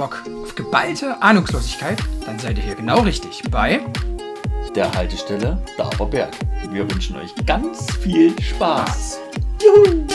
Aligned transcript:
Bock 0.00 0.24
auf 0.42 0.54
geballte 0.54 1.20
Ahnungslosigkeit? 1.20 2.02
Dann 2.24 2.38
seid 2.38 2.56
ihr 2.56 2.64
hier 2.64 2.74
genau 2.74 3.00
richtig 3.00 3.42
bei 3.50 3.84
der 4.74 4.90
Haltestelle 4.94 5.62
Daberberg. 5.76 6.34
Wir 6.70 6.90
wünschen 6.90 7.16
euch 7.18 7.34
ganz 7.44 7.94
viel 7.96 8.34
Spaß. 8.40 9.20
Juhu! 9.60 10.06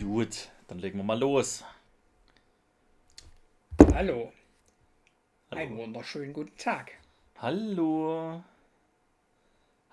Gut, 0.00 0.48
dann 0.66 0.80
legen 0.80 0.98
wir 0.98 1.04
mal 1.04 1.16
los. 1.16 1.62
Hallo. 3.94 3.94
Hallo. 3.94 4.32
Einen 5.50 5.76
wunderschönen 5.76 6.32
guten 6.32 6.56
Tag. 6.56 6.99
Hallo. 7.42 8.44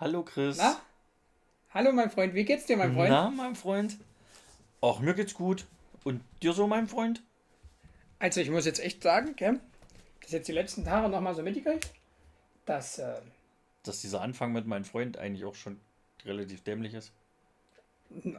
Hallo 0.02 0.24
Chris. 0.24 0.58
Na? 0.58 0.82
Hallo 1.74 1.94
mein 1.94 2.10
Freund, 2.10 2.34
wie 2.34 2.44
geht's 2.44 2.66
dir, 2.66 2.76
mein 2.76 2.94
Freund? 2.94 3.10
Na, 3.10 3.30
mein 3.30 3.56
Freund. 3.56 3.98
Ach, 4.82 5.00
mir 5.00 5.14
geht's 5.14 5.34
gut. 5.34 5.66
Und 6.04 6.22
dir 6.44 6.52
so, 6.52 6.68
mein 6.68 6.88
Freund? 6.88 7.24
Also 8.20 8.42
ich 8.42 8.50
muss 8.50 8.66
jetzt 8.66 8.82
echt 8.82 9.02
sagen, 9.02 9.34
gell, 9.38 9.62
dass 10.22 10.32
jetzt 10.32 10.50
die 10.50 10.54
letzten 10.54 10.84
Tage 10.84 11.08
nochmal 11.08 11.36
so 11.36 11.42
mitgekriegt, 11.42 11.90
dass... 12.66 13.00
Äh, 13.00 13.22
dass 13.84 14.02
dieser 14.02 14.20
Anfang 14.20 14.52
mit 14.52 14.68
meinem 14.68 14.84
Freund 14.84 15.18
eigentlich 15.18 15.46
auch 15.46 15.56
schon 15.56 15.80
relativ 16.26 16.64
dämlich 16.64 16.96
ist. 16.96 17.14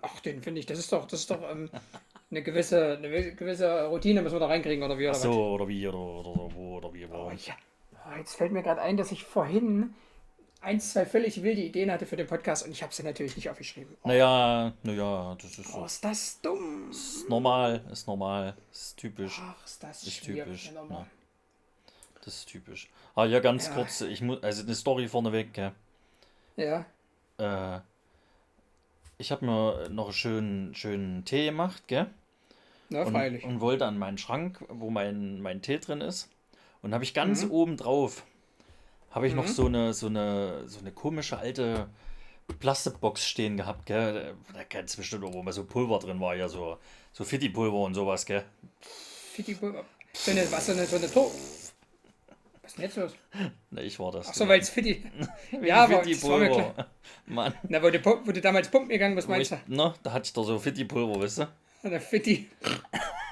Ach, 0.02 0.20
den 0.20 0.42
finde 0.42 0.60
ich, 0.60 0.66
das 0.66 0.78
ist 0.78 0.92
doch, 0.92 1.06
das 1.06 1.20
ist 1.20 1.30
doch 1.30 1.50
ähm, 1.50 1.70
eine, 2.30 2.42
gewisse, 2.42 2.98
eine 2.98 3.34
gewisse 3.34 3.86
Routine 3.86 4.20
müssen 4.20 4.34
wir 4.34 4.40
da 4.40 4.48
reinkriegen, 4.48 4.84
oder 4.84 4.98
wie? 4.98 5.08
Oder 5.08 5.16
Ach 5.16 5.22
so, 5.22 5.30
was? 5.30 5.36
oder 5.36 5.68
wie, 5.68 5.88
oder, 5.88 5.98
oder 5.98 6.54
wo, 6.54 6.76
oder 6.76 6.92
wie, 6.92 7.08
wo. 7.08 7.14
Oh, 7.14 7.30
ja. 7.30 7.54
Oh, 8.08 8.16
jetzt 8.16 8.34
fällt 8.34 8.52
mir 8.52 8.62
gerade 8.62 8.80
ein, 8.80 8.96
dass 8.96 9.12
ich 9.12 9.24
vorhin 9.24 9.94
ein, 10.60 10.80
zwei 10.80 11.06
völlig 11.06 11.42
wilde 11.42 11.60
Ideen 11.60 11.90
hatte 11.90 12.06
für 12.06 12.16
den 12.16 12.26
Podcast 12.26 12.64
und 12.64 12.72
ich 12.72 12.82
habe 12.82 12.92
sie 12.92 13.02
natürlich 13.02 13.36
nicht 13.36 13.50
aufgeschrieben. 13.50 13.96
Oh. 14.02 14.08
Naja, 14.08 14.72
naja, 14.82 15.36
das 15.40 15.58
ist 15.58 15.70
so. 15.70 15.78
Oh, 15.78 15.84
ist 15.84 16.04
das 16.04 16.40
dumm. 16.40 16.90
Ist 16.90 17.28
normal, 17.28 17.84
ist 17.92 18.06
normal, 18.06 18.56
ist 18.72 18.96
typisch. 18.96 19.40
Ach, 19.42 19.64
ist 19.64 19.82
das 19.82 20.02
ist 20.04 20.24
typisch. 20.24 20.72
Ja. 20.74 21.06
Das 22.24 22.34
ist 22.34 22.46
typisch. 22.46 22.88
Ah 23.14 23.24
ja, 23.24 23.40
ganz 23.40 23.68
ja. 23.68 23.74
kurz, 23.74 24.00
ich 24.00 24.20
muss, 24.20 24.42
also 24.42 24.62
eine 24.62 24.74
Story 24.74 25.08
vorneweg, 25.08 25.52
gell? 25.52 25.72
Ja. 26.56 26.84
Äh, 27.38 27.80
ich 29.18 29.32
habe 29.32 29.44
mir 29.44 29.88
noch 29.90 30.06
einen 30.06 30.12
schönen, 30.12 30.74
schönen 30.74 31.24
Tee 31.24 31.46
gemacht, 31.46 31.86
gell? 31.88 32.06
Freilich. 32.90 33.44
Und, 33.44 33.54
und 33.54 33.60
wollte 33.60 33.86
an 33.86 33.98
meinen 33.98 34.18
Schrank, 34.18 34.64
wo 34.68 34.90
mein, 34.90 35.40
mein 35.40 35.62
Tee 35.62 35.78
drin 35.78 36.00
ist. 36.00 36.28
Und 36.82 36.94
habe 36.94 37.04
ich 37.04 37.14
ganz 37.14 37.44
mhm. 37.44 37.50
oben 37.50 37.76
drauf, 37.76 38.24
habe 39.10 39.26
ich 39.26 39.32
mhm. 39.32 39.40
noch 39.40 39.46
so 39.48 39.66
eine, 39.66 39.92
so, 39.94 40.06
eine, 40.06 40.68
so 40.68 40.80
eine 40.80 40.92
komische 40.92 41.38
alte 41.38 41.88
Plastikbox 42.60 43.26
stehen 43.26 43.56
gehabt, 43.56 43.86
gell? 43.86 44.34
Da 44.54 44.64
kennst 44.64 44.94
du 44.94 44.98
bestimmt, 44.98 45.24
wo 45.24 45.42
mal 45.42 45.52
so 45.52 45.64
Pulver 45.64 45.98
drin 45.98 46.20
war, 46.20 46.34
ja, 46.34 46.48
so, 46.48 46.78
so 47.12 47.24
Fitti-Pulver 47.24 47.78
und 47.78 47.94
sowas, 47.94 48.24
gell? 48.24 48.44
Fitti-Pulver? 49.32 49.84
So 50.12 50.30
eine, 50.30 50.50
was, 50.50 50.66
so 50.66 50.72
eine, 50.72 50.86
so 50.86 50.96
eine 50.96 51.10
Tor 51.10 51.30
was 52.68 52.72
ist 52.72 52.78
denn 52.78 52.84
jetzt 52.84 52.96
los? 52.96 53.12
Na, 53.70 53.80
ich 53.80 53.98
war 53.98 54.12
das. 54.12 54.28
Ach 54.28 54.34
so, 54.34 54.46
weil 54.46 54.60
es 54.60 54.68
Fitti. 54.68 55.02
ja, 55.62 55.84
aber 55.84 56.02
klar. 56.02 56.88
Mann. 57.24 57.54
Na, 57.66 57.82
wo 57.82 57.88
du, 57.88 58.04
wo 58.04 58.32
du 58.32 58.40
damals 58.42 58.70
pumpen 58.70 58.90
gegangen 58.90 59.14
bist, 59.14 59.28
meinst 59.28 59.52
du? 59.52 59.56
Na, 59.68 59.94
da 60.02 60.12
hatte 60.12 60.26
ich 60.26 60.32
doch 60.34 60.44
so 60.44 60.58
Fitti-Pulver, 60.58 61.20
weißt 61.20 61.38
du? 61.38 61.48
Eine 61.82 62.00
Fitti. 62.00 62.46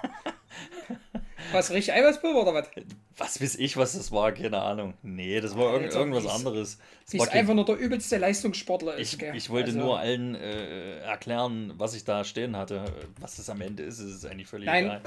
Was, 1.52 1.70
richtig 1.70 1.94
Eiweißpulver 1.94 2.42
oder 2.42 2.54
was? 2.54 2.68
Was 3.16 3.40
weiß 3.40 3.56
ich, 3.56 3.76
was 3.76 3.92
das 3.92 4.12
war, 4.12 4.32
keine 4.32 4.60
Ahnung. 4.60 4.94
Nee, 5.02 5.40
das 5.40 5.56
war 5.56 5.80
irg 5.80 5.94
irgendwas 5.94 6.26
anderes. 6.26 6.78
Das 7.04 7.14
ist 7.14 7.32
einfach 7.32 7.54
nur 7.54 7.64
der 7.64 7.76
übelste 7.76 8.18
Leistungssportler. 8.18 8.96
Ist, 8.96 9.14
ich, 9.14 9.22
ich 9.22 9.50
wollte 9.50 9.68
also, 9.68 9.80
nur 9.80 9.98
allen 9.98 10.34
äh, 10.34 10.98
erklären, 11.00 11.74
was 11.76 11.94
ich 11.94 12.04
da 12.04 12.24
stehen 12.24 12.56
hatte. 12.56 12.84
Was 13.20 13.38
es 13.38 13.48
am 13.50 13.60
Ende 13.60 13.82
ist, 13.82 13.98
ist 13.98 14.24
eigentlich 14.26 14.48
völlig 14.48 14.66
Nein, 14.66 14.86
egal. 14.86 15.00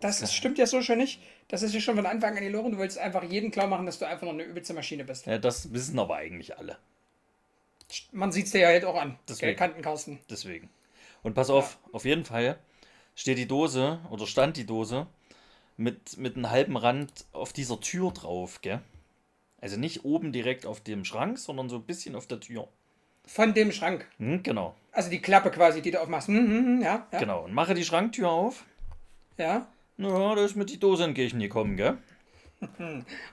Das, 0.00 0.20
das 0.20 0.34
stimmt 0.34 0.58
ja 0.58 0.66
so 0.66 0.82
schon 0.82 0.98
nicht. 0.98 1.20
Das 1.48 1.62
ist 1.62 1.74
ja 1.74 1.80
schon 1.80 1.96
von 1.96 2.06
Anfang 2.06 2.36
an 2.36 2.42
die 2.42 2.50
Loren. 2.50 2.72
Du 2.72 2.78
wolltest 2.78 2.98
einfach 2.98 3.22
jeden 3.22 3.50
klar 3.50 3.66
machen, 3.66 3.86
dass 3.86 3.98
du 3.98 4.06
einfach 4.06 4.26
noch 4.26 4.32
eine 4.32 4.42
übelste 4.42 4.74
Maschine 4.74 5.04
bist. 5.04 5.26
Ja, 5.26 5.38
das 5.38 5.72
wissen 5.72 5.98
aber 5.98 6.16
eigentlich 6.16 6.58
alle. 6.58 6.76
Man 8.12 8.32
sieht 8.32 8.46
es 8.46 8.52
dir 8.52 8.62
ja 8.62 8.68
halt 8.68 8.84
auch 8.84 9.00
an. 9.00 9.18
Deswegen. 9.28 9.56
Kantenkarsten. 9.56 10.18
Deswegen. 10.28 10.68
Und 11.22 11.34
pass 11.34 11.50
auf, 11.50 11.78
ja. 11.86 11.94
auf 11.94 12.04
jeden 12.04 12.24
Fall 12.24 12.58
steht 13.14 13.38
die 13.38 13.48
Dose 13.48 14.00
oder 14.10 14.26
stand 14.26 14.56
die 14.56 14.66
Dose 14.66 15.06
mit, 15.76 16.16
mit 16.16 16.36
einem 16.36 16.50
halben 16.50 16.76
Rand 16.76 17.26
auf 17.32 17.52
dieser 17.52 17.80
Tür 17.80 18.12
drauf, 18.12 18.60
gell? 18.62 18.80
Also 19.60 19.78
nicht 19.78 20.04
oben 20.04 20.32
direkt 20.32 20.66
auf 20.66 20.80
dem 20.80 21.04
Schrank, 21.04 21.38
sondern 21.38 21.68
so 21.68 21.76
ein 21.76 21.82
bisschen 21.82 22.14
auf 22.14 22.26
der 22.26 22.40
Tür. 22.40 22.68
Von 23.24 23.54
dem 23.54 23.72
Schrank? 23.72 24.06
Hm, 24.18 24.42
genau. 24.42 24.74
Also 24.92 25.10
die 25.10 25.20
Klappe 25.20 25.50
quasi, 25.50 25.82
die 25.82 25.90
du 25.90 26.00
aufmachst. 26.00 26.28
Hm, 26.28 26.36
hm, 26.36 26.64
hm, 26.64 26.82
ja, 26.82 27.06
ja. 27.10 27.18
Genau. 27.18 27.44
Und 27.44 27.52
mache 27.52 27.74
die 27.74 27.84
Schranktür 27.84 28.30
auf. 28.30 28.64
Ja. 29.36 29.66
Ja, 29.98 30.34
da 30.34 30.44
ist 30.44 30.56
mir 30.56 30.66
die 30.66 30.78
Dose 30.78 31.04
entgegengekommen, 31.04 31.76
gell? 31.76 31.98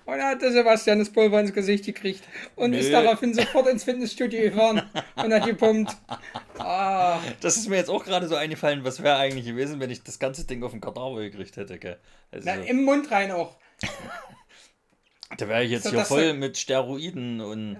Und 0.06 0.18
da 0.18 0.32
hat 0.32 0.42
der 0.42 0.52
Sebastian 0.52 1.00
das 1.00 1.10
Pulver 1.10 1.40
ins 1.40 1.54
Gesicht 1.54 1.86
gekriegt 1.86 2.24
und 2.58 2.72
Nö. 2.72 2.78
ist 2.78 2.92
daraufhin 2.92 3.34
sofort 3.34 3.68
ins 3.68 3.86
Fitnessstudio 3.86 4.42
gefahren 4.42 4.84
und 5.16 5.34
hat 5.34 5.46
gepumpt. 5.46 5.96
Ah. 6.60 7.20
Das 7.42 7.58
ist 7.58 7.68
mir 7.68 7.78
jetzt 7.78 7.90
auch 7.90 8.06
gerade 8.06 8.28
so 8.28 8.36
eingefallen, 8.36 8.86
was 8.86 9.02
wäre 9.02 9.18
eigentlich 9.18 9.46
gewesen, 9.46 9.80
wenn 9.80 9.90
ich 9.90 10.04
das 10.04 10.20
ganze 10.20 10.46
Ding 10.46 10.64
auf 10.64 10.72
den 10.72 10.80
Kadaver 10.80 11.20
gekriegt 11.22 11.58
hätte, 11.58 11.80
gell? 11.80 11.98
Also, 12.32 12.48
Na, 12.48 12.62
im 12.62 12.86
Mund 12.86 13.10
rein 13.12 13.32
auch. 13.32 13.58
da 15.38 15.48
wäre 15.50 15.64
ich 15.64 15.72
jetzt 15.72 15.86
so, 15.86 15.90
hier 15.90 16.06
voll 16.06 16.28
du, 16.28 16.34
mit 16.36 16.58
Steroiden 16.58 17.42
und. 17.42 17.78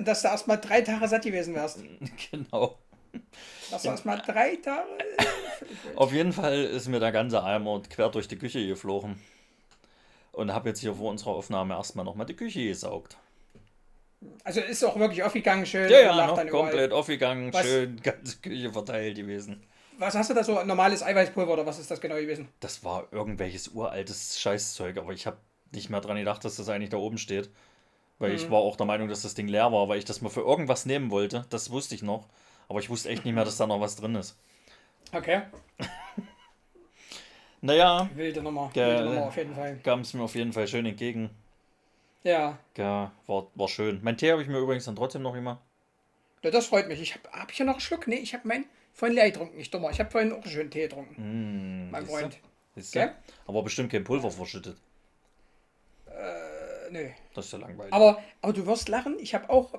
Dass 0.00 0.22
du 0.22 0.28
erstmal 0.28 0.58
drei 0.58 0.80
Tage 0.80 1.06
satt 1.08 1.24
gewesen 1.24 1.54
wärst. 1.54 1.80
Genau. 2.30 2.78
Dass 3.70 3.82
du 3.82 3.88
erstmal 3.88 4.20
drei 4.20 4.56
Tage. 4.56 4.88
auf 5.96 6.12
jeden 6.12 6.32
Fall 6.32 6.64
ist 6.64 6.88
mir 6.88 7.00
der 7.00 7.12
ganze 7.12 7.42
Eimer 7.42 7.82
quer 7.90 8.08
durch 8.10 8.28
die 8.28 8.38
Küche 8.38 8.66
geflogen. 8.66 9.20
Und 10.34 10.52
habe 10.52 10.68
jetzt 10.68 10.80
hier 10.80 10.94
vor 10.94 11.10
unserer 11.10 11.30
Aufnahme 11.30 11.74
erstmal 11.74 12.04
nochmal 12.04 12.26
die 12.26 12.34
Küche 12.34 12.66
gesaugt. 12.66 13.16
Also 14.42 14.60
ist 14.60 14.82
auch 14.84 14.98
wirklich 14.98 15.22
aufgegangen, 15.22 15.66
schön. 15.66 15.90
Ja, 15.90 16.00
ja, 16.00 16.26
noch 16.26 16.46
komplett 16.48 16.92
aufgegangen, 16.92 17.52
was, 17.52 17.64
schön, 17.64 18.00
ganze 18.02 18.38
Küche 18.38 18.72
verteilt 18.72 19.16
gewesen. 19.16 19.62
Was 19.98 20.14
hast 20.14 20.30
du 20.30 20.34
da 20.34 20.42
so? 20.42 20.62
Normales 20.64 21.02
Eiweißpulver 21.02 21.52
oder 21.52 21.66
was 21.66 21.78
ist 21.78 21.90
das 21.90 22.00
genau 22.00 22.16
gewesen? 22.16 22.48
Das 22.60 22.82
war 22.84 23.06
irgendwelches 23.12 23.68
uraltes 23.68 24.40
Scheißzeug, 24.40 24.96
aber 24.98 25.12
ich 25.12 25.26
habe 25.26 25.36
nicht 25.72 25.90
mehr 25.90 26.00
dran 26.00 26.16
gedacht, 26.16 26.44
dass 26.44 26.56
das 26.56 26.68
eigentlich 26.68 26.90
da 26.90 26.96
oben 26.96 27.18
steht. 27.18 27.50
Weil 28.18 28.30
mhm. 28.30 28.36
ich 28.36 28.50
war 28.50 28.60
auch 28.60 28.76
der 28.76 28.86
Meinung, 28.86 29.08
dass 29.08 29.22
das 29.22 29.34
Ding 29.34 29.48
leer 29.48 29.72
war, 29.72 29.88
weil 29.88 29.98
ich 29.98 30.04
das 30.04 30.20
mal 30.20 30.30
für 30.30 30.40
irgendwas 30.40 30.86
nehmen 30.86 31.10
wollte. 31.10 31.44
Das 31.50 31.70
wusste 31.70 31.94
ich 31.94 32.02
noch. 32.02 32.28
Aber 32.68 32.78
ich 32.78 32.90
wusste 32.90 33.08
echt 33.08 33.24
nicht 33.24 33.34
mehr, 33.34 33.44
dass 33.44 33.56
da 33.56 33.66
noch 33.66 33.80
was 33.80 33.96
drin 33.96 34.14
ist. 34.14 34.36
Okay. 35.12 35.42
naja. 37.64 38.10
Wilde 38.14 38.42
Nummer. 38.42 38.70
Wilde 38.74 39.04
Nummer 39.04 39.26
auf 39.26 39.36
jeden 39.36 39.54
Fall. 39.54 39.78
Kam 39.82 40.00
es 40.00 40.14
mir 40.14 40.22
auf 40.22 40.34
jeden 40.34 40.52
Fall 40.52 40.68
schön 40.68 40.86
entgegen. 40.86 41.30
Ja. 42.22 42.58
Ja, 42.76 43.12
war, 43.26 43.46
war 43.54 43.68
schön. 43.68 44.00
Mein 44.02 44.16
Tee 44.16 44.32
habe 44.32 44.42
ich 44.42 44.48
mir 44.48 44.58
übrigens 44.58 44.84
dann 44.84 44.96
trotzdem 44.96 45.22
noch 45.22 45.34
immer. 45.34 45.60
Ja, 46.42 46.50
das 46.50 46.66
freut 46.66 46.88
mich. 46.88 47.00
Ich 47.00 47.14
habe 47.14 47.30
hab 47.32 47.50
ich 47.50 47.56
hier 47.56 47.66
noch 47.66 47.74
einen 47.74 47.80
Schluck? 47.80 48.06
Nee, 48.06 48.16
ich 48.16 48.34
habe 48.34 48.46
meinen 48.46 48.66
vorhin 48.92 49.14
leer 49.14 49.30
getrunken. 49.30 49.56
Nicht 49.56 49.72
dummer. 49.72 49.90
Ich 49.90 49.98
habe 49.98 50.10
vorhin 50.10 50.32
auch 50.32 50.42
einen 50.42 50.50
schönen 50.50 50.70
Tee 50.70 50.82
getrunken. 50.82 51.14
Mm, 51.16 51.90
mein 51.90 52.06
Freund. 52.06 52.38
Okay? 52.76 53.10
Aber 53.46 53.62
bestimmt 53.62 53.92
kein 53.92 54.04
Pulver 54.04 54.30
verschüttet. 54.30 54.76
Äh, 56.06 56.90
nee. 56.90 57.14
Das 57.34 57.46
ist 57.46 57.52
ja 57.52 57.58
langweilig. 57.58 57.92
Aber, 57.92 58.22
aber 58.42 58.52
du 58.52 58.66
wirst 58.66 58.88
lachen. 58.88 59.18
Ich 59.18 59.34
habe 59.34 59.48
auch 59.50 59.74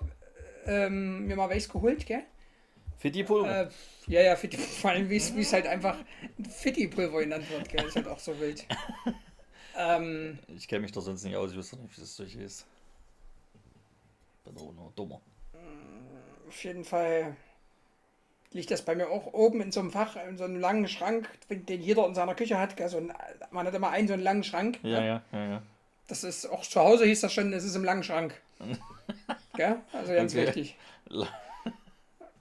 ähm, 0.66 1.26
mir 1.26 1.36
mal 1.36 1.50
Weiß 1.50 1.70
geholt, 1.70 2.06
gell? 2.06 2.24
Fitti-Pulver? 2.98 3.64
Äh, 3.64 3.70
ja, 4.08 4.22
ja, 4.22 4.36
Fitti, 4.36 4.58
vor 4.82 4.92
allem 4.92 5.10
wie 5.10 5.18
es 5.18 5.54
halt 5.54 5.68
einfach 5.68 5.98
Fitti-Pulver 6.50 7.20
genannt 7.22 7.50
wird, 7.50 7.70
gell? 7.70 7.86
Ist 7.86 7.96
halt 7.96 8.08
auch 8.08 8.20
so 8.20 8.40
wild. 8.40 8.66
Ähm, 9.78 10.40
ich 10.56 10.70
kenne 10.70 10.84
mich 10.84 10.94
da 10.94 11.02
sonst 11.02 11.26
nicht 11.26 11.36
aus, 11.36 11.52
ich 11.52 11.58
wüsste 11.58 11.76
nicht, 11.78 11.98
wie 11.98 12.00
das 12.00 12.16
durch 12.16 12.36
ist. 12.36 12.66
Bin 14.46 14.56
auch 14.56 14.74
nur 14.74 14.94
dummer. 14.96 15.20
Auf 16.48 16.64
jeden 16.64 16.86
Fall 16.86 17.36
liegt 18.52 18.72
das 18.72 18.84
bei 18.84 18.96
mir 18.96 19.10
auch 19.10 19.34
oben 19.34 19.62
in 19.62 19.72
so 19.72 19.82
einem 19.82 19.92
Fach, 19.92 20.16
in 20.16 20.38
so 20.38 20.46
einem 20.46 20.60
langen 20.60 20.88
Schrank, 20.88 21.30
den 21.50 21.82
jeder 21.82 22.06
in 22.06 22.16
seiner 22.16 22.36
Küche 22.36 22.58
hat. 22.58 22.80
Also 22.80 23.02
man 23.52 23.68
hat 23.68 23.74
immer 23.74 23.90
einen 23.90 24.08
so 24.08 24.14
einen 24.14 24.24
langen 24.24 24.44
Schrank. 24.44 24.80
Ja, 24.82 25.04
ja, 25.04 25.22
ja, 25.34 25.46
ja. 25.46 25.62
Das 26.08 26.24
ist 26.24 26.46
auch 26.46 26.62
zu 26.62 26.80
Hause 26.80 27.06
hieß 27.06 27.22
das 27.22 27.34
schon, 27.34 27.52
es 27.52 27.66
ist 27.66 27.76
im 27.76 27.84
langen 27.84 28.04
Schrank. 28.04 28.40
Gell? 29.56 29.78
Also 29.92 30.14
ganz 30.14 30.34
okay. 30.34 30.48
wichtig. 30.48 30.78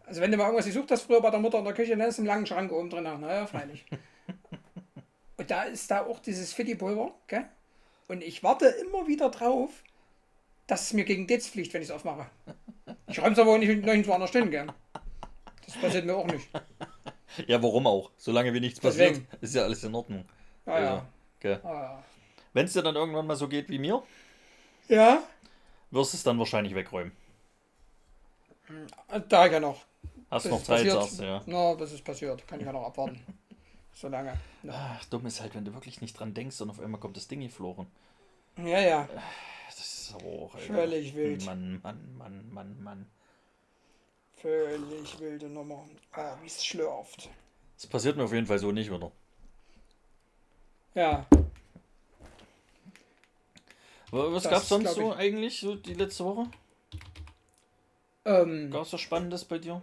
Also 0.07 0.21
wenn 0.21 0.31
du 0.31 0.37
mal 0.37 0.45
irgendwas 0.45 0.67
gesucht 0.67 0.91
hast 0.91 1.03
früher 1.03 1.21
bei 1.21 1.31
der 1.31 1.41
Mutter 1.41 1.59
in 1.59 1.65
der 1.65 1.75
Küche, 1.75 1.97
dann 1.97 2.09
ist 2.09 2.19
im 2.19 2.27
langen 2.27 2.47
Schrank 2.47 2.71
oben 2.73 2.91
drin. 2.91 3.05
Naja, 3.05 3.47
freilich. 3.47 3.85
Und 5.37 5.51
da 5.51 5.65
ist 5.65 5.91
da 5.91 6.05
auch 6.05 6.21
dieses 6.21 6.53
Fitti-Pulver, 6.53 7.13
gell? 7.27 7.45
Und 8.07 8.23
ich 8.23 8.43
warte 8.43 8.67
immer 8.67 9.07
wieder 9.09 9.31
drauf, 9.31 9.71
dass 10.67 10.83
es 10.83 10.93
mir 10.93 11.05
gegen 11.05 11.27
Ditz 11.27 11.49
fliegt, 11.49 11.73
wenn 11.75 11.83
ich 11.83 11.89
es 11.89 11.95
aufmache. 11.95 12.27
Ich 13.09 13.21
räume 13.21 13.33
es 13.33 13.39
aber 13.39 13.53
auch 13.53 13.59
nicht 13.59 13.69
nirgendwo 13.69 14.13
anders 14.13 14.31
stehen, 14.31 14.51
gell? 14.51 14.67
Das 15.65 15.77
passiert 15.77 16.05
mir 16.05 16.17
auch 16.17 16.27
nicht. 16.27 16.49
Ja, 17.49 17.61
warum 17.61 17.89
auch? 17.89 18.13
Solange 18.17 18.55
wie 18.55 18.61
nichts 18.61 18.79
passiert, 18.79 19.11
Deswegen. 19.11 19.27
ist 19.41 19.57
ja 19.57 19.65
alles 19.65 19.83
in 19.83 19.93
Ordnung. 19.93 20.25
Ah, 20.67 20.73
also, 20.75 20.87
ja. 20.87 21.07
Okay. 21.39 21.59
Ah, 21.65 21.73
ja. 21.73 22.05
Wenn 22.53 22.67
es 22.67 22.75
dir 22.75 22.83
dann 22.83 22.95
irgendwann 22.95 23.27
mal 23.27 23.35
so 23.35 23.49
geht 23.49 23.69
wie 23.71 23.81
mir, 23.81 24.05
ja, 24.89 25.21
wirst 25.91 26.13
du 26.13 26.17
es 26.17 26.23
dann 26.23 26.39
wahrscheinlich 26.39 26.77
wegräumen. 26.77 27.11
Da 29.29 29.47
ja 29.47 29.59
noch. 29.59 29.85
Hast 30.31 30.47
noch 30.47 30.63
Zeit, 30.63 30.79
passiert. 30.87 30.95
sagst 31.03 31.19
du, 31.21 31.25
ja. 31.25 31.43
Na, 31.47 31.75
bis 31.75 31.93
es 31.93 32.03
passiert. 32.03 32.47
Kann 32.49 32.61
ich 32.61 32.67
ja 32.67 32.73
noch 32.73 32.85
abwarten. 32.87 33.21
So 33.97 34.09
lange. 34.09 34.37
Ach, 34.69 35.05
dumm 35.05 35.25
ist 35.27 35.41
halt, 35.41 35.55
wenn 35.55 35.65
du 35.65 35.73
wirklich 35.73 36.01
nicht 36.01 36.19
dran 36.19 36.35
denkst 36.35 36.61
und 36.61 36.69
auf 36.69 36.81
einmal 36.81 37.01
kommt 37.01 37.17
das 37.17 37.29
Ding 37.29 37.41
geflogen. 37.43 37.87
Ja, 38.57 38.81
ja. 38.81 39.09
Das 39.69 39.79
ist 39.79 40.15
auch, 40.17 40.53
Alter. 40.53 40.75
Völlig 40.75 41.15
wild. 41.15 41.45
Mann, 41.45 41.81
Mann, 41.81 42.17
Mann, 42.19 42.53
Mann, 42.53 42.83
Mann. 42.83 43.07
Völlig 44.39 45.21
wilde 45.21 45.49
Nummer. 45.49 45.85
Ah, 46.11 46.35
wie 46.43 46.47
es 46.49 46.65
schlürft. 46.65 47.29
Das 47.77 47.87
passiert 47.87 48.17
mir 48.17 48.25
auf 48.25 48.33
jeden 48.33 48.49
Fall 48.49 48.59
so 48.59 48.73
nicht 48.73 48.91
wieder. 48.91 49.13
Ja. 50.97 51.25
Wa- 54.11 54.33
Was 54.33 54.43
Das 54.43 54.53
gab's 54.53 54.69
sonst 54.69 54.95
so 54.95 55.13
ich. 55.13 55.19
eigentlich 55.19 55.61
so 55.61 55.77
die 55.77 55.95
letzte 55.95 56.25
Woche? 56.25 56.47
Ähm, 58.25 58.73
Gab's 58.73 58.93
was 58.93 59.01
Spannendes 59.01 59.45
bei 59.45 59.59
dir? 59.59 59.83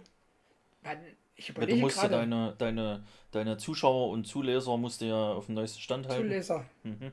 Mann, 0.82 0.98
ich 1.36 1.48
Weil 1.48 1.54
du 1.54 1.60
überlege 1.62 1.80
musst 1.80 1.96
ja 1.96 2.08
gerade. 2.08 2.16
deine, 2.28 2.54
deine, 2.58 3.04
deine 3.30 3.56
Zuschauer 3.56 4.10
und 4.10 4.26
Zuleser 4.26 4.76
musst 4.76 5.00
du 5.00 5.06
ja 5.06 5.32
auf 5.32 5.46
dem 5.46 5.54
neuesten 5.54 5.80
Stand 5.80 6.08
halten. 6.08 6.22
Zuleser. 6.22 6.64
Mhm. 6.82 7.12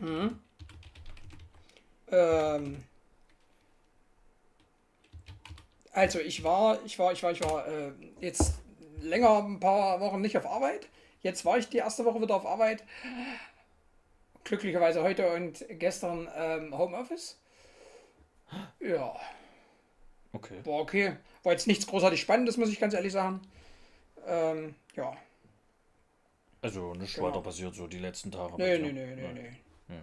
Mhm. 0.00 0.38
Ähm, 2.10 2.84
also 5.92 6.20
ich 6.20 6.42
war, 6.44 6.78
ich 6.84 6.98
war, 6.98 7.12
ich 7.12 7.22
war, 7.22 7.32
ich 7.32 7.42
war 7.42 7.66
äh, 7.66 7.92
jetzt 8.20 8.60
länger 9.00 9.44
ein 9.44 9.60
paar 9.60 10.00
Wochen 10.00 10.20
nicht 10.20 10.36
auf 10.36 10.46
Arbeit. 10.46 10.88
Jetzt 11.22 11.44
war 11.44 11.58
ich 11.58 11.68
die 11.68 11.78
erste 11.78 12.04
Woche 12.04 12.20
wieder 12.20 12.36
auf 12.36 12.46
Arbeit. 12.46 12.84
Glücklicherweise 14.44 15.02
heute 15.02 15.32
und 15.32 15.64
gestern 15.70 16.28
ähm, 16.34 16.76
Homeoffice. 16.76 17.38
Ja, 18.80 19.14
Okay. 20.38 20.60
war 20.64 20.80
okay. 20.80 21.16
War 21.42 21.52
jetzt 21.52 21.66
nichts 21.66 21.86
großartig 21.86 22.20
Spannendes, 22.20 22.56
muss 22.56 22.68
ich 22.70 22.78
ganz 22.80 22.94
ehrlich 22.94 23.12
sagen. 23.12 23.40
Ähm, 24.26 24.74
ja. 24.94 25.16
Also 26.62 26.94
nichts 26.94 27.14
Genau. 27.14 27.28
weiter 27.28 27.40
passiert 27.40 27.74
so 27.74 27.86
die 27.86 27.98
letzten 27.98 28.30
Tage. 28.30 28.54
Nee, 28.56 28.78
nee, 28.78 28.92
nee, 28.92 29.14
nee, 29.14 29.22
Nein. 29.22 29.34
nee. 29.34 29.96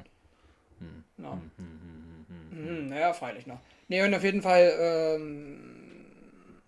Hm. 0.80 1.04
Na. 1.18 1.32
Hm, 1.32 1.52
hm, 1.58 1.80
hm, 1.82 2.26
hm, 2.28 2.52
hm. 2.52 2.82
Mhm, 2.84 2.90
naja, 2.90 3.14
freilich 3.14 3.48
noch. 3.48 3.60
Nee, 3.88 4.04
und 4.04 4.14
auf 4.14 4.24
jeden 4.24 4.42
Fall, 4.42 4.74
ähm, 4.80 6.62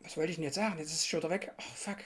was 0.00 0.16
wollte 0.16 0.30
ich 0.30 0.36
denn 0.36 0.44
jetzt 0.44 0.54
sagen? 0.54 0.78
Jetzt 0.78 0.88
ist 0.92 0.98
es 1.00 1.06
schon 1.06 1.20
wieder 1.20 1.30
weg. 1.30 1.52
Ach, 1.58 1.74
fuck. 1.74 1.98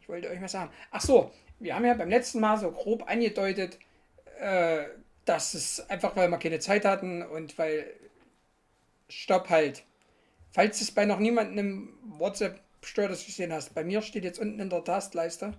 Ich 0.00 0.08
wollte 0.08 0.28
euch 0.30 0.40
mal 0.40 0.48
sagen. 0.48 0.70
Ach 0.90 1.00
so, 1.00 1.32
wir 1.58 1.74
haben 1.74 1.84
ja 1.84 1.94
beim 1.94 2.08
letzten 2.08 2.40
Mal 2.40 2.58
so 2.58 2.70
grob 2.70 3.08
angedeutet, 3.10 3.78
äh, 4.40 4.84
dass 5.24 5.54
es 5.54 5.88
einfach, 5.90 6.16
weil 6.16 6.28
wir 6.30 6.38
keine 6.38 6.60
Zeit 6.60 6.84
hatten 6.84 7.22
und 7.22 7.58
weil. 7.58 7.86
Stopp 9.10 9.48
halt. 9.48 9.84
Falls 10.58 10.80
es 10.80 10.90
bei 10.90 11.04
noch 11.04 11.20
niemandem 11.20 11.56
im 11.56 12.18
WhatsApp 12.18 12.58
stört, 12.82 13.12
das 13.12 13.24
gesehen 13.24 13.52
hast, 13.52 13.76
bei 13.76 13.84
mir 13.84 14.02
steht 14.02 14.24
jetzt 14.24 14.40
unten 14.40 14.58
in 14.58 14.68
der 14.68 14.82
Tastleiste 14.82 15.54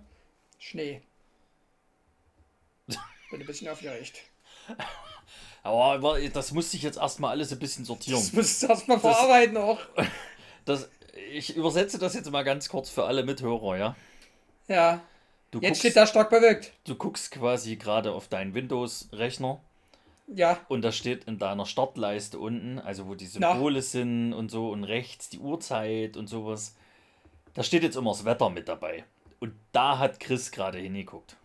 Schnee. 0.58 1.00
Bin 2.86 3.40
ein 3.40 3.46
bisschen 3.46 3.68
aufgeregt. 3.68 4.20
Aber, 5.62 6.20
das 6.20 6.52
musste 6.52 6.76
ich 6.76 6.82
jetzt 6.82 6.98
erstmal 6.98 7.30
alles 7.30 7.50
ein 7.50 7.58
bisschen 7.58 7.86
sortieren. 7.86 8.20
Das 8.20 8.34
musst 8.34 8.62
du 8.62 8.66
erstmal 8.66 9.00
verarbeiten 9.00 9.56
auch. 9.56 9.80
Das, 10.66 10.90
ich 11.32 11.56
übersetze 11.56 11.98
das 11.98 12.12
jetzt 12.12 12.30
mal 12.30 12.42
ganz 12.42 12.68
kurz 12.68 12.90
für 12.90 13.06
alle 13.06 13.24
Mithörer, 13.24 13.78
ja? 13.78 13.96
Ja. 14.68 15.02
Du 15.50 15.60
Jetzt 15.60 15.68
guckst, 15.68 15.80
steht 15.80 15.96
da 15.96 16.06
stark 16.06 16.28
bewölkt. 16.28 16.74
du 16.84 16.94
guckst 16.94 17.30
quasi 17.30 17.76
gerade 17.76 18.12
auf 18.12 18.28
deinen 18.28 18.52
Windows-Rechner 18.52 19.62
Ja, 20.34 20.60
und 20.68 20.82
da 20.82 20.92
steht 20.92 21.24
in 21.24 21.38
deiner 21.38 21.66
Startleiste 21.66 22.38
unten, 22.38 22.78
also 22.78 23.08
wo 23.08 23.14
die 23.14 23.28
Na. 23.38 23.52
Symbole 23.52 23.82
sind 23.82 24.32
und 24.32 24.50
so 24.50 24.70
und 24.70 24.84
rechts 24.84 25.28
die 25.28 25.38
Uhrzeit 25.38 26.16
und 26.16 26.28
sowas. 26.28 26.76
Da 27.54 27.62
steht 27.64 27.82
jetzt 27.82 27.96
immer 27.96 28.12
das 28.12 28.24
Wetter 28.24 28.48
mit 28.48 28.68
dabei. 28.68 29.04
Und 29.40 29.54
da 29.72 29.98
hat 29.98 30.20
Chris 30.20 30.52
gerade 30.52 30.78
hingeguckt. 30.78 31.36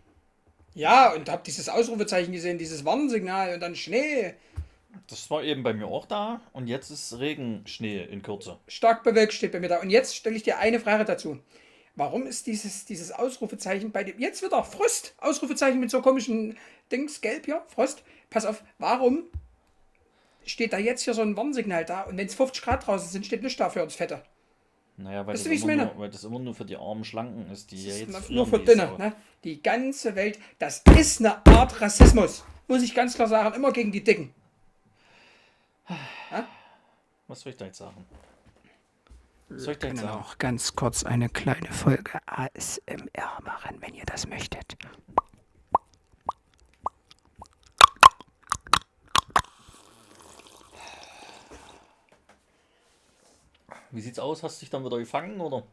ja, 0.75 1.13
und 1.13 1.29
hab 1.29 1.43
dieses 1.45 1.69
Ausrufezeichen 1.69 2.31
gesehen, 2.31 2.57
dieses 2.57 2.85
Warnsignal 2.85 3.55
und 3.55 3.61
dann 3.61 3.75
Schnee. 3.75 4.35
Das 5.07 5.29
war 5.31 5.43
eben 5.43 5.63
bei 5.63 5.73
mir 5.73 5.87
auch 5.87 6.05
da 6.05 6.41
und 6.53 6.67
jetzt 6.67 6.89
ist 6.89 7.17
Regenschnee 7.19 8.03
in 8.03 8.21
Kürze. 8.21 8.57
Stark 8.67 9.03
bewölkt 9.03 9.33
steht 9.33 9.51
bei 9.51 9.59
mir 9.59 9.67
da. 9.67 9.81
Und 9.81 9.89
jetzt 9.89 10.15
stelle 10.15 10.35
ich 10.35 10.43
dir 10.43 10.57
eine 10.59 10.79
Frage 10.79 11.05
dazu. 11.05 11.39
Warum 11.95 12.27
ist 12.27 12.45
dieses, 12.47 12.85
dieses 12.85 13.11
Ausrufezeichen 13.11 13.91
bei 13.91 14.03
dem. 14.03 14.19
Jetzt 14.19 14.43
wieder 14.43 14.63
Frost. 14.63 15.15
Ausrufezeichen 15.17 15.79
mit 15.79 15.89
so 15.89 16.01
komischen 16.01 16.57
Dings, 16.91 17.21
gelb 17.21 17.45
hier, 17.45 17.63
Frost. 17.67 18.03
Pass 18.35 18.45
auf, 18.45 18.65
warum 18.79 19.23
steht 20.45 20.73
da 20.73 20.77
jetzt 20.77 21.03
hier 21.03 21.13
so 21.13 21.21
ein 21.21 21.37
Warnsignal 21.37 21.85
da 21.85 22.01
und 22.01 22.17
wenn 22.17 22.27
es 22.27 22.35
50 22.35 22.61
Grad 22.61 22.85
draußen 22.85 23.07
sind, 23.07 23.25
steht 23.25 23.41
nichts 23.41 23.57
da 23.57 23.69
für 23.69 23.81
uns 23.81 23.95
Fette. 23.95 24.23
Naja, 24.97 25.25
weil 25.25 25.35
Weißt 25.35 25.45
das, 25.49 25.63
meine? 25.63 25.85
nur, 25.85 25.99
weil 25.99 26.09
das 26.09 26.21
immer 26.25 26.39
nur 26.39 26.53
für 26.53 26.65
die 26.65 26.75
armen 26.75 27.05
Schlanken 27.05 27.49
ist, 27.49 27.71
die 27.71 27.81
ja 27.81 27.91
Das 27.91 27.99
jetzt 28.01 28.09
ist 28.09 28.25
frieren 28.25 28.35
nur 28.35 28.47
für. 28.47 28.75
Sau. 28.75 28.97
Ne? 28.97 29.15
Die 29.45 29.63
ganze 29.63 30.17
Welt, 30.17 30.37
das 30.59 30.83
ist 30.99 31.21
eine 31.21 31.45
Art 31.47 31.79
Rassismus. 31.79 32.43
Muss 32.67 32.83
ich 32.83 32.93
ganz 32.93 33.15
klar 33.15 33.29
sagen, 33.29 33.55
immer 33.55 33.71
gegen 33.71 33.93
die 33.93 34.03
Dicken. 34.03 34.33
Was 37.29 37.39
soll 37.39 37.53
ich 37.53 37.57
da 37.57 37.67
jetzt 37.67 37.77
sagen? 37.77 38.05
Was 39.47 39.63
soll 39.63 39.71
ich 39.75 39.79
da 39.79 39.87
jetzt 39.87 40.01
sagen? 40.01 40.19
auch 40.19 40.37
ganz 40.39 40.75
kurz 40.75 41.05
eine 41.05 41.29
kleine 41.29 41.71
Folge 41.71 42.19
ASMR 42.25 43.41
machen, 43.45 43.77
wenn 43.79 43.93
ihr 43.93 44.05
das 44.05 44.27
möchtet. 44.27 44.75
Wie 53.91 54.01
sieht's 54.01 54.19
aus? 54.19 54.43
Hast 54.43 54.57
du 54.57 54.65
dich 54.65 54.69
dann 54.69 54.85
wieder 54.85 54.97
gefangen 54.97 55.39
oder 55.39 55.63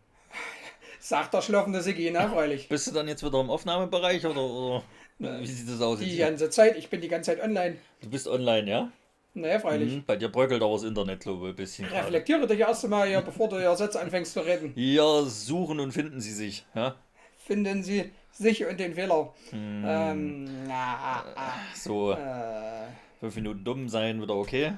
Sagt 1.01 1.35
der 1.35 1.43
schlafende 1.43 1.81
Sigi, 1.83 2.11
ne, 2.13 2.31
freilich. 2.33 2.69
bist 2.69 2.87
du 2.87 2.93
dann 2.93 3.09
jetzt 3.09 3.25
wieder 3.25 3.41
im 3.41 3.51
Aufnahmebereich 3.51 4.25
oder, 4.25 4.41
oder 4.41 4.83
wie 5.19 5.47
sieht 5.47 5.69
das 5.69 5.81
aus? 5.81 5.99
Die 5.99 6.17
Jetzt? 6.17 6.29
ganze 6.29 6.51
Zeit, 6.51 6.77
ich 6.77 6.89
bin 6.91 7.01
die 7.01 7.09
ganze 7.09 7.33
Zeit 7.33 7.43
online. 7.43 7.77
Du 8.01 8.09
bist 8.09 8.29
online, 8.29 8.71
ja? 8.71 8.93
Naja, 9.35 9.59
freilich. 9.59 9.95
Mhm. 9.95 10.05
Bei 10.07 10.15
dir 10.17 10.29
bröckelt 10.29 10.63
aber 10.63 10.75
das 10.75 10.85
Internet, 10.85 11.21
glaube 11.21 11.47
ich, 11.47 11.53
ein 11.55 11.57
bisschen. 11.57 11.85
Reflektiere 11.87 12.47
dich 12.47 12.61
erst 12.61 12.85
einmal 12.85 13.09
hier, 13.09 13.21
bevor 13.21 13.49
du 13.49 13.57
ja 13.61 13.75
Sätze 13.75 14.01
anfängst 14.01 14.33
zu 14.33 14.41
reden. 14.41 14.73
Hier 14.75 15.25
suchen 15.25 15.81
und 15.81 15.91
finden 15.91 16.21
sie 16.21 16.33
sich. 16.33 16.65
Ja? 16.75 16.95
Finden 17.39 17.83
Sie 17.83 18.13
sich 18.31 18.65
und 18.65 18.79
den 18.79 18.95
Fehler. 18.95 19.35
Hm. 19.51 19.85
Ähm, 19.85 20.67
na, 20.69 21.25
ah, 21.35 21.55
So, 21.75 22.13
äh, 22.13 22.87
fünf 23.19 23.35
Minuten 23.35 23.65
dumm 23.65 23.89
sein, 23.89 24.23
wieder 24.23 24.37
okay. 24.37 24.75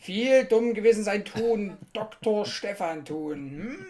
Viel 0.00 0.44
dumm 0.46 0.74
gewesen 0.74 1.04
sein 1.04 1.24
tun, 1.24 1.76
Dr. 1.92 2.46
Stefan 2.46 3.04
tun. 3.04 3.50
Hm. 3.50 3.86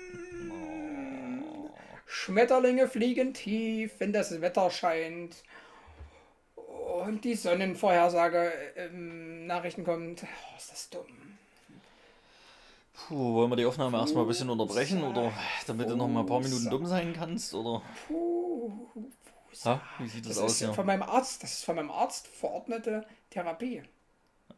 Schmetterlinge 2.07 2.89
fliegen 2.89 3.33
tief, 3.33 3.93
wenn 3.99 4.13
das 4.13 4.41
Wetter 4.41 4.71
scheint. 4.71 5.37
Und 6.57 7.25
die 7.25 7.37
Sonnenvorhersage 7.37 8.53
im 8.77 9.47
Nachrichten 9.47 9.85
kommt. 9.85 10.25
Oh, 10.25 10.57
ist 10.59 10.73
das 10.73 10.91
dumm. 10.91 11.07
Puh, 12.93 13.35
wollen 13.35 13.51
wir 13.51 13.57
die 13.57 13.65
Aufnahme 13.65 13.97
erstmal 13.99 14.25
ein 14.25 14.29
bisschen 14.29 14.51
unterbrechen 14.51 15.03
oder 15.03 15.33
damit 15.67 15.89
du 15.89 15.97
noch 15.97 16.09
mal 16.09 16.21
ein 16.21 16.27
paar 16.27 16.41
Minuten 16.41 16.69
dumm 16.69 16.85
sein 16.87 17.15
kannst? 17.17 17.55
Oder 17.55 17.81
Puh. 18.07 18.73
ha? 19.65 19.81
wie 19.99 20.09
sieht 20.09 20.27
das, 20.27 20.35
Das 20.35 20.45
aus 20.45 20.53
ist 20.53 20.59
hier? 20.59 20.75
von 20.75 20.85
meinem 20.85 21.03
Arzt, 21.03 21.43
das 21.43 21.53
ist 21.53 21.65
von 21.65 21.77
meinem 21.77 21.91
Arzt 21.91 22.27
verordnete 22.27 23.07
Therapie. 23.31 23.83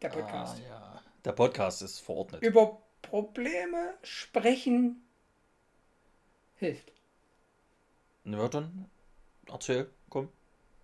Der 0.01 0.09
Podcast. 0.09 0.61
Ah, 0.67 0.69
ja. 0.69 1.02
Der 1.25 1.33
Podcast 1.33 1.83
ist 1.83 2.01
verordnet. 2.01 2.43
Über 2.43 2.79
Probleme 3.03 3.95
sprechen 4.03 5.03
hilft. 6.57 6.93
Na 8.25 8.47
dann, 8.49 8.89
erzähl, 9.49 9.91
komm, 10.09 10.29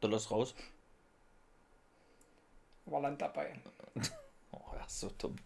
dann 0.00 0.10
lass 0.10 0.30
raus. 0.30 0.54
War 2.86 3.00
Land 3.00 3.20
dabei. 3.20 3.54
Oh, 4.50 4.74
er 4.78 4.86
ist 4.86 5.00
so 5.00 5.10
dumm. 5.18 5.36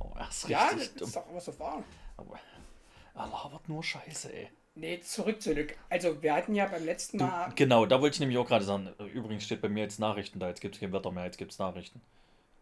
Oh, 0.00 0.10
er 0.16 0.28
ist 0.28 0.46
Ja, 0.48 0.66
richtig 0.68 0.90
das 0.90 0.94
dumm. 0.98 1.08
ist 1.08 1.16
doch 1.16 1.30
immer 1.30 1.40
so 1.40 1.58
wahr. 1.58 1.82
Aber 2.18 2.38
er 3.14 3.26
labert 3.26 3.66
nur 3.70 3.82
Scheiße, 3.82 4.30
ey. 4.34 4.50
Nee, 4.74 5.00
zurück, 5.00 5.40
zurück. 5.40 5.74
Also, 5.88 6.22
wir 6.22 6.34
hatten 6.34 6.54
ja 6.54 6.66
beim 6.66 6.84
letzten 6.84 7.16
Du, 7.18 7.24
Mal. 7.24 7.50
genau, 7.56 7.86
da 7.86 8.00
wollte 8.02 8.14
ich 8.16 8.20
nämlich 8.20 8.36
auch 8.36 8.46
gerade 8.46 8.64
sagen. 8.66 8.88
Übrigens 9.14 9.44
steht 9.44 9.62
bei 9.62 9.70
mir 9.70 9.82
jetzt 9.82 9.98
Nachrichten 9.98 10.38
da. 10.40 10.48
Jetzt 10.48 10.60
gibt 10.60 10.74
es 10.74 10.80
kein 10.80 10.92
Wetter 10.92 11.10
mehr, 11.10 11.24
jetzt 11.24 11.38
gibt 11.38 11.52
es 11.52 11.58
Nachrichten. 11.58 12.02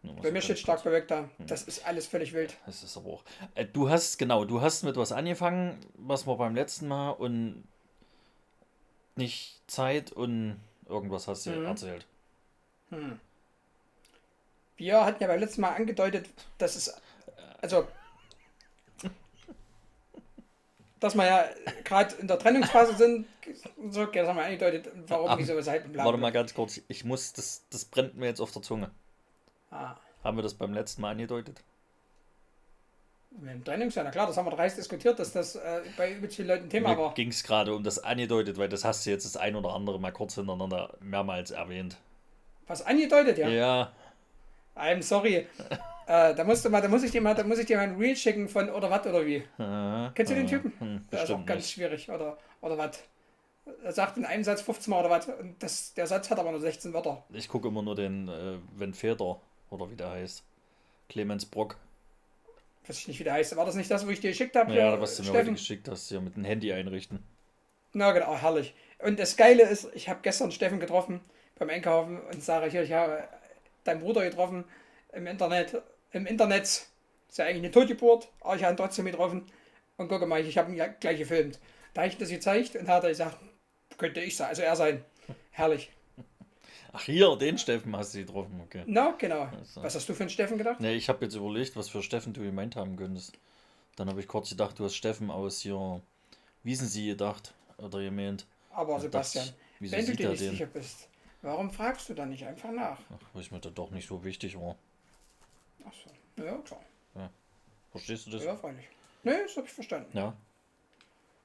Bei 0.01 0.31
mir 0.31 0.41
steht 0.41 0.59
stark 0.59 0.83
bewölkt 0.83 1.11
da. 1.11 1.29
Das 1.39 1.63
ist 1.63 1.85
alles 1.85 2.07
völlig 2.07 2.33
wild. 2.33 2.55
Das 2.65 2.83
ist 2.83 2.95
aber 2.95 3.09
auch. 3.09 3.23
Äh, 3.55 3.65
du 3.65 3.89
hast, 3.89 4.17
genau, 4.17 4.45
du 4.45 4.61
hast 4.61 4.83
mit 4.83 4.95
was 4.95 5.11
angefangen, 5.11 5.77
was 5.95 6.25
wir 6.25 6.35
beim 6.37 6.55
letzten 6.55 6.87
Mal 6.87 7.11
und 7.11 7.63
nicht 9.15 9.59
Zeit 9.67 10.11
und 10.13 10.59
irgendwas 10.87 11.27
hast 11.27 11.45
du 11.45 11.51
Mhm. 11.51 11.65
erzählt. 11.65 12.05
Wir 14.77 15.05
hatten 15.05 15.21
ja 15.21 15.27
beim 15.27 15.39
letzten 15.39 15.61
Mal 15.61 15.75
angedeutet, 15.75 16.27
dass 16.57 16.75
es. 16.75 16.93
Also. 17.61 17.87
Dass 21.01 21.15
wir 21.15 21.25
ja 21.25 21.45
gerade 21.85 22.15
in 22.15 22.27
der 22.27 22.39
Trennungsphase 22.39 22.95
sind. 22.95 23.25
So, 23.89 24.05
das 24.05 24.27
haben 24.27 24.35
wir 24.37 24.43
angedeutet, 24.45 24.89
warum, 25.07 25.29
Aber- 25.29 25.39
wieso, 25.41 25.55
weshalb 25.55 25.85
und 25.85 25.93
bla. 25.93 26.03
Warte 26.05 26.17
mal 26.17 26.31
ganz 26.31 26.53
kurz, 26.53 26.81
ich 26.89 27.05
muss, 27.05 27.31
das, 27.33 27.63
das 27.69 27.85
brennt 27.85 28.15
mir 28.17 28.25
jetzt 28.27 28.41
auf 28.41 28.51
der 28.51 28.61
Zunge. 28.61 28.91
Ah. 29.71 29.95
Haben 30.23 30.37
wir 30.37 30.41
das 30.43 30.53
beim 30.53 30.73
letzten 30.73 31.01
Mal 31.01 31.11
angedeutet? 31.11 31.63
Mit 33.31 33.51
dem 33.53 33.63
Trennungsjahr, 33.63 34.03
na 34.05 34.11
klar, 34.11 34.25
das 34.25 34.37
haben 34.37 34.47
wir 34.47 34.55
dreist 34.55 34.77
diskutiert, 34.77 35.19
dass 35.19 35.31
das 35.31 35.55
äh, 35.55 35.81
bei 35.95 36.11
übelst 36.13 36.35
vielen 36.37 36.47
Leuten 36.47 36.69
Thema 36.69 36.97
war. 36.97 37.13
ging 37.13 37.29
es 37.29 37.43
gerade 37.43 37.75
um 37.75 37.83
das 37.83 38.03
angedeutet, 38.03 38.57
weil 38.57 38.69
das 38.69 38.83
hast 38.83 39.05
du 39.05 39.11
jetzt 39.11 39.23
das 39.25 39.37
ein 39.37 39.55
oder 39.55 39.73
andere 39.75 39.99
mal 39.99 40.11
kurz 40.11 40.33
hintereinander 40.35 40.95
mehrmals 40.99 41.51
erwähnt. 41.51 41.97
Was 42.67 42.81
angedeutet, 42.85 43.37
ja? 43.37 43.47
Ja. 43.47 43.91
I'm 44.75 45.03
sorry. 45.03 45.47
äh, 46.07 46.33
da 46.33 46.43
musst 46.43 46.65
du 46.65 46.69
mal, 46.69 46.81
da 46.81 46.87
muss 46.87 47.03
ich 47.03 47.11
dir 47.11 47.21
mal, 47.21 47.35
da 47.35 47.43
muss 47.43 47.59
ich 47.59 47.67
dir 47.67 47.77
mal 47.77 47.83
ein 47.83 47.97
Reel 47.97 48.15
schicken 48.15 48.49
von 48.49 48.67
oder 48.69 48.89
was 48.89 49.05
oder 49.05 49.23
wie. 49.25 49.43
Kennst 50.15 50.31
du 50.31 50.35
den 50.35 50.47
Typen? 50.47 50.73
hm, 50.79 51.07
Der 51.11 51.23
ist 51.23 51.31
auch 51.31 51.45
ganz 51.45 51.61
nicht. 51.63 51.71
schwierig, 51.71 52.09
oder, 52.09 52.35
oder 52.61 52.77
was. 52.79 53.03
Er 53.83 53.93
sagt 53.93 54.17
in 54.17 54.25
einem 54.25 54.43
Satz 54.43 54.61
15 54.61 54.89
Mal 54.89 55.01
oder 55.01 55.11
was. 55.11 55.27
Und 55.27 55.61
das, 55.61 55.93
der 55.93 56.07
Satz 56.07 56.31
hat 56.31 56.39
aber 56.39 56.49
nur 56.49 56.59
16 56.59 56.93
Wörter. 56.93 57.23
Ich 57.31 57.47
gucke 57.47 57.67
immer 57.67 57.83
nur 57.83 57.93
den 57.95 58.27
äh, 58.27 58.57
Wenn 58.75 58.95
Feder 58.95 59.39
oder 59.69 59.89
wie 59.89 59.95
der 59.95 60.11
heißt. 60.11 60.43
Clemens 61.09 61.45
Brock. 61.45 61.77
Weiß 62.87 62.99
ich 62.99 63.07
nicht, 63.07 63.19
wie 63.19 63.23
der 63.23 63.33
heißt. 63.33 63.55
War 63.55 63.65
das 63.65 63.75
nicht 63.75 63.91
das, 63.91 64.05
wo 64.05 64.09
ich 64.09 64.19
dir 64.19 64.29
geschickt 64.31 64.55
habe? 64.55 64.73
Ja, 64.73 64.99
was 64.99 65.17
du 65.17 65.23
mir 65.23 65.33
heute 65.33 65.51
geschickt 65.51 65.87
hast, 65.87 66.09
hier 66.09 66.21
mit 66.21 66.35
dem 66.35 66.43
Handy 66.43 66.71
einrichten. 66.71 67.23
Na 67.93 68.11
genau, 68.11 68.35
herrlich. 68.35 68.73
Und 68.99 69.19
das 69.19 69.37
Geile 69.37 69.63
ist, 69.63 69.89
ich 69.93 70.09
habe 70.09 70.19
gestern 70.21 70.51
Steffen 70.51 70.79
getroffen 70.79 71.21
beim 71.57 71.69
Einkaufen 71.69 72.19
und 72.21 72.43
sage 72.43 72.69
hier, 72.69 72.83
ich 72.83 72.91
habe 72.93 73.27
deinen 73.83 74.01
Bruder 74.01 74.23
getroffen 74.23 74.65
im 75.13 75.27
Internet. 75.27 75.81
Im 76.11 76.25
Internet 76.25 76.63
ist 76.63 77.37
ja 77.37 77.45
eigentlich 77.45 77.63
eine 77.63 77.71
Totgeburt, 77.71 78.29
aber 78.41 78.55
ich 78.55 78.63
habe 78.63 78.73
ihn 78.73 78.77
trotzdem 78.77 79.05
getroffen. 79.05 79.45
Und 79.97 80.07
gucke 80.07 80.25
mal, 80.25 80.39
ich 80.39 80.57
habe 80.57 80.71
ihn 80.71 80.77
ja 80.77 80.87
gleich 80.87 81.17
gefilmt. 81.17 81.59
Da 81.93 82.01
habe 82.01 82.09
ich 82.09 82.17
das 82.17 82.29
gezeigt 82.29 82.75
und 82.75 82.87
hat 82.87 83.03
er 83.03 83.09
gesagt, 83.09 83.37
könnte 83.97 84.21
ich 84.21 84.37
sein, 84.37 84.47
also 84.47 84.61
er 84.61 84.75
sein. 84.75 85.03
Herrlich. 85.51 85.91
Ach 86.91 87.03
hier, 87.03 87.35
den 87.35 87.57
Steffen 87.57 87.95
hast 87.95 88.15
du 88.15 88.19
getroffen, 88.19 88.61
okay. 88.61 88.83
Na, 88.87 89.11
genau. 89.17 89.49
so. 89.63 89.83
Was 89.83 89.95
hast 89.95 90.09
du 90.09 90.13
für 90.13 90.23
einen 90.23 90.29
Steffen 90.29 90.57
gedacht? 90.57 90.79
Ne, 90.79 90.93
ich 90.93 91.07
habe 91.09 91.25
jetzt 91.25 91.35
überlegt, 91.35 91.75
was 91.75 91.89
für 91.89 92.01
Steffen 92.01 92.33
du 92.33 92.41
gemeint 92.41 92.75
haben 92.75 92.95
könntest. 92.95 93.37
Dann 93.95 94.09
habe 94.09 94.19
ich 94.19 94.27
kurz 94.27 94.49
gedacht, 94.49 94.79
du 94.79 94.85
hast 94.85 94.95
Steffen 94.95 95.29
aus 95.29 95.61
hier 95.61 96.01
Wiesensee 96.63 97.07
gedacht 97.07 97.53
oder 97.77 98.01
gemeint. 98.01 98.45
Aber 98.71 98.93
dachte 98.93 99.03
Sebastian, 99.03 99.45
ich, 99.45 99.53
wieso 99.79 99.97
wenn 99.97 100.05
du 100.05 100.15
dir 100.15 100.29
nicht 100.29 100.41
den? 100.41 100.51
sicher 100.51 100.65
bist, 100.65 101.09
warum 101.41 101.69
fragst 101.69 102.09
du 102.09 102.13
dann 102.13 102.29
nicht 102.29 102.45
einfach 102.45 102.71
nach? 102.71 102.99
Ach, 103.09 103.25
weil 103.33 103.41
ich 103.41 103.51
mir 103.51 103.59
da 103.59 103.69
doch 103.69 103.91
nicht 103.91 104.07
so 104.07 104.23
wichtig 104.23 104.59
war. 104.59 104.75
Achso, 105.85 106.09
ja 106.37 106.57
klar. 106.57 106.81
Verstehst 107.91 108.27
du 108.27 108.31
das? 108.31 108.43
Ja, 108.43 108.55
freilich. 108.55 108.85
Nee, 109.23 109.43
das 109.43 109.57
habe 109.57 109.67
ich 109.67 109.73
verstanden. 109.73 110.15
Ja. 110.15 110.33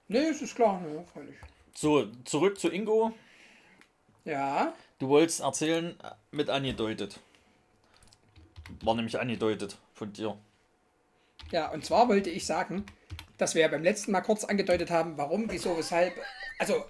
Nee, 0.09 0.27
es 0.27 0.43
ist 0.43 0.55
klar, 0.55 0.81
ja, 0.87 1.03
freilich. 1.05 1.37
So, 1.75 2.07
zurück 2.25 2.59
zu 2.59 2.71
Ingo. 2.71 3.13
Ja, 4.25 4.75
Du 5.05 5.11
wolltest 5.11 5.41
erzählen, 5.41 6.01
äh, 6.03 6.13
mit 6.31 6.49
angedeutet. 6.49 7.21
War 8.81 8.95
nämlich 8.95 9.21
angedeutet 9.21 9.77
von 9.93 10.11
dir. 10.15 10.39
ja, 11.51 11.71
und 11.73 11.85
zwar 11.85 12.09
wollte 12.09 12.31
ich 12.31 12.47
sagen, 12.47 12.87
dass 13.37 13.55
wir 13.55 13.61
ja 13.61 13.69
beim 13.69 13.83
letzten 13.83 14.13
Mal 14.13 14.23
kurz 14.23 14.45
angedeutet 14.45 14.91
haben, 14.91 15.19
warum, 15.19 15.45
wieso, 15.51 15.77
weshalb. 15.77 16.15
Also. 16.59 16.87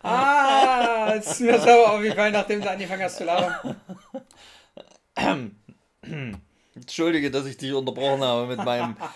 ah, 0.02 1.12
es 1.18 1.32
ist 1.32 1.40
mir 1.40 1.60
sauer 1.60 1.92
aufgefallen, 1.92 2.32
nachdem 2.32 2.62
du 2.62 2.70
angefangen 2.70 3.02
hast 3.02 3.18
zu 3.18 3.24
lachen. 3.24 3.76
Entschuldige, 6.74 7.30
dass 7.30 7.44
ich 7.44 7.58
dich 7.58 7.74
unterbrochen 7.74 8.22
habe 8.22 8.46
mit 8.46 8.64
meinem. 8.64 8.96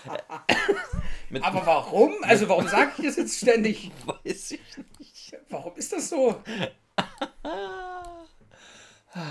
Aber 1.41 1.65
warum? 1.65 2.13
Also, 2.23 2.47
warum 2.49 2.67
sage 2.67 2.91
ich 2.97 3.05
das 3.05 3.15
jetzt 3.15 3.37
ständig? 3.37 3.91
weiß 4.05 4.51
ich 4.51 4.77
nicht. 4.99 5.37
Warum 5.49 5.75
ist 5.75 5.93
das 5.93 6.09
so? 6.09 6.41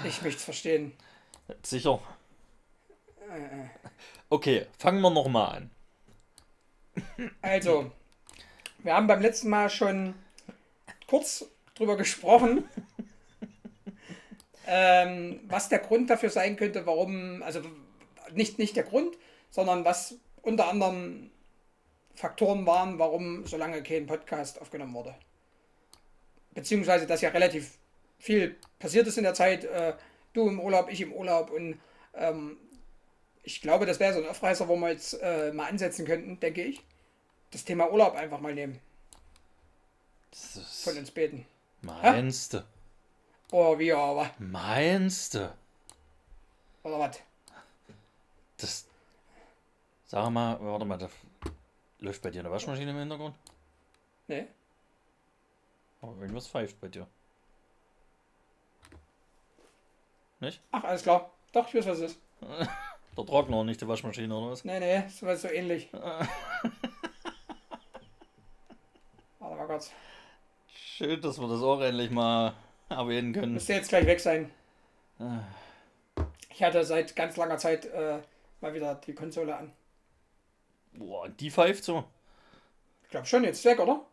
Ich 0.04 0.23
möchte 0.23 0.38
es 0.38 0.44
verstehen. 0.44 0.92
Sicher. 1.62 2.00
Okay, 4.28 4.66
fangen 4.78 5.00
wir 5.00 5.11
nochmal 5.11 5.56
an. 5.56 5.71
Also, 7.40 7.90
wir 8.78 8.94
haben 8.94 9.06
beim 9.06 9.23
letzten 9.23 9.49
Mal 9.49 9.71
schon 9.71 10.14
kurz 11.06 11.47
drüber 11.75 11.97
gesprochen, 11.97 12.68
ähm, 14.66 15.40
was 15.44 15.68
der 15.68 15.78
Grund 15.78 16.11
dafür 16.11 16.30
sein 16.30 16.56
könnte, 16.56 16.87
warum, 16.87 17.42
also 17.42 17.61
nicht, 18.32 18.59
nicht 18.59 18.76
der 18.76 18.85
Grund, 18.85 19.16
sondern 19.50 19.85
was 19.85 20.16
unter 20.42 20.68
anderem 20.68 21.30
Faktoren 22.14 22.66
waren, 22.66 22.99
warum 22.99 23.47
so 23.47 23.57
lange 23.57 23.83
kein 23.83 24.07
Podcast 24.07 24.61
aufgenommen 24.61 24.95
wurde. 24.95 25.14
Beziehungsweise, 26.52 27.07
dass 27.07 27.21
ja 27.21 27.31
relativ 27.31 27.78
viel 28.19 28.57
passiert 28.78 29.07
ist 29.07 29.19
in 29.19 29.25
der 29.25 29.35
Zeit. 29.35 29.64
Äh, 29.64 29.95
du 30.33 30.49
im 30.49 30.61
Urlaub, 30.61 30.90
ich 30.90 31.00
im 31.00 31.12
Urlaub 31.12 31.50
und 31.50 31.81
ähm, 32.14 32.57
ich 33.42 33.61
glaube, 33.61 33.87
das 33.87 33.99
wäre 33.99 34.14
so 34.14 34.21
ein 34.21 34.28
Aufreißer, 34.28 34.69
wo 34.69 34.76
wir 34.76 34.90
jetzt 34.90 35.14
äh, 35.21 35.52
mal 35.52 35.69
ansetzen 35.69 36.07
könnten, 36.07 36.38
denke 36.38 36.62
ich. 36.62 36.83
Das 37.50 37.64
Thema 37.64 37.90
Urlaub 37.90 38.14
einfach 38.14 38.40
mal 38.40 38.54
nehmen. 38.54 38.78
Von 40.85 40.97
uns 40.97 41.11
beten. 41.11 41.45
Meinst 41.83 42.54
du? 42.54 42.64
Oh, 43.50 43.78
wie 43.78 43.92
aber. 43.92 44.31
Meinst 44.38 45.35
du? 45.35 45.52
Oder 46.85 46.99
was? 46.99 47.21
Das. 48.57 48.87
Sag 50.07 50.31
mal, 50.31 50.59
warte 50.61 50.85
mal, 50.85 50.99
läuft 52.02 52.23
bei 52.23 52.30
dir 52.30 52.40
eine 52.40 52.50
Waschmaschine 52.50 52.90
im 52.90 52.99
Hintergrund? 52.99 53.35
Nee? 54.28 54.47
Aber 56.00 56.21
irgendwas 56.21 56.49
pfeift 56.49 56.80
bei 56.80 56.88
dir. 56.88 57.06
Nicht? 60.40 60.61
Ach, 60.73 60.82
alles 60.85 61.02
klar. 61.02 61.30
Doch, 61.52 61.68
ich 61.68 61.75
weiß, 61.75 61.87
was 61.87 61.99
es 61.99 62.12
ist. 62.12 62.21
Der 63.16 63.26
Trockner, 63.26 63.62
nicht 63.62 63.80
die 63.80 63.87
Waschmaschine 63.87 64.35
oder 64.35 64.52
was? 64.52 64.64
Nee, 64.64 64.80
nee, 64.80 65.06
ist 65.06 65.23
was 65.23 65.42
so 65.42 65.49
ähnlich. 65.49 65.92
Warte 65.92 66.26
mal 69.38 69.66
kurz. 69.66 69.92
Schön, 70.75 71.21
dass 71.21 71.38
wir 71.38 71.47
das 71.47 71.61
auch 71.62 71.82
endlich 71.82 72.11
mal 72.11 72.54
erwähnen 72.88 73.35
können. 73.35 73.52
Müsste 73.52 73.75
jetzt 73.75 73.90
gleich 73.90 74.06
weg 74.06 74.18
sein. 74.18 74.50
Ah. 75.18 75.40
Ich 76.49 76.62
hatte 76.62 76.82
seit 76.85 77.14
ganz 77.14 77.37
langer 77.37 77.59
Zeit 77.59 77.85
äh, 77.85 78.21
mal 78.62 78.73
wieder 78.73 78.94
die 78.94 79.14
Konsole 79.14 79.54
an. 79.56 79.73
Boah, 80.95 81.29
die 81.29 81.51
pfeift 81.51 81.85
so. 81.85 82.05
Ich 83.05 83.11
glaube 83.11 83.27
schon, 83.27 83.45
jetzt 83.45 83.65
weg, 83.65 83.79
oder? 83.81 84.05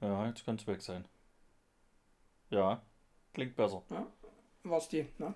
Ja, 0.00 0.26
jetzt 0.26 0.44
könnte 0.44 0.62
es 0.62 0.66
weg 0.66 0.82
sein. 0.82 1.04
Ja, 2.50 2.82
klingt 3.32 3.56
besser. 3.56 3.82
War's 4.64 4.88
die, 4.88 5.06
ne? 5.18 5.34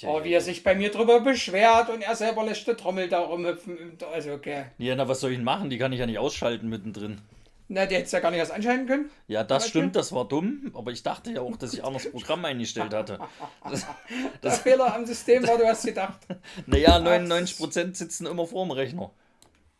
Ja, 0.00 0.08
Oh, 0.08 0.24
wie 0.24 0.32
er 0.32 0.40
sich 0.40 0.62
bei 0.62 0.74
mir 0.74 0.90
drüber 0.90 1.20
beschwert 1.20 1.88
und 1.88 2.02
er 2.02 2.14
selber 2.14 2.44
lässt 2.44 2.66
die 2.66 2.74
Trommel 2.74 3.08
da 3.08 3.20
rumhüpfen. 3.20 3.96
Also, 4.12 4.32
okay. 4.34 4.66
Ja, 4.78 4.94
na, 4.94 5.08
was 5.08 5.20
soll 5.20 5.30
ich 5.30 5.38
denn 5.38 5.44
machen? 5.44 5.70
Die 5.70 5.78
kann 5.78 5.92
ich 5.92 6.00
ja 6.00 6.06
nicht 6.06 6.18
ausschalten 6.18 6.68
mittendrin. 6.68 7.20
Na, 7.68 7.86
die 7.86 7.94
hättest 7.94 8.12
ja 8.12 8.20
gar 8.20 8.30
nicht 8.30 8.40
erst 8.40 8.52
anschalten 8.52 8.86
können. 8.86 9.10
Ja, 9.28 9.44
das 9.44 9.68
stimmt, 9.68 9.96
das 9.96 10.12
war 10.12 10.28
dumm, 10.28 10.70
aber 10.74 10.90
ich 10.90 11.02
dachte 11.02 11.32
ja 11.32 11.40
auch, 11.40 11.56
dass 11.56 11.72
ich 11.72 11.80
das 11.80 12.10
Programm 12.10 12.44
eingestellt 12.44 12.92
hatte. 12.92 13.18
Der 14.42 14.52
Fehler 14.52 14.94
am 14.94 15.06
System 15.06 15.46
war, 15.46 15.56
du 15.56 15.66
hast 15.66 15.86
gedacht. 15.86 16.20
Naja, 16.66 16.96
Ach, 16.96 17.00
99% 17.02 17.94
sitzen 17.94 18.26
immer 18.26 18.46
vorm 18.46 18.70
Rechner. 18.72 19.10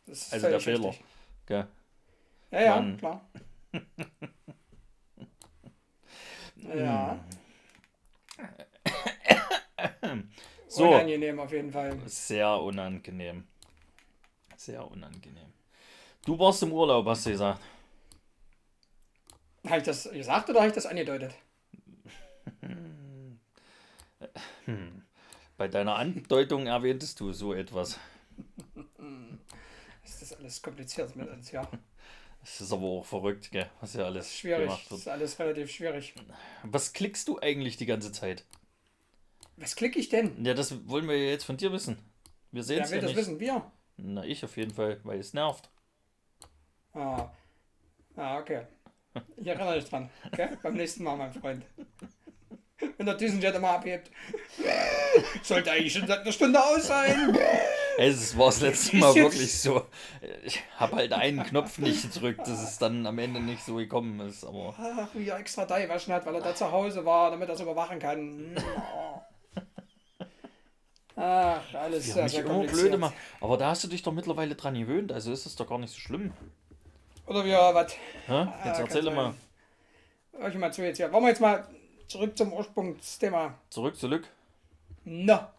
Das 0.07 0.23
ist 0.27 0.33
Also 0.33 0.49
der 0.49 0.61
Fehler. 0.61 0.89
richtig. 0.89 1.05
Gell? 1.47 1.67
Ja, 2.51 2.61
ja, 2.61 2.75
Mann. 2.77 2.97
klar. 2.99 3.25
ja, 6.57 7.25
So, 10.69 10.89
unangenehm 10.89 11.39
auf 11.41 11.53
jeden 11.53 11.71
Fall. 11.71 11.99
sehr 12.07 12.51
unangenehm. 12.61 13.47
Sehr 14.57 14.91
unangenehm. 14.91 15.53
Du 16.25 16.39
warst 16.39 16.63
im 16.63 16.73
Urlaub, 16.73 17.05
hast 17.07 17.27
du 17.27 17.31
gesagt. 17.31 17.61
Habe 19.67 19.79
ich 19.79 19.85
das 19.85 20.11
gesagt 20.11 20.49
oder 20.51 20.61
habe 20.61 20.69
ich 20.69 20.75
das 20.75 20.87
angedeutet? 20.87 21.35
Bei 25.57 25.69
deiner 25.69 25.95
Andeutung 25.97 26.67
erwähntest 26.67 27.21
du 27.21 27.33
so 27.33 27.55
etwas. 27.55 27.99
Ist 30.13 30.23
das 30.23 30.39
alles 30.39 30.61
kompliziert 30.63 31.17
mit 31.17 31.29
uns, 31.31 31.51
ja. 31.53 31.67
Das 32.43 32.61
ist 32.61 32.73
aber 32.73 32.83
auch 32.85 33.05
verrückt, 33.07 33.51
gell? 33.51 33.71
Was 33.81 33.95
ja 33.95 34.05
alles 34.05 34.37
Schwierig. 34.37 34.65
gemacht 34.65 34.83
Das 34.85 34.91
wird. 34.91 35.01
ist 35.01 35.09
alles 35.09 35.39
relativ 35.39 35.71
schwierig. 35.71 36.15
Was 36.65 36.93
klickst 36.93 37.29
du 37.29 37.39
eigentlich 37.41 37.77
die 37.77 37.87
ganze 37.87 38.13
Zeit? 38.13 38.45
Was 39.57 39.75
klicke 39.77 39.99
ich 39.99 40.09
denn? 40.09 40.45
Ja, 40.45 40.53
das 40.55 40.87
wollen 40.89 41.09
wir 41.09 41.17
jetzt 41.31 41.45
von 41.45 41.57
dir 41.57 41.73
wissen. 41.73 41.99
Wir 42.51 42.63
sehen 42.63 42.83
es 42.83 42.91
will 42.91 42.97
ja 42.97 43.03
das 43.03 43.11
nicht. 43.11 43.17
wissen? 43.19 43.41
Wir. 43.41 43.71
Na, 43.97 44.25
ich 44.25 44.45
auf 44.45 44.57
jeden 44.57 44.73
Fall, 44.75 45.01
weil 45.05 45.19
es 45.21 45.33
nervt. 45.35 45.71
Ah. 46.95 47.31
ah, 48.17 48.39
okay. 48.39 48.67
Ich 49.37 49.47
erinnere 49.47 49.79
dich 49.81 49.89
dran. 49.89 50.11
Okay? 50.27 50.49
Beim 50.63 50.75
nächsten 50.75 51.05
Mal, 51.05 51.17
mein 51.17 51.33
Freund. 51.33 51.65
Wenn 52.97 53.07
der 53.07 53.15
Düsenjet 53.17 53.55
immer 53.55 53.71
abhebt. 53.71 54.11
Sollte 55.43 55.71
eigentlich 55.71 55.93
schon 55.93 56.07
seit 56.07 56.21
einer 56.21 56.33
Stunde 56.33 56.63
aus 56.63 56.87
sein. 56.89 57.39
Es 57.99 58.37
war 58.39 58.47
das 58.47 58.61
letzte 58.61 58.97
Mal 58.97 59.15
jetzt- 59.15 59.17
wirklich 59.17 59.61
so. 59.61 59.87
Ich 60.45 60.61
habe 60.77 60.97
halt 60.97 61.13
einen 61.13 61.43
Knopf 61.45 61.79
nicht 61.79 62.13
gedrückt, 62.13 62.41
dass 62.41 62.63
es 62.63 62.79
dann 62.79 63.07
am 63.07 63.19
Ende 63.19 63.41
nicht 63.41 63.65
so 63.65 63.77
gekommen 63.77 64.21
ist. 64.21 64.45
Aber 64.45 64.75
Ach, 64.79 65.09
wie 65.15 65.29
er 65.29 65.39
extra 65.39 65.65
da 65.67 65.79
gewaschen 65.79 66.13
hat, 66.15 66.25
weil 66.27 66.35
er 66.37 66.41
da 66.41 66.55
zu 66.55 66.71
Hause 66.71 67.05
war, 67.05 67.31
damit 67.31 67.49
er 67.49 67.55
es 67.55 67.61
überwachen 67.61 67.99
kann. 67.99 68.57
Ach, 71.17 71.61
alles 71.75 72.07
Ja, 72.09 72.15
sehr, 72.15 72.23
mich 72.25 72.33
sehr 72.33 72.41
immer 72.45 72.55
kompliziert. 72.55 72.81
blöd 72.81 72.95
immer. 72.95 73.13
Aber 73.41 73.57
da 73.59 73.69
hast 73.69 73.85
du 73.85 73.89
dich 73.89 74.03
doch 74.03 74.13
mittlerweile 74.13 74.55
dran 74.55 74.75
gewöhnt, 74.75 75.13
also 75.13 75.31
ist 75.31 75.45
es 75.47 75.57
doch 75.57 75.69
gar 75.69 75.79
nicht 75.79 75.93
so 75.93 76.01
schlimm. 76.01 76.33
Oder 77.27 77.45
wie, 77.45 77.53
was? 77.53 77.93
Hä? 78.27 78.47
Jetzt 78.65 78.77
kann 78.77 78.85
erzähl 78.87 79.03
sein. 79.05 79.15
mal. 79.15 79.35
Ich 80.49 80.55
mal 80.57 80.73
zu 80.73 80.83
jetzt 80.83 80.97
hier. 80.97 81.13
Wollen 81.13 81.25
wir 81.25 81.29
jetzt 81.29 81.41
mal 81.41 81.67
zurück 82.09 82.37
zum 82.37 82.53
Ursprungsthema. 82.53 83.55
Zurück, 83.71 83.97
zurück. 83.97 84.27
Na, 85.05 85.53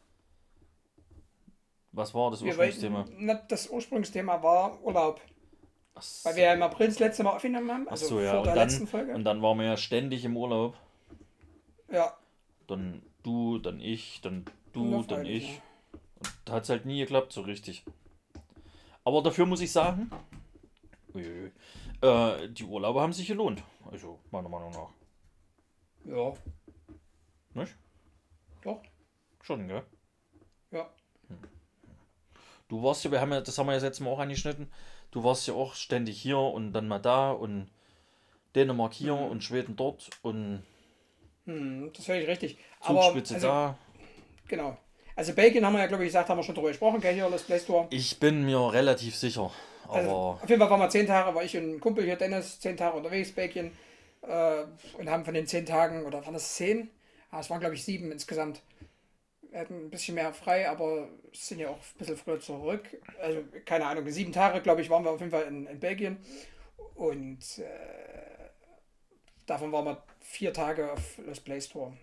Was 1.93 2.13
war 2.13 2.31
das 2.31 2.41
Ursprungsthema? 2.41 3.05
na, 3.17 3.35
das 3.35 3.69
Ursprungsthema 3.69 4.41
war 4.41 4.81
Urlaub. 4.83 5.21
Ach 5.95 6.03
Weil 6.23 6.35
wir 6.35 6.43
ja 6.43 6.53
im 6.53 6.63
April 6.63 6.87
das 6.87 6.97
letzte 6.99 7.23
Mal 7.23 7.35
aufgenommen 7.35 7.71
haben. 7.71 7.87
Also 7.87 8.07
so, 8.07 8.19
ja. 8.19 8.31
vor 8.31 8.39
Und 8.39 8.45
der 8.47 8.55
dann, 8.55 8.67
letzten 8.67 8.87
Folge. 8.87 9.13
und 9.13 9.23
dann 9.23 9.41
waren 9.43 9.59
wir 9.59 9.65
ja 9.65 9.77
ständig 9.77 10.25
im 10.25 10.35
Urlaub. 10.35 10.75
ja, 11.91 12.17
Dann 12.67 13.03
du, 13.21 13.59
dann 13.59 13.79
ich, 13.79 14.19
dann 14.21 14.43
du, 14.73 15.03
dann 15.03 15.19
freilich, 15.19 15.43
ich. 15.43 15.61
Und 16.19 16.33
da 16.45 16.53
hat 16.53 16.63
es 16.63 16.69
halt 16.69 16.85
nie 16.85 16.99
geklappt, 16.99 17.31
so 17.31 17.41
richtig. 17.41 17.85
Aber 19.03 19.21
dafür 19.21 19.45
muss 19.45 19.61
ich 19.61 19.71
sagen, 19.71 20.09
äh, 21.13 22.49
die 22.49 22.63
Urlaube 22.63 23.01
haben 23.01 23.13
sich 23.13 23.27
gelohnt. 23.27 23.61
Also, 23.91 24.19
meiner 24.31 24.49
Meinung 24.49 24.71
nach. 24.71 24.89
ja, 26.05 26.33
Nicht? 27.53 27.75
doch. 28.63 28.81
Schon, 29.41 29.67
gell? 29.67 29.83
Ja. 30.71 30.89
Du 32.67 32.83
warst 32.83 33.03
ja, 33.03 33.11
wir 33.11 33.21
haben 33.21 33.31
ja, 33.31 33.41
das 33.41 33.57
haben 33.57 33.67
wir 33.67 33.75
ja 33.77 33.81
jetzt 33.83 33.99
Mal 33.99 34.09
auch 34.09 34.19
angeschnitten, 34.19 34.71
du 35.11 35.23
warst 35.23 35.47
ja 35.47 35.53
auch 35.53 35.75
ständig 35.75 36.21
hier 36.21 36.37
und 36.39 36.73
dann 36.73 36.87
mal 36.87 36.99
da 36.99 37.31
und 37.31 37.69
Dänemark 38.55 38.93
hier 38.93 39.15
Mhm. 39.15 39.31
und 39.31 39.43
Schweden 39.43 39.75
dort 39.75 40.09
und 40.23 40.63
Hm, 41.45 41.91
das 41.93 42.05
völlig 42.05 42.27
richtig. 42.27 42.57
Aber, 42.79 43.01
Zugspitze 43.03 43.35
also, 43.35 43.47
da. 43.47 43.77
genau. 44.47 44.77
Also 45.15 45.33
Belgien 45.33 45.65
haben 45.65 45.73
wir 45.73 45.79
ja, 45.79 45.87
glaube 45.87 46.03
ich, 46.03 46.09
gesagt, 46.09 46.29
haben 46.29 46.37
wir 46.39 46.43
schon 46.43 46.55
drüber 46.55 46.69
gesprochen, 46.69 47.01
gell, 47.01 47.13
hier, 47.13 47.29
das 47.29 47.43
Play 47.43 47.59
Store. 47.59 47.89
Ich 47.89 48.19
bin 48.19 48.45
mir 48.45 48.73
relativ 48.73 49.15
sicher, 49.15 49.51
aber 49.87 49.95
Also, 49.99 50.11
auf 50.41 50.49
jeden 50.49 50.59
Fall 50.59 50.69
waren 50.69 50.79
wir 50.79 50.89
zehn 50.89 51.05
Tage, 51.07 51.35
war 51.35 51.43
ich 51.43 51.55
und 51.55 51.75
ein 51.75 51.79
Kumpel 51.79 52.03
hier, 52.03 52.15
Dennis, 52.15 52.59
zehn 52.59 52.77
Tage 52.77 52.97
unterwegs, 52.97 53.31
Belgien. 53.31 53.71
Äh, 54.21 54.63
und 54.97 55.09
haben 55.09 55.25
von 55.25 55.33
den 55.33 55.47
zehn 55.47 55.65
Tagen, 55.65 56.05
oder 56.05 56.25
waren 56.25 56.33
das 56.33 56.55
zehn? 56.55 56.89
Ah, 57.31 57.39
es 57.41 57.49
waren, 57.49 57.59
glaube 57.59 57.75
ich, 57.75 57.83
sieben 57.83 58.11
insgesamt. 58.11 58.61
Wir 59.53 59.59
hatten 59.59 59.85
ein 59.85 59.89
bisschen 59.91 60.15
mehr 60.15 60.33
frei, 60.33 60.67
aber 60.67 61.09
sind 61.31 61.59
ja 61.59 61.69
auch 61.69 61.77
ein 61.77 61.97
bisschen 61.99 62.17
früher 62.17 62.39
zurück. 62.39 62.89
Also, 63.19 63.43
keine 63.65 63.85
Ahnung, 63.85 64.09
sieben 64.09 64.31
Tage, 64.31 64.59
glaube 64.61 64.81
ich, 64.81 64.89
waren 64.89 65.03
wir 65.03 65.11
auf 65.11 65.19
jeden 65.19 65.29
Fall 65.29 65.43
in, 65.43 65.67
in 65.67 65.79
Belgien. 65.79 66.17
Und 66.95 67.59
äh, 67.59 68.49
davon 69.45 69.71
waren 69.71 69.85
wir 69.85 70.03
vier 70.21 70.53
Tage 70.53 70.91
auf 70.91 71.19
Los 71.19 71.39
Play 71.39 71.61
Store. 71.61 71.95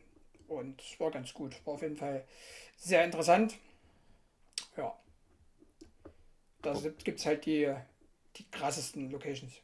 Und 0.46 0.80
es 0.80 1.00
war 1.00 1.10
ganz 1.10 1.34
gut. 1.34 1.56
War 1.66 1.74
auf 1.74 1.82
jeden 1.82 1.96
Fall 1.96 2.24
sehr 2.76 3.04
interessant. 3.04 3.58
Ja. 4.76 4.96
Da 6.62 6.74
gibt 7.02 7.18
es 7.18 7.26
halt 7.26 7.46
die, 7.46 7.74
die 8.36 8.48
krassesten 8.48 9.10
Locations 9.10 9.54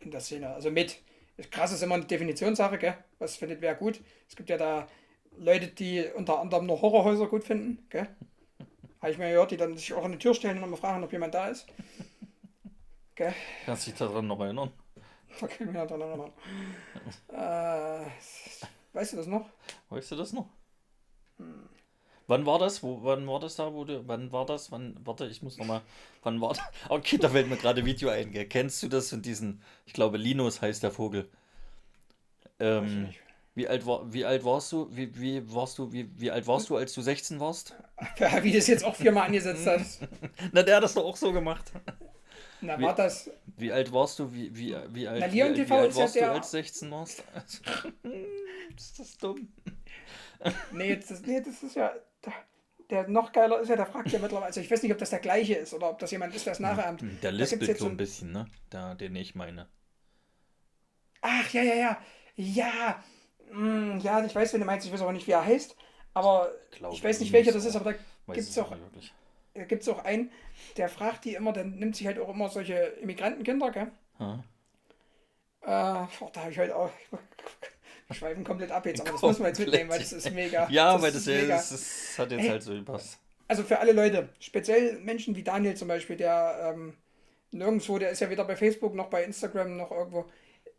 in 0.00 0.10
der 0.10 0.20
Szene. 0.20 0.54
Also 0.54 0.70
mit. 0.70 1.02
Krass 1.50 1.70
ist 1.70 1.82
immer 1.82 1.96
eine 1.96 2.06
Definitionssache, 2.06 2.78
gell? 2.78 2.96
Was 3.18 3.36
findet 3.36 3.60
wer 3.60 3.74
gut? 3.74 4.00
Es 4.26 4.36
gibt 4.36 4.48
ja 4.48 4.56
da 4.56 4.88
Leute, 5.38 5.68
die 5.68 6.04
unter 6.14 6.40
anderem 6.40 6.66
nur 6.66 6.80
Horrorhäuser 6.80 7.26
gut 7.26 7.44
finden, 7.44 7.86
gell? 7.90 8.08
Habe 9.00 9.12
ich 9.12 9.18
mal 9.18 9.30
gehört, 9.30 9.50
die 9.50 9.56
dann 9.56 9.76
sich 9.76 9.92
auch 9.92 10.04
an 10.04 10.12
die 10.12 10.18
Tür 10.18 10.34
stellen 10.34 10.56
und 10.56 10.62
nochmal 10.62 10.78
fragen, 10.78 11.04
ob 11.04 11.12
jemand 11.12 11.34
da 11.34 11.48
ist. 11.48 11.66
Gell? 13.14 13.34
kannst 13.64 13.86
dich 13.86 13.94
daran 13.94 14.26
noch 14.26 14.40
erinnern? 14.40 14.72
Da 15.40 15.46
kann 15.46 15.68
ich 15.68 15.72
mich 15.74 15.86
dran 15.86 16.00
erinnern. 16.00 16.32
Äh, 17.28 18.06
weißt 18.92 19.12
du 19.12 19.16
das 19.16 19.26
noch? 19.26 19.48
Weißt 19.88 20.10
du 20.10 20.16
das 20.16 20.32
noch? 20.32 20.48
Hm. 21.38 21.68
Wann 22.26 22.46
war 22.46 22.58
das? 22.58 22.82
Wo, 22.82 23.00
wann 23.02 23.26
war 23.28 23.38
das 23.40 23.56
da? 23.56 23.72
Wo 23.74 23.84
du, 23.84 24.08
wann 24.08 24.32
war 24.32 24.46
das? 24.46 24.72
Wann, 24.72 24.96
warte, 25.04 25.26
ich 25.26 25.42
muss 25.42 25.58
nochmal. 25.58 25.82
Wann 26.22 26.40
war 26.40 26.54
das? 26.54 26.60
Okay, 26.88 27.18
da 27.18 27.28
fällt 27.28 27.48
mir 27.48 27.56
gerade 27.56 27.84
Video 27.84 28.08
ein. 28.08 28.32
Gell? 28.32 28.46
Kennst 28.46 28.82
du 28.82 28.88
das 28.88 29.12
und 29.12 29.26
diesen, 29.26 29.62
ich 29.84 29.92
glaube, 29.92 30.16
Linus 30.16 30.62
heißt 30.62 30.82
der 30.82 30.90
Vogel. 30.90 31.28
Ähm. 32.58 33.12
Wie 33.54 33.68
alt 33.68 33.86
war, 33.86 34.12
wie 34.12 34.24
alt 34.24 34.44
warst 34.44 34.72
du? 34.72 34.88
Wie, 34.90 35.16
wie 35.18 35.54
warst 35.54 35.78
du, 35.78 35.92
wie, 35.92 36.10
wie 36.18 36.30
alt 36.30 36.46
warst 36.46 36.68
du, 36.70 36.76
als 36.76 36.92
du 36.92 37.02
16 37.02 37.40
warst? 37.40 37.74
Ja, 38.18 38.42
wie 38.42 38.52
das 38.52 38.66
jetzt 38.66 38.84
auch 38.84 38.96
viermal 38.96 39.26
angesetzt 39.26 39.66
hat. 39.66 39.82
Na, 40.52 40.62
der 40.62 40.76
hat 40.76 40.82
das 40.84 40.94
doch 40.94 41.04
auch 41.04 41.16
so 41.16 41.32
gemacht. 41.32 41.70
Na, 42.60 42.78
Wie- 42.78 42.82
war 42.82 42.94
das. 42.94 43.30
Wie 43.56 43.70
alt 43.70 43.92
warst 43.92 44.18
du? 44.18 44.32
Wie, 44.32 44.54
wie, 44.56 44.76
wie 44.90 45.06
alt, 45.06 45.20
Na, 45.20 45.32
wie, 45.32 45.68
wie 45.68 45.72
alt 45.72 45.94
warst 45.94 46.16
du, 46.16 46.30
als 46.30 46.50
16 46.50 46.90
warst? 46.90 47.22
ist 48.76 48.98
das 48.98 49.16
dumm? 49.18 49.48
Nee, 50.72 50.96
das, 50.96 51.22
nee, 51.22 51.40
das 51.40 51.62
ist 51.62 51.76
ja. 51.76 51.92
Der, 52.90 53.08
noch 53.08 53.32
geiler 53.32 53.60
ist 53.60 53.68
ja, 53.68 53.76
der 53.76 53.86
fragt 53.86 54.10
ja 54.10 54.18
mittlerweile. 54.18 54.46
Also, 54.46 54.60
ich 54.60 54.70
weiß 54.70 54.82
nicht, 54.82 54.92
ob 54.92 54.98
das 54.98 55.10
der 55.10 55.20
gleiche 55.20 55.54
ist 55.54 55.72
oder 55.72 55.90
ob 55.90 55.98
das 56.00 56.10
jemand 56.10 56.34
ist, 56.34 56.44
der 56.46 56.52
es 56.52 56.60
nachahmt. 56.60 57.00
Der 57.00 57.08
Da 57.22 57.30
lispelt 57.30 57.68
jetzt 57.68 57.80
so 57.80 57.86
ein 57.86 57.96
bisschen, 57.96 58.32
ne? 58.32 58.46
Der, 58.72 58.94
den 58.94 59.14
ich 59.16 59.34
meine. 59.34 59.68
Ach, 61.22 61.48
ja, 61.52 61.62
ja, 61.62 61.74
ja. 61.74 61.98
Ja. 62.36 63.02
Hm, 63.54 64.00
ja, 64.00 64.24
ich 64.24 64.34
weiß, 64.34 64.52
wen 64.52 64.60
du 64.60 64.66
meinst. 64.66 64.86
Ich 64.86 64.92
weiß 64.92 65.02
aber 65.02 65.12
nicht, 65.12 65.26
wie 65.26 65.32
er 65.32 65.44
heißt. 65.44 65.76
Aber 66.12 66.52
Glaube 66.72 66.94
ich 66.94 67.02
weiß 67.02 67.20
nicht, 67.20 67.32
welcher 67.32 67.52
das 67.52 67.64
ist, 67.64 67.76
aber 67.76 67.92
da 67.92 67.98
gibt 68.32 68.48
es 68.48 68.58
auch, 68.58 68.72
gibt's 69.68 69.88
auch 69.88 70.04
einen, 70.04 70.30
der 70.76 70.88
fragt 70.88 71.24
die 71.24 71.34
immer, 71.34 71.52
der 71.52 71.64
nimmt 71.64 71.96
sich 71.96 72.06
halt 72.06 72.18
auch 72.18 72.28
immer 72.28 72.48
solche 72.48 72.74
Immigrantenkinder, 72.74 73.70
gell? 73.70 73.90
Ja. 74.20 74.44
Äh, 75.62 76.06
boah, 76.18 76.30
da 76.32 76.42
habe 76.42 76.52
ich 76.52 76.58
heute 76.58 76.76
auch. 76.76 76.90
Wir 78.06 78.16
schweifen 78.16 78.44
komplett 78.44 78.70
ab 78.70 78.86
jetzt, 78.86 79.00
aber 79.00 79.10
das 79.12 79.22
müssen 79.22 79.40
wir 79.42 79.48
jetzt 79.48 79.58
mitnehmen, 79.58 79.90
weil 79.90 79.98
das 79.98 80.12
ist 80.12 80.30
mega. 80.32 80.68
Ja, 80.70 81.00
weil 81.00 81.10
das, 81.10 81.26
ist 81.26 81.48
das, 81.48 81.70
das 81.70 82.18
hat 82.18 82.30
jetzt 82.30 82.42
Ey. 82.42 82.48
halt 82.48 82.62
so 82.62 82.74
gepasst. 82.74 83.18
Also 83.48 83.62
für 83.62 83.78
alle 83.78 83.92
Leute, 83.92 84.28
speziell 84.38 84.98
Menschen 85.00 85.34
wie 85.36 85.42
Daniel 85.42 85.74
zum 85.76 85.88
Beispiel, 85.88 86.16
der 86.16 86.74
ähm, 86.74 86.94
nirgendwo, 87.50 87.98
der 87.98 88.10
ist 88.10 88.20
ja 88.20 88.30
weder 88.30 88.44
bei 88.44 88.56
Facebook 88.56 88.94
noch 88.94 89.08
bei 89.08 89.24
Instagram 89.24 89.76
noch 89.76 89.90
irgendwo. 89.90 90.26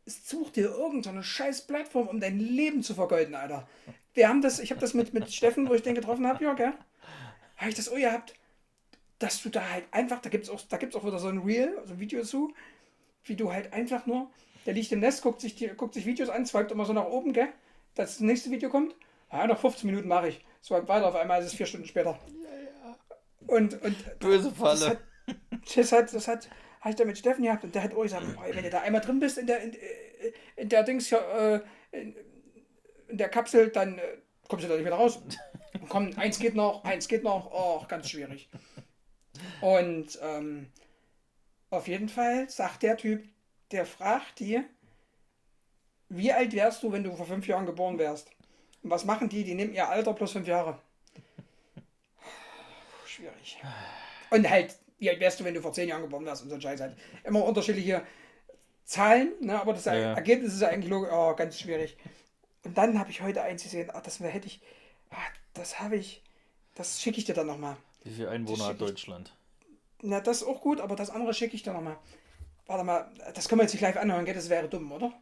Such 0.06 0.52
dir 0.52 0.70
irgendeine 0.70 1.24
scheiß 1.24 1.66
Plattform, 1.68 2.08
um 2.08 2.20
dein 2.20 2.40
Leben 2.40 2.84
zu 2.84 2.94
vergeuden, 2.94 3.36
Alter. 3.36 3.68
Wir 4.14 4.30
haben 4.30 4.42
das, 4.42 4.60
ich 4.60 4.72
habe 4.72 4.80
das 4.80 4.94
mit, 4.94 5.14
mit 5.14 5.32
Steffen, 5.34 5.68
wo 5.68 5.74
ich 5.74 5.82
den 5.82 5.96
getroffen 5.96 6.28
habe, 6.28 6.44
ja, 6.44 6.54
gell? 6.54 6.74
Habe 7.58 7.70
ich 7.70 7.76
das 7.76 7.90
auch 7.90 7.96
gehabt, 7.96 8.36
dass 9.20 9.42
du 9.42 9.50
da 9.50 9.70
halt 9.70 9.86
einfach, 9.92 10.22
da 10.22 10.30
gibt 10.30 10.44
es 10.44 10.50
auch, 10.50 10.62
da 10.70 10.78
gibt's 10.78 10.96
auch 10.96 11.06
wieder 11.06 11.20
so 11.20 11.28
ein 11.28 11.40
Reel, 11.40 11.76
so 11.86 11.94
ein 11.94 12.00
Video 12.00 12.24
zu, 12.24 12.54
wie 13.24 13.36
du 13.36 13.52
halt 13.52 13.74
einfach 13.74 14.06
nur, 14.06 14.30
der 14.66 14.74
liegt 14.74 14.92
im 14.92 15.00
Nest, 15.00 15.22
guckt 15.22 15.42
sich, 15.42 15.56
die, 15.56 15.68
guckt 15.70 15.94
sich 15.94 16.06
Videos 16.06 16.30
an, 16.30 16.46
swiped 16.46 16.72
immer 16.72 16.86
so 16.86 16.94
nach 16.94 17.06
oben, 17.06 17.34
gell? 17.34 17.50
Dass 17.96 18.12
das 18.12 18.20
nächste 18.20 18.52
Video 18.52 18.70
kommt. 18.70 18.96
Ja, 19.32 19.48
noch 19.48 19.60
15 19.60 19.90
Minuten 19.90 20.08
mache 20.08 20.30
ich. 20.30 20.46
Swipe 20.64 20.88
weiter, 20.88 21.08
auf 21.08 21.16
einmal 21.16 21.42
ist 21.42 21.48
es 21.48 21.54
vier 21.54 21.66
Stunden 21.66 21.88
später. 21.88 22.18
Und, 23.48 23.82
und 23.84 24.20
Böse 24.20 24.50
das 24.50 24.58
Falle. 24.58 24.90
hat, 24.90 25.00
das 25.76 25.92
hat, 25.92 26.14
das 26.14 26.28
hat, 26.28 26.50
habe 26.86 26.92
ich 26.92 26.98
da 26.98 27.06
mit 27.06 27.18
Steffen 27.18 27.44
gehabt 27.44 27.64
und 27.64 27.74
der 27.74 27.82
hat 27.82 27.96
auch 27.96 28.04
gesagt, 28.04 28.36
boah, 28.36 28.46
wenn 28.48 28.64
du 28.64 28.70
da 28.70 28.82
einmal 28.82 29.02
drin 29.02 29.20
bist 29.20 29.40
in 29.40 29.48
der, 29.48 29.60
in, 29.60 29.74
äh, 29.74 30.34
in 30.56 30.70
der 30.70 30.84
Dings 30.84 31.12
äh, 31.12 31.60
in, 31.92 32.16
in 33.08 33.18
der 33.18 33.30
Kapsel, 33.30 33.70
dann 33.70 33.98
äh, 33.98 34.18
kommst 34.48 34.66
du 34.66 34.70
da 34.70 34.76
nicht 34.76 34.84
mehr 34.84 34.94
raus. 34.94 35.20
Komm, 35.90 36.12
eins 36.16 36.38
geht 36.38 36.54
noch, 36.54 36.84
eins 36.84 37.08
geht 37.08 37.24
noch, 37.24 37.52
oh, 37.52 37.84
ganz 37.88 38.12
schwierig. 38.12 38.48
Und 39.62 40.20
ähm, 40.22 40.68
auf 41.72 41.88
jeden 41.88 42.08
Fall 42.08 42.48
sagt 42.52 42.84
der 42.84 42.98
Typ, 42.98 43.24
der 43.72 43.88
fragt 43.88 44.40
die, 44.40 44.62
wie 46.10 46.32
alt 46.32 46.54
wärst 46.54 46.84
du, 46.84 46.92
wenn 46.92 47.04
du 47.04 47.16
vor 47.16 47.26
fünf 47.26 47.48
Jahren 47.48 47.66
geboren 47.66 47.98
wärst? 47.98 48.30
Und 48.84 48.92
was 48.92 49.06
machen 49.06 49.28
die? 49.28 49.44
Die 49.44 49.56
nehmen 49.56 49.74
ihr 49.74 49.90
Alter 49.90 50.14
plus 50.14 50.34
fünf 50.34 50.48
Jahre. 50.48 50.80
Schwierig. 53.08 53.60
Und 54.30 54.48
halt, 54.48 54.78
wie 54.98 55.10
alt 55.10 55.20
wärst 55.20 55.40
du, 55.40 55.44
wenn 55.44 55.54
du 55.54 55.62
vor 55.62 55.74
zehn 55.74 55.90
Jahren 55.90 56.02
geboren 56.02 56.26
wärst 56.26 56.44
und 56.44 56.50
so 56.50 56.56
ein 56.56 56.62
Scheiß 56.62 56.80
halt. 56.82 56.96
Immer 57.24 57.44
unterschiedliche 57.44 58.04
Zahlen, 58.86 59.34
ne? 59.42 59.60
aber 59.60 59.74
das 59.74 59.86
Ja. 59.86 60.14
Ergebnis 60.14 60.54
ist 60.54 60.64
eigentlich 60.64 60.90
logisch, 60.90 61.10
oh, 61.12 61.34
ganz 61.36 61.60
schwierig. 61.60 61.98
Und 62.64 62.78
dann 62.78 62.98
habe 63.00 63.10
ich 63.12 63.22
heute 63.22 63.42
eins 63.42 63.64
gesehen, 63.64 63.90
ach, 63.94 64.02
das 64.02 64.20
hätte 64.20 64.48
ich, 64.48 64.62
ah, 65.12 65.16
das 65.54 65.80
habe 65.80 65.96
ich, 65.98 66.24
das 66.76 67.02
schicke 67.02 67.18
ich 67.20 67.26
dir 67.26 67.34
dann 67.34 67.48
nochmal. 67.48 67.78
Wie 68.04 68.12
viele 68.14 68.30
Einwohner 68.30 68.66
hat 68.66 68.72
schick 68.78 68.82
ich- 68.82 68.88
Deutschland? 68.88 69.36
Na, 70.02 70.20
das 70.20 70.42
ist 70.42 70.48
auch 70.48 70.62
gut, 70.62 70.82
aber 70.82 70.96
das 70.96 71.10
andere 71.10 71.34
schicke 71.34 71.56
ich 71.56 71.64
dir 71.64 71.74
nochmal. 71.74 71.98
Warte 72.68 72.84
mal, 72.84 73.12
das 73.34 73.48
können 73.48 73.60
wir 73.60 73.64
jetzt 73.64 73.74
nicht 73.74 73.82
live 73.82 73.98
anhören, 73.98 74.26
gell? 74.26 74.34
Das 74.36 74.50
wäre 74.50 74.68
dumm, 74.70 74.92
oder? 74.92 75.14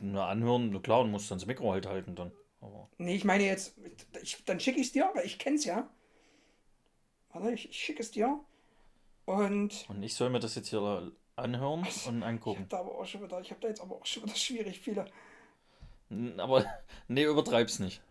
Na, 0.00 0.28
anhören, 0.28 0.70
na 0.72 0.78
klar, 0.80 1.02
du 1.04 1.08
musst 1.10 1.30
dann 1.30 1.38
das 1.38 1.46
Mikro 1.46 1.72
halt 1.72 1.86
halten 1.86 2.14
dann. 2.14 2.32
Aber 2.60 2.88
Nee, 2.98 3.14
ich 3.16 3.24
meine 3.24 3.44
jetzt, 3.44 3.74
ich, 4.22 4.44
dann 4.44 4.60
schicke 4.60 4.80
ich 4.80 4.88
es 4.88 4.92
dir, 4.92 5.10
weil 5.14 5.24
ich 5.26 5.38
kenn's 5.38 5.64
ja. 5.64 5.88
Warte, 7.32 7.52
ich, 7.52 7.70
ich 7.70 7.76
schicke 7.76 8.00
es 8.02 8.10
dir. 8.10 8.40
Und 9.24 9.88
und 9.88 10.02
ich 10.02 10.14
soll 10.14 10.30
mir 10.30 10.40
das 10.40 10.54
jetzt 10.56 10.68
hier 10.68 11.12
anhören 11.36 11.80
und 11.80 11.88
ich 11.88 12.06
angucken. 12.06 12.60
habe 12.60 12.68
da 12.68 12.78
aber 12.80 12.98
auch 12.98 13.06
schon 13.06 13.22
wieder, 13.22 13.40
ich 13.40 13.50
habe 13.50 13.60
da 13.60 13.68
jetzt 13.68 13.80
aber 13.80 13.96
auch 13.96 14.06
schon 14.06 14.24
wieder 14.24 14.34
schwierig 14.34 14.80
viele. 14.80 15.06
Aber, 16.38 16.64
nee, 17.08 17.24
übertreib's 17.24 17.78
nicht. 17.78 18.02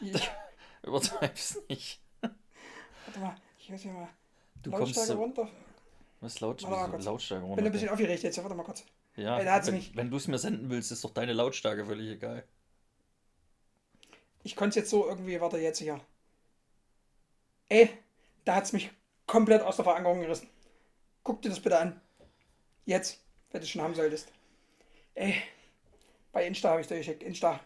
Ich, 0.00 0.30
Übertreib's 0.82 1.58
nicht. 1.68 2.00
warte 2.20 3.20
mal, 3.20 3.36
ich 3.58 3.72
weiß 3.72 3.84
ja 3.84 3.92
mal. 3.92 4.08
Du 4.62 4.70
kommst 4.70 4.96
Lautstärke 4.96 5.12
so, 5.12 5.22
runter. 5.22 5.48
was 6.20 6.40
laut, 6.40 6.62
Warte 6.64 6.90
kurz. 6.90 7.04
Lautstärke 7.04 7.42
Bin 7.42 7.52
ein 7.52 7.58
runter. 7.58 7.70
bisschen 7.70 7.88
aufgeregt 7.90 8.22
jetzt, 8.22 8.38
warte 8.42 8.54
mal 8.56 8.64
kurz. 8.64 8.84
Ja, 9.16 9.38
Ey, 9.38 9.66
wenn, 9.66 9.74
mich. 9.74 9.94
wenn 9.96 10.10
du 10.10 10.16
es 10.16 10.26
mir 10.26 10.38
senden 10.38 10.70
willst, 10.70 10.90
ist 10.90 11.04
doch 11.04 11.12
deine 11.14 11.32
Lautstärke 11.32 11.86
völlig 11.86 12.08
egal. 12.10 12.44
ich 14.42 14.56
konnte 14.56 14.70
es 14.70 14.74
jetzt 14.76 14.90
so 14.90 15.06
irgendwie, 15.06 15.40
warte 15.40 15.58
jetzt 15.58 15.78
hier. 15.78 16.00
Ey, 17.68 17.96
da 18.44 18.56
hat 18.56 18.64
es 18.64 18.72
mich 18.72 18.90
komplett 19.26 19.62
aus 19.62 19.76
der 19.76 19.84
Verankerung 19.84 20.20
gerissen. 20.20 20.48
Guck 21.22 21.42
dir 21.42 21.48
das 21.48 21.60
bitte 21.60 21.78
an. 21.78 22.00
Jetzt, 22.84 23.24
wenn 23.50 23.60
du 23.60 23.64
es 23.64 23.70
schon 23.70 23.82
haben 23.82 23.94
solltest. 23.94 24.30
Ey, 25.14 25.42
bei 26.32 26.46
Insta 26.46 26.70
habe 26.70 26.80
ich 26.80 26.86
dir 26.86 26.98
geschickt. 26.98 27.22
Insta. 27.22 27.60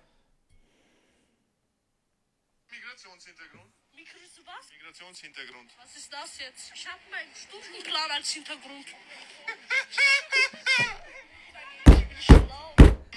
Migrationshintergrund. 2.71 3.73
Migrationshintergrund. 3.93 4.47
Was? 4.47 4.71
Migrationshintergrund. 4.71 5.73
Was 5.79 5.97
ist 5.97 6.13
das 6.13 6.39
jetzt? 6.39 6.73
Ich 6.75 6.89
habe 6.89 7.01
meinen 7.11 7.35
Stufenplan 7.35 8.11
als 8.13 8.31
Hintergrund. 8.31 8.87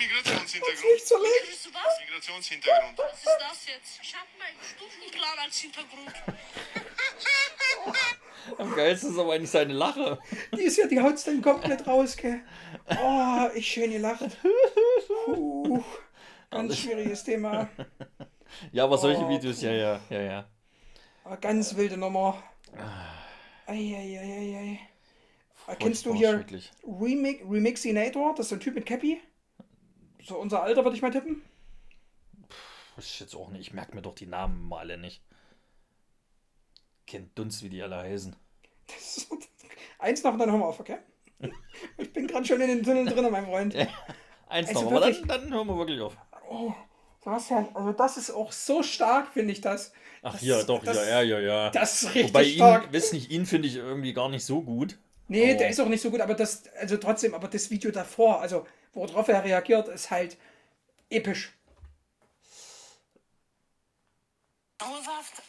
Migrationshintergrund. 0.02 0.94
Nicht 0.94 1.08
so 1.08 1.16
leicht. 1.18 1.70
Was? 1.74 2.00
Migrationshintergrund. 2.02 2.98
Was 2.98 3.14
ist 3.18 3.38
das 3.40 3.66
jetzt? 3.68 4.00
Ich 4.02 4.16
habe 4.16 4.28
meinen 4.40 4.58
Stufenplan 4.64 5.40
als 5.44 5.58
Hintergrund. 5.60 6.14
Am 8.58 8.76
geilsten 8.76 9.12
ist 9.12 9.20
aber 9.20 9.34
eigentlich 9.34 9.52
seine 9.52 9.74
Lache. 9.74 10.20
Die 10.58 10.64
ist 10.64 10.78
ja, 10.78 10.88
die 10.88 11.00
haut's 11.00 11.24
dann 11.24 11.42
komplett 11.42 11.86
raus, 11.86 12.16
gell? 12.18 12.42
Oh, 13.02 13.48
ich 13.54 13.68
schön 13.68 13.92
gelacht. 13.92 14.38
Puh, 15.26 15.84
ganz 16.50 16.78
schwieriges 16.78 17.24
Thema. 17.24 17.70
Ja, 18.72 18.84
aber 18.86 18.98
solche 18.98 19.22
Oh, 19.22 19.30
Videos, 19.30 19.62
ja, 19.62 19.72
ja, 19.72 20.02
ja, 20.10 20.22
ja. 20.22 20.50
Ah, 21.24 21.36
Ganz 21.36 21.76
wilde 21.76 21.98
Nummer. 21.98 22.44
Eieieiei. 23.68 24.80
Kennst 25.80 26.06
du 26.06 26.14
hier. 26.14 26.44
Remix, 26.84 27.42
Remixinator? 27.50 28.34
Das 28.36 28.48
ist 28.48 28.50
so 28.50 28.56
ein 28.56 28.60
Typ 28.60 28.76
mit 28.76 28.86
Cappy. 28.86 29.22
So 30.24 30.38
unser 30.38 30.64
Alter 30.64 30.84
würde 30.84 30.96
ich 30.96 31.02
mal 31.02 31.12
tippen. 31.12 31.42
Das 32.96 33.06
ist 33.06 33.20
jetzt 33.20 33.36
auch 33.36 33.50
nicht. 33.50 33.62
Ich 33.62 33.74
merke 33.74 33.96
mir 33.96 34.02
doch 34.02 34.14
die 34.16 34.28
Namen 34.28 34.68
mal 34.68 34.80
alle 34.80 34.98
nicht. 34.98 35.24
Kennt 37.08 37.38
Dunst, 37.38 37.64
wie 37.64 37.70
die 37.70 37.82
alle 37.82 37.98
heißen. 37.98 38.36
Eins 40.00 40.24
noch 40.24 40.34
und 40.34 40.40
dann 40.40 40.50
hören 40.52 40.60
wir 40.60 40.68
auf, 40.68 40.80
okay? 40.80 40.98
Ich 41.98 42.12
bin 42.14 42.28
gerade 42.28 42.46
schon 42.46 42.62
in 42.62 42.68
den 42.68 42.84
Tunnel 42.84 43.06
drin, 43.06 43.32
mein 43.32 43.46
Freund. 43.46 43.76
Eins 44.48 44.70
Also 44.70 44.82
noch, 44.82 44.92
aber 44.92 45.06
wirklich? 45.08 45.20
dann, 45.28 45.42
dann 45.42 45.54
hören 45.54 45.68
wir 45.68 45.78
wirklich 45.78 46.02
auf. 46.02 46.16
Sebastian, 47.24 47.70
also 47.76 47.92
das 47.94 48.18
ist 48.18 48.32
auch 48.32 48.52
so 48.52 48.84
stark, 48.84 49.30
finde 49.34 49.54
ich 49.54 49.62
das. 49.62 49.94
Ach 50.22 50.34
Das- 50.34 50.42
ja, 50.42 50.64
doch, 50.64 50.84
das- 50.84 50.98
ja, 50.98 51.22
ja, 51.22 51.22
ja, 51.22 51.40
ja. 51.40 51.70
Das 51.70 52.02
ist 52.04 52.10
richtig 52.16 52.30
Wobei 52.30 52.44
ihn, 52.44 52.56
stark. 52.56 52.92
wissen 52.92 53.16
nicht, 53.16 53.32
ihn 53.32 53.46
finde 53.46 53.68
ich 53.68 53.76
irgendwie 53.76 54.14
gar 54.14 54.30
nicht 54.30 54.46
so 54.46 54.62
gut. 54.62 54.98
Nee, 55.28 55.50
Aber- 55.52 55.60
der 55.60 55.70
ist 55.70 55.80
auch 55.80 55.88
nicht 55.88 56.02
so 56.02 56.12
gut, 56.12 56.20
aber 56.22 56.34
das, 56.36 56.68
also 56.76 56.98
trotzdem, 56.98 57.34
aber 57.34 57.48
das 57.48 57.70
Video 57.70 57.92
davor, 57.92 58.42
also 58.42 58.66
worauf 58.94 59.28
er 59.28 59.44
reagiert, 59.44 59.88
ist 59.88 60.12
halt 60.12 60.38
episch. 61.10 61.54
O-Saft 64.82 65.42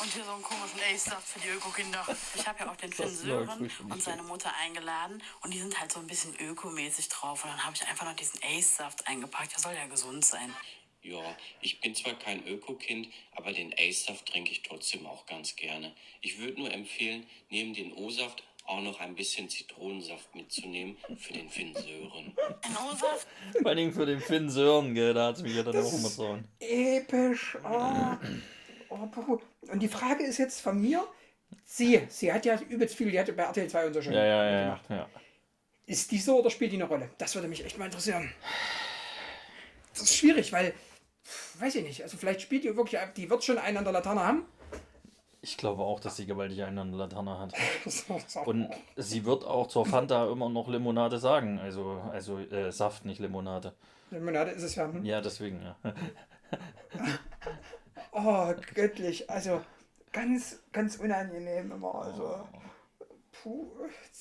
und 0.00 0.12
hier 0.12 0.24
so 0.24 0.32
einen 0.32 0.42
komischen 0.42 0.80
Ace-Saft 0.92 1.26
für 1.26 1.40
die 1.40 1.48
Öko-Kinder. 1.48 2.04
Ich 2.34 2.46
habe 2.46 2.60
ja 2.60 2.70
auch 2.70 2.76
den 2.76 2.92
Finn 2.92 3.14
Sören 3.14 3.70
und 3.88 4.02
seine 4.02 4.22
Mutter 4.22 4.54
eingeladen 4.56 5.22
und 5.40 5.52
die 5.52 5.58
sind 5.58 5.78
halt 5.80 5.92
so 5.92 6.00
ein 6.00 6.06
bisschen 6.06 6.38
ökomäßig 6.38 7.08
drauf. 7.08 7.44
Und 7.44 7.50
dann 7.50 7.64
habe 7.64 7.74
ich 7.74 7.86
einfach 7.86 8.04
noch 8.04 8.14
diesen 8.14 8.40
Ace-Saft 8.42 9.06
eingepackt. 9.06 9.52
Der 9.52 9.60
soll 9.60 9.74
ja 9.74 9.86
gesund 9.86 10.24
sein. 10.24 10.54
Ja, 11.02 11.36
ich 11.60 11.80
bin 11.80 11.94
zwar 11.94 12.14
kein 12.14 12.46
Öko-Kind, 12.46 13.12
aber 13.32 13.52
den 13.52 13.74
Ace-Saft 13.78 14.26
trinke 14.26 14.50
ich 14.50 14.62
trotzdem 14.62 15.06
auch 15.06 15.26
ganz 15.26 15.54
gerne. 15.56 15.94
Ich 16.20 16.38
würde 16.38 16.60
nur 16.60 16.72
empfehlen, 16.72 17.28
neben 17.50 17.74
den 17.74 17.92
O-Saft 17.92 18.42
auch 18.66 18.80
noch 18.80 19.00
ein 19.00 19.14
bisschen 19.14 19.48
Zitronensaft 19.48 20.34
mitzunehmen 20.34 20.96
für 21.18 21.32
den 21.34 21.48
Finn 21.50 21.74
Sören. 21.74 22.34
Ein 22.62 22.76
O-Saft? 22.90 23.26
Vor 23.60 23.66
allen 23.66 23.76
Dingen 23.76 23.92
für 23.92 24.06
den 24.06 24.20
Finn 24.20 24.48
Sören, 24.48 24.94
gell, 24.94 25.12
da 25.14 25.26
hat 25.28 25.36
es 25.36 25.42
mich 25.42 25.54
ja 25.54 25.62
dann 25.62 25.76
auch 25.76 25.92
immer 25.92 26.08
so. 26.08 26.38
Episch. 26.60 27.58
Oh. 27.62 28.16
Oh, 28.90 29.38
und 29.72 29.80
die 29.82 29.88
Frage 29.88 30.24
ist 30.24 30.38
jetzt 30.38 30.60
von 30.60 30.80
mir, 30.80 31.04
sie, 31.64 32.00
sie 32.08 32.32
hat 32.32 32.44
ja 32.46 32.58
übelst 32.68 32.94
viel, 32.94 33.10
die 33.10 33.18
hat 33.18 33.34
bei 33.36 33.42
RTL 33.42 33.68
2 33.68 33.86
und 33.86 33.94
so 33.94 34.02
schon 34.02 34.12
Ja, 34.12 34.24
ja, 34.24 34.44
ja, 34.50 34.64
gemacht. 34.64 34.84
ja. 34.88 35.08
Ist 35.86 36.10
die 36.12 36.18
so 36.18 36.38
oder 36.38 36.48
spielt 36.50 36.72
die 36.72 36.76
eine 36.76 36.84
Rolle? 36.84 37.10
Das 37.18 37.34
würde 37.34 37.48
mich 37.48 37.64
echt 37.64 37.76
mal 37.76 37.86
interessieren. 37.86 38.32
Das 39.92 40.02
ist 40.04 40.16
schwierig, 40.16 40.52
weil, 40.52 40.72
weiß 41.58 41.74
ich 41.74 41.84
nicht, 41.84 42.02
also 42.02 42.16
vielleicht 42.16 42.40
spielt 42.40 42.64
die 42.64 42.74
wirklich, 42.76 43.00
die 43.16 43.28
wird 43.28 43.44
schon 43.44 43.58
einen 43.58 43.76
an 43.78 43.84
der 43.84 43.92
Laterne 43.92 44.24
haben. 44.24 44.46
Ich 45.44 45.58
glaube 45.58 45.82
auch, 45.82 46.00
dass 46.00 46.16
sie 46.16 46.24
gewaltig 46.24 46.56
der 46.56 46.70
Laterne 46.70 47.38
hat. 47.38 47.52
Und 48.46 48.70
sie 48.96 49.26
wird 49.26 49.44
auch 49.44 49.68
zur 49.68 49.84
Fanta 49.84 50.26
immer 50.32 50.48
noch 50.48 50.68
Limonade 50.68 51.18
sagen. 51.18 51.58
Also, 51.58 52.00
also 52.10 52.38
äh, 52.38 52.72
Saft, 52.72 53.04
nicht 53.04 53.20
Limonade. 53.20 53.74
Limonade 54.10 54.52
ist 54.52 54.62
es 54.62 54.74
ja. 54.74 54.86
Hm? 54.90 55.04
Ja, 55.04 55.20
deswegen, 55.20 55.60
ja. 55.62 55.76
Oh, 58.12 58.54
göttlich. 58.74 59.28
Also 59.28 59.60
ganz, 60.12 60.60
ganz 60.72 60.96
unangenehm 60.96 61.72
immer. 61.72 61.94
Also, 61.94 62.48
puh, 63.42 63.66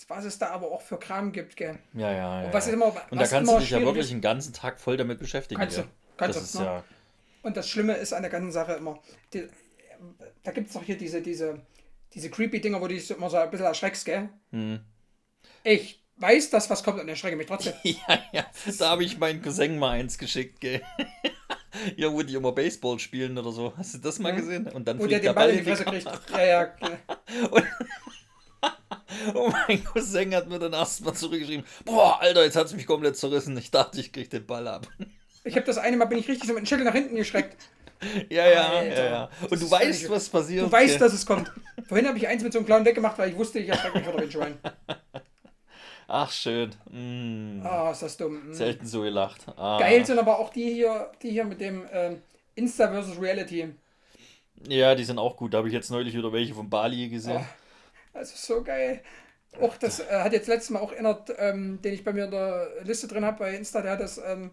was 0.09 0.25
es 0.25 0.37
da 0.39 0.49
aber 0.49 0.71
auch 0.73 0.81
für 0.81 0.97
Kram 0.97 1.31
gibt, 1.31 1.55
gell? 1.55 1.79
Ja, 1.93 2.11
ja, 2.11 2.43
ja. 2.43 2.53
was 2.53 2.67
ja. 2.67 2.73
immer- 2.73 2.87
Und 2.87 2.95
da 3.11 3.21
was 3.21 3.29
kannst 3.29 3.49
du 3.49 3.59
dich 3.59 3.69
ja 3.69 3.79
wirklich 3.81 4.11
einen 4.11 4.19
ganzen 4.19 4.51
Tag 4.51 4.77
voll 4.77 4.97
damit 4.97 5.19
beschäftigen. 5.19 5.61
Kannst 5.61 5.77
du, 5.77 5.83
kannst 6.17 6.37
das 6.37 6.51
du, 6.51 6.59
ne? 6.59 6.65
ja. 6.65 6.83
Und 7.43 7.55
das 7.55 7.69
Schlimme 7.69 7.93
ist 7.93 8.11
an 8.11 8.23
der 8.23 8.31
ganzen 8.31 8.51
Sache 8.51 8.73
immer, 8.73 8.99
die, 9.33 9.47
da 10.43 10.51
gibt 10.51 10.67
es 10.67 10.73
doch 10.73 10.83
hier 10.83 10.97
diese, 10.97 11.21
diese, 11.21 11.59
diese 12.13 12.29
creepy 12.29 12.61
Dinger, 12.61 12.81
wo 12.81 12.87
du 12.87 12.95
dich 12.95 13.09
immer 13.11 13.29
so 13.29 13.37
ein 13.37 13.49
bisschen 13.49 13.65
erschreckst, 13.65 14.05
gell? 14.05 14.29
Hm. 14.51 14.79
Ich 15.63 16.03
weiß, 16.17 16.49
dass 16.49 16.69
was 16.69 16.83
kommt 16.83 16.99
und 16.99 17.09
erschrecke 17.09 17.35
mich 17.35 17.47
trotzdem. 17.47 17.73
Ja, 17.83 18.23
ja. 18.31 18.45
Da 18.77 18.89
habe 18.89 19.03
ich 19.03 19.17
meinen 19.17 19.41
Cousin 19.41 19.79
mal 19.79 19.91
eins 19.91 20.17
geschickt, 20.17 20.59
gell. 20.61 20.81
Ja, 21.97 22.13
wo 22.13 22.21
die 22.21 22.35
immer 22.35 22.51
Baseball 22.51 22.99
spielen 22.99 23.35
oder 23.35 23.51
so. 23.51 23.73
Hast 23.75 23.95
du 23.95 23.97
das 23.97 24.19
mal 24.19 24.35
gesehen? 24.35 24.67
Und 24.67 24.87
dann 24.87 24.99
Wo 24.99 25.07
der 25.07 25.17
fliegt 25.17 25.25
den 25.25 25.35
Ball 25.35 25.49
in 25.49 25.57
die 25.57 25.63
Fresse 25.63 25.85
kriegt. 25.85 26.07
Ja, 26.31 26.45
ja. 26.45 26.63
genau. 26.65 26.97
Und 29.33 29.55
mein 29.67 29.83
Cousin 29.83 30.35
hat 30.35 30.47
mir 30.47 30.59
dann 30.59 30.73
erstmal 30.73 31.15
zurückgeschrieben: 31.15 31.65
Boah, 31.83 32.21
Alter, 32.21 32.43
jetzt 32.43 32.55
hat 32.55 32.67
es 32.67 32.73
mich 32.73 32.85
komplett 32.85 33.17
zerrissen. 33.17 33.57
Ich 33.57 33.71
dachte, 33.71 33.99
ich 33.99 34.11
krieg 34.11 34.29
den 34.29 34.45
Ball 34.45 34.67
ab. 34.67 34.87
Ich 35.43 35.55
habe 35.55 35.65
das 35.65 35.77
eine 35.77 35.97
Mal, 35.97 36.05
bin 36.05 36.19
ich 36.19 36.27
richtig 36.27 36.47
so 36.47 36.53
mit 36.53 36.63
dem 36.63 36.65
Schädel 36.67 36.85
nach 36.85 36.93
hinten 36.93 37.15
geschreckt. 37.15 37.57
Ja, 38.29 38.47
ja, 38.47 38.83
ja, 38.83 39.05
ja. 39.05 39.29
Und 39.49 39.61
du 39.61 39.69
weißt, 39.69 40.09
was 40.09 40.29
passiert. 40.29 40.65
Du 40.65 40.71
weißt, 40.71 40.99
dass 40.99 41.13
es 41.13 41.25
kommt. 41.25 41.51
Vorhin 41.87 42.07
habe 42.07 42.17
ich 42.17 42.27
eins 42.27 42.43
mit 42.43 42.53
so 42.53 42.59
einem 42.59 42.65
Clown 42.65 42.85
weggemacht, 42.85 43.17
weil 43.17 43.29
ich 43.31 43.37
wusste, 43.37 43.59
ich 43.59 43.69
erschrecke 43.69 43.97
mich 43.97 44.07
vor 44.07 44.19
dem 44.19 44.31
Schwein. 44.31 44.57
Ach, 46.07 46.31
schön. 46.31 46.71
Mm. 46.91 47.65
Ah, 47.65 47.91
ist 47.91 48.03
das 48.03 48.17
dumm. 48.17 48.49
Mm. 48.49 48.53
Selten 48.53 48.85
so 48.85 49.01
gelacht. 49.01 49.45
Ah. 49.55 49.79
Geil 49.79 50.05
sind 50.05 50.19
aber 50.19 50.37
auch 50.37 50.49
die 50.51 50.73
hier, 50.73 51.11
die 51.21 51.31
hier 51.31 51.45
mit 51.45 51.61
dem 51.61 51.85
ähm, 51.91 52.21
Insta 52.55 52.89
versus 52.89 53.19
Reality. 53.19 53.73
Ja, 54.67 54.95
die 54.95 55.03
sind 55.03 55.17
auch 55.17 55.35
gut. 55.37 55.53
Da 55.53 55.59
habe 55.59 55.67
ich 55.67 55.73
jetzt 55.73 55.91
neulich 55.91 56.15
wieder 56.15 56.31
welche 56.31 56.53
von 56.53 56.69
Bali 56.69 57.09
gesehen. 57.09 57.37
Ah. 57.37 57.45
Das 58.13 58.33
ist 58.33 58.45
so 58.45 58.61
geil. 58.61 59.01
Auch 59.61 59.77
das 59.77 59.99
äh, 59.99 60.05
hat 60.23 60.33
jetzt 60.33 60.47
letztes 60.47 60.71
Mal 60.71 60.79
auch 60.79 60.91
erinnert, 60.91 61.33
ähm, 61.37 61.81
den 61.81 61.93
ich 61.93 62.03
bei 62.03 62.13
mir 62.13 62.25
in 62.25 62.31
der 62.31 62.67
Liste 62.83 63.07
drin 63.07 63.25
habe 63.25 63.39
bei 63.39 63.55
Insta, 63.55 63.81
der 63.81 63.91
hat 63.93 63.99
das 63.99 64.17
ähm, 64.17 64.51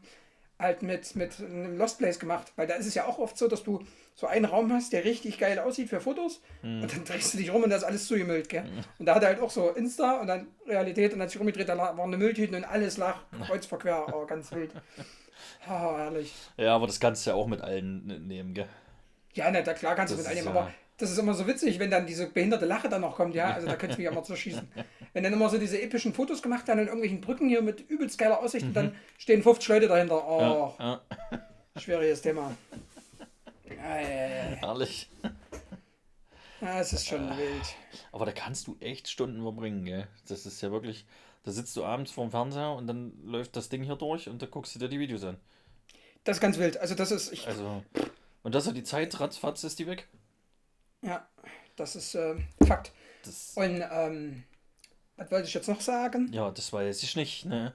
halt 0.60 0.82
mit, 0.82 1.16
mit 1.16 1.40
einem 1.40 1.76
Lost 1.78 1.98
Place 1.98 2.18
gemacht. 2.18 2.52
Weil 2.56 2.66
da 2.66 2.74
ist 2.74 2.86
es 2.86 2.94
ja 2.94 3.06
auch 3.06 3.18
oft 3.18 3.36
so, 3.38 3.48
dass 3.48 3.62
du 3.64 3.82
so 4.14 4.26
einen 4.26 4.44
Raum 4.44 4.72
hast, 4.72 4.92
der 4.92 5.04
richtig 5.04 5.38
geil 5.38 5.58
aussieht 5.58 5.88
für 5.88 6.00
Fotos 6.00 6.42
und 6.62 6.82
dann 6.92 7.04
drehst 7.04 7.32
du 7.34 7.38
dich 7.38 7.50
rum 7.52 7.62
und 7.64 7.70
da 7.70 7.76
ist 7.76 7.84
alles 7.84 8.06
zugemüllt, 8.06 8.48
gell? 8.50 8.64
Und 8.98 9.06
da 9.06 9.14
hat 9.14 9.22
er 9.22 9.28
halt 9.30 9.40
auch 9.40 9.50
so 9.50 9.70
Insta 9.70 10.20
und 10.20 10.26
dann 10.26 10.46
Realität 10.66 11.14
und 11.14 11.22
hat 11.22 11.30
sich 11.30 11.40
rumgedreht, 11.40 11.68
da 11.68 11.76
waren 11.78 11.98
eine 11.98 12.18
Mülltüten 12.18 12.54
und 12.54 12.64
alles 12.64 12.98
lag 12.98 13.16
kreuz 13.46 13.64
verquer. 13.66 14.06
Oh, 14.14 14.26
ganz 14.26 14.52
wild. 14.52 14.72
Oh, 15.66 15.96
herrlich. 15.96 16.34
Ja, 16.58 16.74
aber 16.74 16.86
das 16.86 17.00
kannst 17.00 17.24
du 17.26 17.30
ja 17.30 17.36
auch 17.36 17.46
mit 17.46 17.60
allen 17.62 18.06
ne- 18.06 18.18
nehmen, 18.20 18.52
gell? 18.54 18.66
Ja, 19.32 19.50
na, 19.50 19.62
da 19.62 19.72
klar 19.74 19.94
kannst 19.94 20.12
du 20.12 20.16
Das 20.16 20.26
mit 20.26 20.32
ist 20.32 20.38
einnehmen, 20.38 20.54
ja- 20.54 20.60
aber 20.62 20.70
das 21.00 21.10
ist 21.10 21.18
immer 21.18 21.34
so 21.34 21.46
witzig, 21.46 21.78
wenn 21.78 21.90
dann 21.90 22.06
diese 22.06 22.28
behinderte 22.28 22.66
Lache 22.66 22.88
dann 22.88 23.00
noch 23.00 23.16
kommt, 23.16 23.34
ja, 23.34 23.52
also 23.52 23.66
da 23.66 23.76
könnte 23.76 23.94
ich 23.94 23.98
mich 23.98 24.06
immer 24.06 24.22
zerschießen. 24.22 24.68
Wenn 25.12 25.24
dann 25.24 25.32
immer 25.32 25.48
so 25.48 25.58
diese 25.58 25.80
epischen 25.82 26.14
Fotos 26.14 26.40
gemacht 26.40 26.68
werden 26.68 26.80
an 26.80 26.86
irgendwelchen 26.86 27.20
Brücken 27.20 27.48
hier 27.48 27.62
mit 27.62 27.80
übelst 27.90 28.16
geiler 28.16 28.38
Aussicht 28.40 28.66
und 28.66 28.74
dann 28.74 28.94
stehen 29.18 29.42
50 29.42 29.68
Leute 29.68 29.88
dahinter. 29.88 30.24
Oh, 30.24 30.72
Mhm. 30.78 30.84
Ja, 30.84 31.00
schwieriges 31.76 32.22
Thema. 32.22 32.54
Ja, 33.68 34.00
ja, 34.00 34.08
ja, 34.08 34.26
ja. 34.28 34.56
herrlich. 34.56 35.10
ja, 36.60 36.80
es 36.80 36.92
ist 36.92 37.08
schon 37.08 37.28
wild. 37.36 37.74
Aber 38.12 38.24
da 38.24 38.30
kannst 38.30 38.68
du 38.68 38.76
echt 38.78 39.08
Stunden 39.08 39.42
verbringen, 39.42 39.84
gell? 39.84 40.06
Das 40.28 40.46
ist 40.46 40.60
ja 40.60 40.70
wirklich. 40.70 41.06
Da 41.42 41.50
sitzt 41.50 41.76
du 41.76 41.84
abends 41.84 42.12
vorm 42.12 42.30
Fernseher 42.30 42.72
und 42.74 42.86
dann 42.86 43.12
läuft 43.24 43.56
das 43.56 43.68
Ding 43.68 43.82
hier 43.82 43.96
durch 43.96 44.28
und 44.28 44.42
da 44.42 44.46
guckst 44.46 44.74
du 44.74 44.78
dir 44.78 44.88
die 44.88 45.00
Videos 45.00 45.24
an. 45.24 45.38
Das 46.24 46.36
ist 46.36 46.40
ganz 46.40 46.58
wild. 46.58 46.76
Also 46.76 46.94
das 46.94 47.10
ist, 47.10 47.32
ich, 47.32 47.48
Also. 47.48 47.82
Und 48.42 48.54
das 48.54 48.64
so 48.64 48.72
die 48.72 48.84
Zeit, 48.84 49.18
ratzfatz 49.18 49.64
ist 49.64 49.78
die 49.78 49.86
weg. 49.86 50.08
Ja, 51.02 51.26
das 51.76 51.96
ist 51.96 52.14
äh, 52.14 52.36
Fakt. 52.66 52.92
Das, 53.24 53.52
Und 53.54 53.82
ähm, 53.90 54.44
was 55.16 55.30
wollte 55.30 55.48
ich 55.48 55.54
jetzt 55.54 55.68
noch 55.68 55.80
sagen? 55.80 56.28
ja, 56.32 56.50
das 56.50 56.72
weiß 56.72 57.02
ich 57.02 57.16
nicht, 57.16 57.44
ne? 57.44 57.74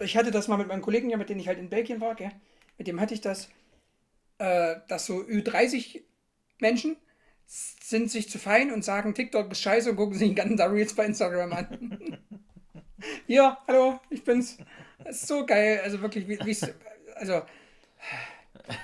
ich 0.00 0.16
hatte 0.16 0.30
das 0.30 0.48
mal 0.48 0.56
mit 0.56 0.68
meinem 0.68 0.82
Kollegen, 0.82 1.10
ja, 1.10 1.16
mit 1.16 1.28
dem 1.28 1.38
ich 1.38 1.48
halt 1.48 1.58
in 1.58 1.70
Belgien 1.70 2.00
war, 2.00 2.14
gell? 2.14 2.32
mit 2.78 2.86
dem 2.86 3.00
hatte 3.00 3.14
ich 3.14 3.20
das, 3.20 3.48
äh, 4.38 4.76
dass 4.88 5.06
so 5.06 5.20
Ü30 5.20 6.02
Menschen 6.60 6.96
sind 7.46 8.10
sich 8.10 8.30
zu 8.30 8.38
fein 8.38 8.72
und 8.72 8.84
sagen, 8.84 9.14
TikTok 9.14 9.52
ist 9.52 9.60
scheiße 9.60 9.90
und 9.90 9.96
gucken 9.96 10.16
sich 10.16 10.30
die 10.30 10.34
ganzen 10.34 10.60
Reels 10.60 10.94
bei 10.94 11.04
Instagram 11.04 11.52
an. 11.52 12.18
Hier, 13.26 13.58
hallo, 13.66 14.00
ich 14.10 14.24
bin's. 14.24 14.56
Das 15.04 15.16
ist 15.16 15.28
so 15.28 15.44
geil, 15.44 15.80
also 15.82 16.00
wirklich, 16.00 16.26
wie, 16.28 16.38
wie's, 16.44 16.66
also 17.16 17.42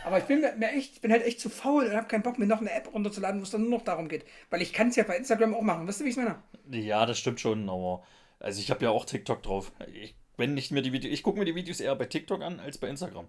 Aber 0.04 0.18
ich 0.18 0.24
bin 0.24 0.40
mir, 0.40 0.52
mir 0.56 0.70
echt, 0.72 0.94
ich 0.94 1.00
bin 1.00 1.12
halt 1.12 1.24
echt 1.24 1.40
zu 1.40 1.48
faul 1.50 1.86
und 1.86 1.94
habe 1.96 2.08
keinen 2.08 2.22
Bock, 2.22 2.38
mir 2.38 2.46
noch 2.46 2.60
eine 2.60 2.72
App 2.72 2.92
runterzuladen, 2.92 3.40
wo 3.40 3.44
es 3.44 3.50
dann 3.50 3.62
nur 3.62 3.70
noch 3.70 3.82
darum 3.84 4.08
geht. 4.08 4.24
Weil 4.50 4.62
ich 4.62 4.72
kann 4.72 4.88
es 4.88 4.96
ja 4.96 5.04
bei 5.04 5.16
Instagram 5.16 5.54
auch 5.54 5.62
machen. 5.62 5.86
Weißt 5.86 6.00
du, 6.00 6.04
wie 6.04 6.08
ich 6.10 6.16
es 6.16 6.22
meine? 6.22 6.42
Ja, 6.70 7.06
das 7.06 7.18
stimmt 7.18 7.40
schon, 7.40 7.68
aber 7.70 8.02
also 8.40 8.60
ich 8.60 8.70
habe 8.70 8.84
ja 8.84 8.90
auch 8.90 9.04
TikTok 9.04 9.42
drauf. 9.42 9.72
Ich, 9.92 10.14
wenn 10.36 10.54
nicht 10.54 10.70
mir 10.72 10.82
die 10.82 10.92
Videos, 10.92 11.12
ich 11.12 11.22
gucke 11.22 11.38
mir 11.38 11.44
die 11.44 11.54
Videos 11.54 11.80
eher 11.80 11.94
bei 11.96 12.04
TikTok 12.06 12.42
an 12.42 12.60
als 12.60 12.78
bei 12.78 12.88
Instagram. 12.88 13.26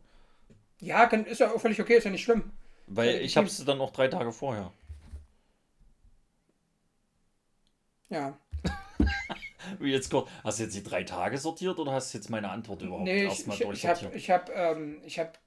Ja, 0.81 1.05
kann, 1.07 1.25
ist 1.25 1.39
ja 1.39 1.51
auch 1.51 1.59
völlig 1.59 1.79
okay, 1.81 1.97
ist 1.97 2.03
ja 2.05 2.12
nicht 2.12 2.23
schlimm. 2.23 2.51
Weil 2.88 3.09
Ja, 3.09 3.15
ich 3.19 3.25
ich- 3.25 3.38
habe 3.38 3.47
es 3.47 3.63
dann 3.65 3.79
auch 3.81 3.91
drei 3.91 4.07
Tage 4.07 4.31
vorher. 4.31 4.71
Ja. 8.09 8.38
Wie 9.79 9.91
jetzt 9.91 10.09
kurz, 10.09 10.27
hast 10.43 10.59
du 10.59 10.63
jetzt 10.63 10.75
die 10.75 10.83
drei 10.83 11.03
Tage 11.03 11.38
sortiert 11.38 11.77
oder 11.79 11.91
hast 11.91 12.13
du 12.13 12.17
jetzt 12.17 12.29
meine 12.29 12.49
Antwort 12.49 12.81
überhaupt 12.81 13.03
Nee, 13.03 13.25
erstmal 13.25 13.55
ich, 13.55 13.62
ich 13.62 13.67
habe, 13.85 13.99
durchsortiert? 13.99 14.15
ich 14.15 14.29
habe, 14.31 14.51
ähm, 14.53 15.01
ich 15.05 15.19
habe, 15.19 15.29
äh, 15.29 15.38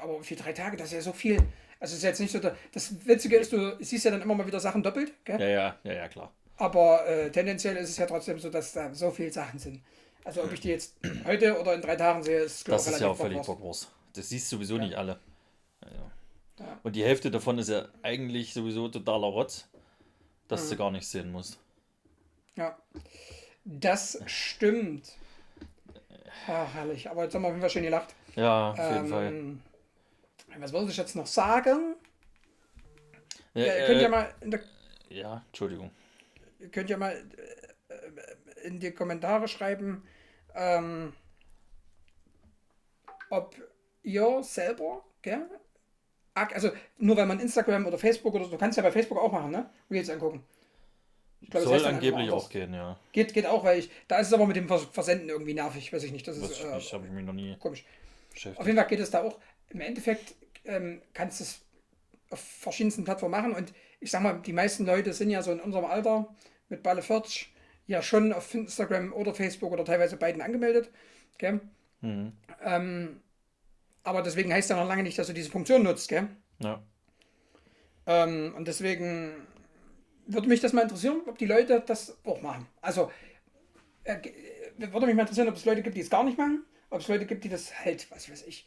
aber 0.00 0.22
für 0.22 0.36
drei 0.36 0.52
Tage, 0.52 0.76
das 0.76 0.88
ist 0.88 0.92
ja 0.94 1.00
so 1.00 1.12
viel. 1.12 1.36
Also 1.80 1.92
es 1.92 1.98
ist 1.98 2.02
jetzt 2.04 2.20
nicht 2.20 2.32
so, 2.32 2.38
da- 2.38 2.56
das 2.72 3.06
Witzige 3.06 3.36
ist, 3.36 3.52
du 3.52 3.76
siehst 3.80 4.04
ja 4.04 4.10
dann 4.10 4.22
immer 4.22 4.34
mal 4.34 4.46
wieder 4.46 4.60
Sachen 4.60 4.82
doppelt, 4.82 5.12
gell? 5.24 5.40
Ja, 5.40 5.48
ja, 5.48 5.78
ja, 5.84 5.92
ja, 5.92 6.08
klar. 6.08 6.32
Aber 6.56 7.06
äh, 7.06 7.30
tendenziell 7.30 7.76
ist 7.76 7.90
es 7.90 7.96
ja 7.98 8.06
trotzdem 8.06 8.38
so, 8.38 8.48
dass 8.48 8.72
da 8.72 8.94
so 8.94 9.10
viele 9.10 9.32
Sachen 9.32 9.58
sind. 9.58 9.82
Also 10.24 10.42
ob 10.42 10.52
ich 10.52 10.60
die 10.60 10.68
jetzt 10.68 10.94
heute 11.24 11.58
oder 11.60 11.74
in 11.74 11.82
drei 11.82 11.96
Tagen 11.96 12.22
sehe, 12.22 12.40
ist 12.40 12.66
Das 12.68 12.86
ist 12.86 13.00
ja 13.00 13.08
auch 13.08 13.16
völlig 13.16 13.42
Bockwurst. 13.42 13.90
Das 14.14 14.28
siehst 14.28 14.48
sowieso 14.48 14.78
nicht 14.78 14.94
alle. 14.94 15.18
Ja. 15.82 16.64
Ja. 16.64 16.78
Und 16.84 16.94
die 16.94 17.02
Hälfte 17.04 17.30
davon 17.32 17.58
ist 17.58 17.68
ja 17.68 17.88
eigentlich 18.02 18.54
sowieso 18.54 18.88
totaler 18.88 19.26
Rotz, 19.26 19.66
dass 20.48 20.64
Mhm. 20.66 20.70
du 20.70 20.76
gar 20.76 20.90
nicht 20.92 21.06
sehen 21.08 21.32
musst. 21.32 21.58
Ja, 22.56 22.78
das 23.64 24.20
stimmt. 24.26 25.12
Ja, 26.46 26.68
herrlich. 26.72 27.10
Aber 27.10 27.24
jetzt 27.24 27.34
haben 27.34 27.42
wir 27.42 27.48
auf 27.48 27.54
jeden 27.54 27.60
Fall 27.62 27.70
schön 27.70 27.82
gelacht. 27.82 28.14
Ja, 28.36 28.70
auf 28.72 28.78
jeden 28.78 29.08
Fall. 29.08 29.26
Ähm, 29.26 29.62
was 30.58 30.72
wollte 30.72 30.90
ich 30.90 30.96
jetzt 30.96 31.16
noch 31.16 31.26
sagen? 31.26 31.96
Ja, 33.54 33.66
Ja, 33.66 33.76
ihr 33.78 33.86
könnt 33.86 34.00
ja 34.00 34.06
äh, 34.06 34.10
mal 34.10 34.34
in 34.40 34.50
der 34.50 34.60
ja, 35.10 35.42
Entschuldigung. 35.46 35.90
Ihr 36.58 36.68
könnt 36.70 36.90
ja 36.90 36.96
mal 36.96 37.12
äh, 37.12 37.94
äh, 37.94 38.66
in 38.66 38.80
die 38.80 38.90
Kommentare 38.92 39.46
schreiben, 39.46 40.02
ähm, 40.54 41.12
ob 43.30 43.54
ihr 44.02 44.42
selber, 44.42 45.04
gell? 45.22 45.46
Also 46.34 46.70
nur 46.98 47.16
weil 47.16 47.26
man 47.26 47.38
Instagram 47.38 47.86
oder 47.86 47.98
Facebook 47.98 48.34
oder 48.34 48.44
so, 48.44 48.50
du 48.50 48.58
kannst 48.58 48.76
ja 48.76 48.82
bei 48.82 48.90
Facebook 48.90 49.18
auch 49.18 49.30
machen, 49.30 49.52
ne? 49.52 49.70
Reels 49.90 50.10
angucken. 50.10 50.42
Ich 51.40 51.50
glaub, 51.50 51.62
das 51.62 51.64
Soll 51.64 51.74
heißt 51.74 51.86
dann 51.86 51.94
angeblich 51.96 52.30
auch 52.30 52.48
gehen, 52.48 52.72
ja. 52.74 52.98
Geht, 53.12 53.34
geht 53.34 53.46
auch, 53.46 53.62
weil 53.62 53.78
ich, 53.78 53.90
da 54.08 54.18
ist 54.18 54.28
es 54.28 54.32
aber 54.32 54.46
mit 54.46 54.56
dem 54.56 54.66
Vers- 54.66 54.88
Versenden 54.90 55.28
irgendwie 55.28 55.54
nervig, 55.54 55.92
weiß 55.92 56.02
ich 56.04 56.12
nicht. 56.12 56.26
Das 56.26 56.40
Das 56.40 56.50
ist 56.50 56.60
äh, 56.64 56.94
habe 56.94 57.06
ich 57.06 57.12
mich 57.12 57.24
noch 57.24 57.34
nie 57.34 57.54
komisch. 57.58 57.84
Auf 58.34 58.42
beschäftigt. 58.42 58.66
jeden 58.66 58.78
Fall 58.78 58.88
geht 58.88 59.00
es 59.00 59.10
da 59.10 59.22
auch. 59.22 59.38
Im 59.70 59.80
Endeffekt 59.80 60.34
ähm, 60.64 61.02
kannst 61.12 61.40
du 61.40 61.44
es 61.44 61.60
auf 62.30 62.40
verschiedensten 62.40 63.04
Plattformen 63.04 63.32
machen 63.32 63.52
und 63.52 63.72
ich 64.00 64.10
sag 64.10 64.22
mal, 64.22 64.40
die 64.40 64.52
meisten 64.52 64.84
Leute 64.84 65.12
sind 65.12 65.30
ja 65.30 65.42
so 65.42 65.52
in 65.52 65.60
unserem 65.60 65.84
Alter 65.84 66.34
mit 66.68 66.82
Balle 66.82 67.02
40 67.02 67.52
ja 67.86 68.02
schon 68.02 68.32
auf 68.32 68.52
Instagram 68.54 69.12
oder 69.12 69.34
Facebook 69.34 69.72
oder 69.72 69.84
teilweise 69.84 70.16
beiden 70.16 70.42
angemeldet. 70.42 70.90
Gell? 71.38 71.60
Mhm. 72.00 72.32
Ähm, 72.62 73.20
aber 74.02 74.22
deswegen 74.22 74.52
heißt 74.52 74.70
ja 74.70 74.76
noch 74.76 74.88
lange 74.88 75.02
nicht, 75.02 75.18
dass 75.18 75.26
du 75.26 75.32
diese 75.32 75.50
Funktion 75.50 75.82
nutzt. 75.82 76.08
Gell? 76.08 76.28
Ja. 76.58 76.82
Ähm, 78.06 78.54
und 78.56 78.68
deswegen 78.68 79.32
würde 80.26 80.48
mich 80.48 80.60
das 80.60 80.72
mal 80.72 80.82
interessieren, 80.82 81.22
ob 81.26 81.38
die 81.38 81.46
Leute 81.46 81.82
das 81.86 82.16
auch 82.24 82.42
machen. 82.42 82.66
Also 82.80 83.10
äh, 84.04 84.14
äh, 84.14 84.92
würde 84.92 85.06
mich 85.06 85.14
mal 85.14 85.22
interessieren, 85.22 85.48
ob 85.48 85.56
es 85.56 85.64
Leute 85.64 85.82
gibt, 85.82 85.96
die 85.96 86.00
es 86.00 86.10
gar 86.10 86.24
nicht 86.24 86.38
machen, 86.38 86.64
ob 86.90 87.00
es 87.00 87.08
Leute 87.08 87.26
gibt, 87.26 87.44
die 87.44 87.48
das 87.48 87.84
halt, 87.84 88.10
was 88.10 88.30
weiß 88.30 88.42
ich, 88.46 88.66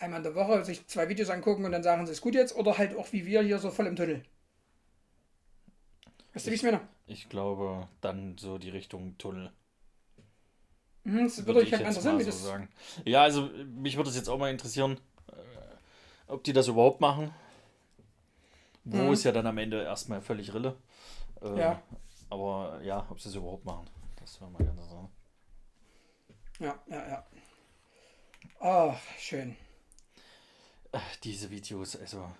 einmal 0.00 0.18
in 0.18 0.24
der 0.24 0.34
Woche 0.34 0.64
sich 0.64 0.84
zwei 0.88 1.08
Videos 1.08 1.30
angucken 1.30 1.64
und 1.64 1.70
dann 1.72 1.82
sagen 1.84 2.04
sie, 2.06 2.10
ist 2.12 2.20
gut 2.20 2.34
jetzt, 2.34 2.56
oder 2.56 2.78
halt 2.78 2.96
auch 2.96 3.12
wie 3.12 3.26
wir 3.26 3.42
hier 3.42 3.58
so 3.60 3.70
voll 3.70 3.86
im 3.86 3.94
Tunnel. 3.96 4.24
Weißt 6.34 6.46
du, 6.46 6.50
wie 6.50 6.54
ich 6.54 6.62
meine? 6.62 6.80
Ich 7.08 7.28
glaube, 7.28 7.88
dann 8.00 8.38
so 8.38 8.56
die 8.56 8.70
Richtung 8.70 9.18
Tunnel. 9.18 9.50
Mhm, 11.04 11.24
das 11.24 11.38
würde 11.38 11.46
Würde 11.46 11.60
mich 11.60 11.72
halt 11.72 11.80
interessieren, 11.82 12.14
mal 12.14 12.20
wie 12.20 12.24
so 12.24 12.30
das. 12.30 12.44
sagen. 12.44 12.68
Ja, 13.04 13.22
also 13.22 13.50
mich 13.66 13.96
würde 13.96 14.10
es 14.10 14.16
jetzt 14.16 14.28
auch 14.28 14.38
mal 14.38 14.50
interessieren, 14.50 14.98
äh, 15.28 15.32
ob 16.32 16.44
die 16.44 16.52
das 16.52 16.68
überhaupt 16.68 17.00
machen. 17.00 17.32
Wo 18.84 18.98
Mhm. 19.08 19.12
ist 19.12 19.24
ja 19.24 19.32
dann 19.32 19.46
am 19.46 19.58
Ende 19.58 19.82
erstmal 19.82 20.20
völlig 20.22 20.52
Rille. 20.54 20.76
Äh, 21.42 21.46
Ja. 21.60 21.82
Aber 22.30 22.80
ja, 22.82 23.06
ob 23.10 23.20
sie 23.20 23.28
es 23.30 23.36
überhaupt 23.36 23.64
machen. 23.66 23.86
Das 24.20 24.40
wäre 24.40 24.50
mal 24.50 24.64
ganz 24.64 24.80
interessant. 24.80 25.10
Ja, 26.58 26.78
ja, 26.88 27.08
ja. 27.08 27.26
Ach, 28.60 29.00
schön. 29.18 29.56
Äh, 30.92 30.98
Diese 31.22 31.50
Videos, 31.50 31.96
also. 31.96 32.32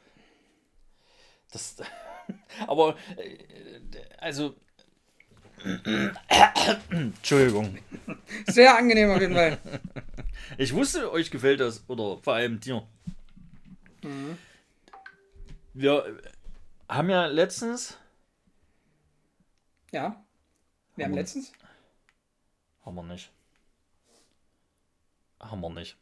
Das. 1.53 1.77
Aber, 2.67 2.97
äh, 3.17 3.39
also. 4.19 4.57
Entschuldigung. 6.91 7.79
Sehr 8.47 8.77
angenehm 8.77 9.11
auf 9.11 9.21
jeden 9.21 9.35
Fall. 9.35 9.59
Ich 10.57 10.73
wusste, 10.73 11.11
euch 11.13 11.31
gefällt 11.31 11.61
das. 11.61 11.85
Oder 11.89 12.23
vor 12.23 12.35
allem 12.35 12.59
dir. 12.59 12.87
Mhm. 14.03 14.39
Wir 15.75 16.21
haben 16.89 17.11
ja 17.11 17.27
letztens. 17.27 17.99
Ja. 19.91 20.25
Wir 20.97 21.05
haben 21.05 21.13
Hammer. 21.13 21.21
letztens. 21.21 21.53
Haben 22.85 22.95
wir 22.95 23.03
nicht. 23.03 23.31
Haben 25.41 25.61
wir 25.61 25.71
nicht. 25.71 25.97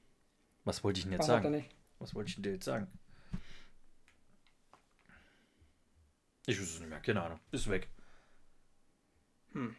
Was 0.64 0.82
wollte 0.82 0.98
ich 0.98 1.04
denn 1.04 1.12
jetzt 1.12 1.28
er 1.28 1.42
sagen? 1.42 1.64
Was 1.98 2.14
wollte 2.14 2.28
ich 2.28 2.34
denn 2.36 2.42
dir 2.42 2.52
jetzt 2.52 2.64
sagen? 2.64 2.86
Ich 6.46 6.58
wüsste 6.58 6.74
es 6.74 6.80
nicht 6.80 6.88
mehr. 6.90 7.00
Keine 7.00 7.22
Ahnung. 7.22 7.40
Ist 7.50 7.68
weg. 7.68 7.88
Hm. 9.52 9.74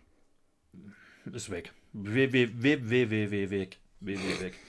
Ist 1.32 1.50
weg. 1.50 1.74
W, 1.93 2.32
w, 2.32 2.48
w, 2.54 2.89
w, 2.89 3.10
w, 3.10 3.32
w, 3.32 3.50
weg. 3.50 3.80
W, 4.02 4.17
w, 4.17 4.39
weg. 4.41 4.60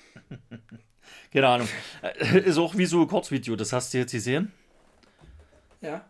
Keine 1.33 1.49
Ahnung. 1.49 1.69
Äh, 2.03 2.41
Ist 2.41 2.59
auch 2.59 2.75
wie 2.77 2.87
so 2.87 3.01
ein 3.03 3.09
Kurzvideo. 3.09 3.57
Das 3.57 3.73
hast 3.73 3.93
du 3.95 3.99
jetzt 3.99 4.13
gesehen. 4.13 4.53
Ja, 5.81 6.05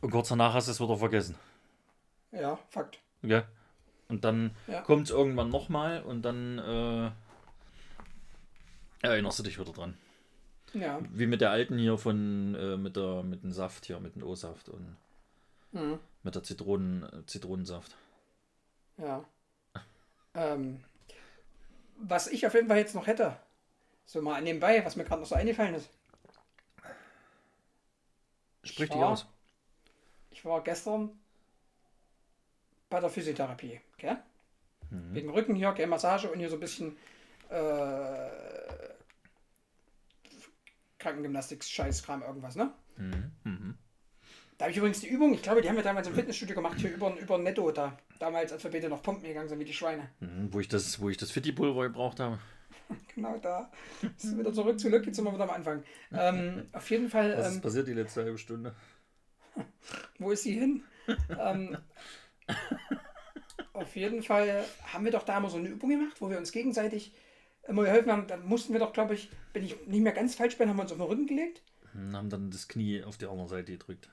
Und 0.00 0.10
kurz 0.10 0.28
danach 0.28 0.54
hast 0.54 0.68
du 0.68 0.72
es 0.72 0.80
wieder 0.80 0.96
vergessen. 0.96 1.34
ja, 2.32 2.56
Fakt. 2.70 2.98
Ja. 3.22 3.46
Und 4.08 4.24
dann 4.24 4.56
Ja. 4.66 4.80
kommt 4.80 5.04
es 5.04 5.10
irgendwann 5.10 5.50
nochmal 5.50 6.02
und 6.02 6.22
dann 6.22 6.58
äh, 6.58 7.10
erinnerst 9.02 9.38
du 9.38 9.42
dich 9.42 9.58
wieder 9.58 9.72
dran. 9.72 9.96
Ja. 10.72 11.00
Wie 11.10 11.26
mit 11.26 11.40
der 11.40 11.50
alten 11.50 11.78
hier 11.78 11.98
von, 11.98 12.54
äh, 12.54 12.76
mit, 12.76 12.96
der, 12.96 13.22
mit 13.22 13.42
dem 13.42 13.52
Saft 13.52 13.86
hier, 13.86 13.98
mit 14.00 14.14
dem 14.14 14.22
O-Saft 14.22 14.68
und 14.68 14.96
Mhm. 15.72 15.98
mit 16.22 16.34
der 16.34 16.42
Zitronen, 16.42 17.02
äh, 17.04 17.26
Zitronensaft. 17.26 17.96
Ja. 18.98 19.24
Ähm, 20.34 20.84
was 21.96 22.26
ich 22.28 22.46
auf 22.46 22.54
jeden 22.54 22.68
Fall 22.68 22.78
jetzt 22.78 22.94
noch 22.94 23.06
hätte, 23.06 23.36
so 24.06 24.20
mal 24.22 24.40
nebenbei, 24.42 24.84
was 24.84 24.96
mir 24.96 25.04
gerade 25.04 25.20
noch 25.20 25.28
so 25.28 25.34
eingefallen 25.34 25.74
ist. 25.74 25.90
Sprich 28.62 28.88
Ich 28.88 28.94
dich 28.94 29.02
aus. 29.02 29.26
Ich 30.30 30.44
war 30.44 30.62
gestern 30.62 31.10
bei 32.88 33.00
der 33.00 33.10
Physiotherapie, 33.10 33.80
gell? 33.98 34.18
Wegen 34.90 35.30
Rücken 35.30 35.54
hier, 35.54 35.72
gell, 35.72 35.86
Massage 35.86 36.28
und 36.30 36.38
hier 36.40 36.50
so 36.50 36.56
ein 36.56 36.60
bisschen 36.60 36.96
äh, 37.48 38.28
Krankengymnastik, 41.00 41.64
Scheißkram, 41.64 42.22
irgendwas, 42.22 42.54
ne? 42.54 42.72
Mhm. 42.96 43.32
Mhm. 43.44 43.78
Da 44.56 44.66
habe 44.66 44.72
ich 44.72 44.76
übrigens 44.76 45.00
die 45.00 45.08
Übung, 45.08 45.32
ich 45.32 45.42
glaube, 45.42 45.62
die 45.62 45.68
haben 45.68 45.76
wir 45.76 45.82
damals 45.82 46.06
im 46.06 46.14
Fitnessstudio 46.14 46.54
gemacht, 46.54 46.76
hier 46.78 46.92
über, 46.92 47.16
über 47.18 47.38
Netto 47.38 47.70
da. 47.72 47.98
Damals, 48.18 48.52
als 48.52 48.62
wir 48.62 48.70
bitte 48.70 48.90
noch 48.90 49.02
pumpen 49.02 49.26
gegangen 49.26 49.48
sind 49.48 49.58
wie 49.58 49.64
die 49.64 49.72
Schweine. 49.72 50.10
Mhm. 50.20 50.52
Wo 50.52 50.60
ich 50.60 50.68
das, 50.68 51.00
wo 51.00 51.08
ich 51.08 51.16
das 51.16 51.30
Fitti-Pulver 51.30 51.82
gebraucht 51.84 52.20
habe. 52.20 52.38
Genau 53.14 53.38
da. 53.38 53.70
Sind 54.16 54.38
wieder 54.38 54.52
zurück 54.52 54.80
zu 54.80 54.88
Glück, 54.88 55.06
jetzt 55.06 55.14
sind 55.14 55.24
wir 55.24 55.32
wieder 55.32 55.44
am 55.44 55.50
Anfang. 55.50 55.84
Ähm, 56.12 56.66
auf 56.72 56.90
jeden 56.90 57.08
Fall, 57.08 57.38
Was 57.38 57.46
ähm, 57.46 57.52
ist 57.54 57.62
passiert 57.62 57.86
die 57.86 57.92
letzte 57.92 58.24
halbe 58.24 58.36
Stunde? 58.36 58.74
wo 60.18 60.32
ist 60.32 60.42
sie 60.42 60.54
hin? 60.54 60.82
ähm, 61.38 61.78
auf 63.72 63.94
jeden 63.94 64.24
Fall 64.24 64.64
haben 64.92 65.04
wir 65.04 65.12
doch 65.12 65.22
da 65.22 65.38
mal 65.38 65.50
so 65.50 65.58
eine 65.58 65.68
Übung 65.68 65.88
gemacht, 65.90 66.20
wo 66.20 66.30
wir 66.30 66.38
uns 66.38 66.50
gegenseitig 66.50 67.14
immer 67.68 67.84
geholfen 67.84 68.10
haben. 68.12 68.26
Dann 68.26 68.46
mussten 68.46 68.72
wir 68.72 68.80
doch, 68.80 68.92
glaube 68.92 69.14
ich, 69.14 69.30
wenn 69.52 69.64
ich 69.64 69.86
nicht 69.86 70.02
mehr 70.02 70.12
ganz 70.12 70.34
falsch 70.34 70.56
bin, 70.58 70.68
haben 70.68 70.76
wir 70.76 70.82
uns 70.82 70.92
auf 70.92 70.98
den 70.98 71.06
Rücken 71.06 71.26
gelegt. 71.26 71.62
Und 71.94 72.14
haben 72.16 72.30
dann 72.30 72.50
das 72.50 72.68
Knie 72.68 73.02
auf 73.04 73.18
die 73.18 73.26
andere 73.26 73.48
Seite 73.48 73.72
gedrückt. 73.72 74.08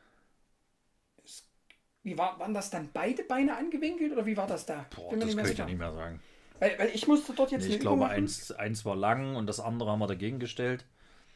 Wie 2.04 2.18
war, 2.18 2.40
waren 2.40 2.54
das 2.54 2.70
dann 2.70 2.90
beide 2.94 3.24
Beine 3.24 3.58
angewinkelt 3.58 4.14
oder 4.14 4.26
wie 4.26 4.38
war 4.38 4.48
das 4.48 4.66
da? 4.66 4.86
Boah, 4.96 5.10
Bin 5.10 5.20
das 5.20 5.36
kann 5.36 5.46
ich 5.52 5.58
ja 5.58 5.66
nicht 5.66 5.78
mehr 5.78 5.92
sagen. 5.92 6.22
Weil, 6.60 6.80
weil 6.80 6.90
ich 6.94 7.06
musste 7.08 7.34
dort 7.34 7.52
jetzt 7.52 7.68
Nee, 7.68 7.76
ich 7.76 7.80
glaube, 7.82 7.98
machen. 8.04 8.12
eins, 8.14 8.52
eins 8.52 8.86
war 8.86 8.96
lang 8.96 9.36
und 9.36 9.46
das 9.48 9.60
andere 9.60 9.92
haben 9.92 10.00
wir 10.00 10.08
dagegen 10.08 10.40
gestellt. 10.40 10.86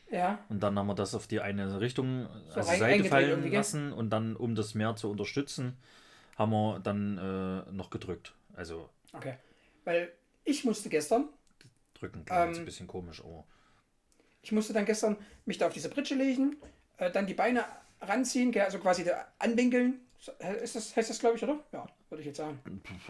Ja, 0.09 0.39
Und 0.49 0.61
dann 0.61 0.77
haben 0.77 0.87
wir 0.87 0.95
das 0.95 1.13
auf 1.15 1.27
die 1.27 1.39
eine 1.41 1.79
Richtung, 1.79 2.27
also 2.53 2.69
rein- 2.69 2.79
Seite 2.79 3.03
fallen 3.05 3.51
lassen 3.51 3.93
und 3.93 4.09
dann, 4.09 4.35
um 4.35 4.55
das 4.55 4.73
mehr 4.73 4.95
zu 4.95 5.09
unterstützen, 5.09 5.77
haben 6.37 6.51
wir 6.51 6.79
dann 6.79 7.17
äh, 7.17 7.71
noch 7.71 7.89
gedrückt. 7.89 8.33
Also 8.53 8.89
okay. 9.13 9.35
Weil 9.85 10.11
ich 10.43 10.65
musste 10.65 10.89
gestern 10.89 11.29
drücken 12.01 12.19
jetzt 12.19 12.31
Ähm, 12.31 12.53
ein 12.53 12.65
bisschen 12.65 12.87
komisch, 12.87 13.23
aber 13.23 13.45
Ich 14.41 14.51
musste 14.51 14.73
dann 14.73 14.85
gestern 14.85 15.17
mich 15.45 15.57
da 15.57 15.67
auf 15.67 15.73
diese 15.73 15.89
Pritsche 15.89 16.15
legen, 16.15 16.57
äh, 16.97 17.11
dann 17.11 17.27
die 17.27 17.33
Beine 17.33 17.63
ranziehen, 18.01 18.57
also 18.59 18.79
quasi 18.79 19.03
da 19.03 19.27
anwinkeln. 19.39 20.01
Ist 20.61 20.75
das, 20.75 20.95
heißt 20.95 21.09
das, 21.09 21.19
glaube 21.19 21.37
ich, 21.37 21.43
oder? 21.43 21.59
Ja, 21.71 21.87
würde 22.09 22.21
ich 22.21 22.27
jetzt 22.27 22.37
sagen. 22.37 22.59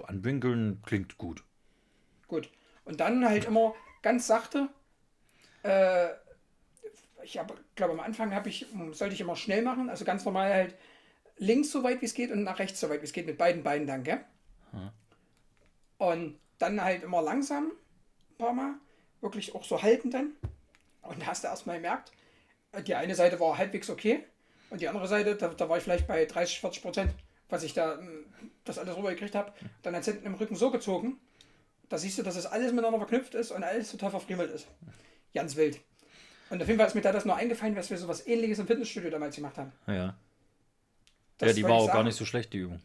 Anwinkeln 0.08 0.82
klingt 0.86 1.18
gut. 1.18 1.44
Gut. 2.28 2.50
Und 2.86 3.00
dann 3.00 3.28
halt 3.28 3.46
immer 3.46 3.76
ganz 4.02 4.28
sachte. 4.28 4.70
Äh, 5.64 6.10
ich 7.24 7.38
habe, 7.38 7.56
glaube 7.76 7.94
am 7.94 8.00
Anfang 8.00 8.34
habe 8.34 8.50
ich, 8.50 8.68
hm, 8.72 8.94
sollte 8.94 9.14
ich 9.14 9.22
immer 9.22 9.36
schnell 9.36 9.62
machen, 9.62 9.90
also 9.90 10.06
ganz 10.06 10.26
normal 10.26 10.52
halt 10.54 10.76
links 11.38 11.72
so 11.72 11.84
weit 11.84 12.02
wie 12.02 12.06
es 12.06 12.14
geht 12.14 12.32
und 12.32 12.44
nach 12.44 12.60
rechts 12.60 12.80
so 12.80 12.90
weit 12.90 13.02
wie 13.02 13.06
es 13.06 13.14
geht 13.14 13.26
mit 13.26 13.38
beiden 13.38 13.64
Beinen 13.64 13.88
dann, 13.88 14.04
gell? 14.04 14.24
Und 15.98 16.40
dann 16.58 16.82
halt 16.84 17.04
immer 17.04 17.22
langsam, 17.22 17.72
paar 18.42 18.54
Mal, 18.54 18.74
wirklich 19.22 19.56
auch 19.56 19.64
so 19.64 19.82
halten 19.82 20.12
dann. 20.12 20.32
Und 21.02 21.22
da 21.22 21.28
hast 21.28 21.44
du 21.44 21.48
erstmal 21.48 21.78
gemerkt, 21.78 22.12
die 22.86 22.96
eine 22.96 23.16
Seite 23.16 23.40
war 23.40 23.58
halbwegs 23.58 23.90
okay 23.90 24.24
und 24.70 24.82
die 24.82 24.88
andere 24.88 25.08
Seite, 25.08 25.36
da, 25.36 25.50
da 25.50 25.70
war 25.70 25.78
ich 25.78 25.84
vielleicht 25.84 26.08
bei 26.08 26.26
30, 26.26 26.60
40 26.60 26.82
Prozent, 26.82 27.14
was 27.50 27.64
ich 27.64 27.74
da 27.74 27.98
hm, 27.98 28.26
das 28.64 28.78
alles 28.78 28.96
rübergekriegt 28.96 29.36
habe. 29.36 29.52
Dann 29.84 29.96
hat 29.96 30.02
es 30.02 30.08
hinten 30.08 30.26
im 30.26 30.36
Rücken 30.36 30.56
so 30.56 30.72
gezogen, 30.72 31.20
da 31.90 31.98
siehst 31.98 32.18
du, 32.18 32.24
dass 32.24 32.38
es 32.38 32.46
alles 32.46 32.72
miteinander 32.72 33.00
verknüpft 33.00 33.36
ist 33.36 33.52
und 33.52 33.64
alles 33.64 33.92
total 33.92 34.12
verfriemelt 34.12 34.50
ist. 34.52 34.68
Ganz 35.34 35.56
wild. 35.56 35.82
Und 36.50 36.62
auf 36.62 36.68
jeden 36.68 36.80
Fall 36.80 36.88
ist 36.88 36.96
mir 36.96 37.02
da 37.02 37.12
das 37.12 37.26
nur 37.26 37.36
eingefallen, 37.36 37.76
dass 37.76 37.90
wir 37.90 37.98
sowas 37.98 38.26
ähnliches 38.28 38.60
im 38.60 38.68
Fitnessstudio 38.68 39.10
damals 39.10 39.36
gemacht 39.36 39.58
haben. 39.58 39.72
Ja. 39.88 40.16
Das 41.38 41.50
ja, 41.50 41.54
die 41.54 41.64
war 41.64 41.72
auch 41.72 41.88
gar 41.88 41.96
sagen. 41.96 42.08
nicht 42.08 42.18
so 42.18 42.26
schlecht, 42.26 42.54
die 42.54 42.60
Übung. 42.60 42.82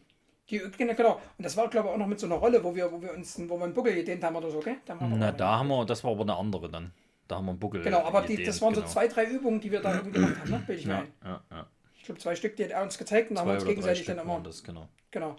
Die, 0.49 0.61
genau, 0.77 0.93
genau. 0.93 1.21
Und 1.37 1.45
das 1.45 1.57
war, 1.57 1.67
glaube 1.69 1.89
ich, 1.89 1.93
auch 1.93 1.97
noch 1.97 2.07
mit 2.07 2.19
so 2.19 2.25
einer 2.25 2.35
Rolle, 2.35 2.63
wo 2.63 2.73
wir, 2.73 2.91
wo 2.91 3.01
wir 3.01 3.13
uns, 3.13 3.37
wo 3.49 3.57
wir 3.57 3.65
einen 3.65 3.73
Buckel 3.73 3.95
gedehnt 3.95 4.23
haben 4.23 4.35
oder 4.35 4.49
so, 4.49 4.59
gell? 4.59 4.77
Da 4.85 4.97
haben 4.97 5.11
wir 5.11 5.17
Na, 5.17 5.31
da 5.31 5.59
haben 5.59 5.67
wir, 5.67 5.85
das 5.85 6.03
war 6.03 6.11
aber 6.11 6.21
eine 6.21 6.35
andere 6.35 6.69
dann. 6.69 6.93
Da 7.27 7.35
haben 7.35 7.45
wir 7.45 7.51
einen 7.51 7.59
Buckel. 7.59 7.81
Genau, 7.81 7.99
aber 7.99 8.21
die, 8.21 8.29
gedehnt, 8.29 8.47
das 8.47 8.61
waren 8.61 8.73
so 8.73 8.81
genau. 8.81 8.91
zwei, 8.91 9.07
drei 9.07 9.25
Übungen, 9.25 9.59
die 9.59 9.71
wir 9.71 9.81
da 9.81 9.95
irgendwie 9.95 10.19
gemacht 10.19 10.39
haben, 10.39 10.51
ne? 10.51 10.63
Bild 10.65 10.79
ich 10.79 10.85
Ja, 10.85 10.99
ein. 10.99 11.13
ja, 11.23 11.41
ja. 11.51 11.67
Ich 11.97 12.03
glaube, 12.03 12.21
zwei 12.21 12.35
Stück, 12.35 12.55
die 12.55 12.63
hat 12.63 12.71
er 12.71 12.83
uns 12.83 12.97
gezeigt 12.97 13.29
und 13.29 13.35
da 13.35 13.41
haben 13.41 13.49
wir 13.49 13.55
uns 13.55 13.65
gegenseitig 13.65 14.05
dann 14.05 14.19
immer. 14.19 14.39
das, 14.39 14.63
genau. 14.63 14.87
Genau. 15.11 15.35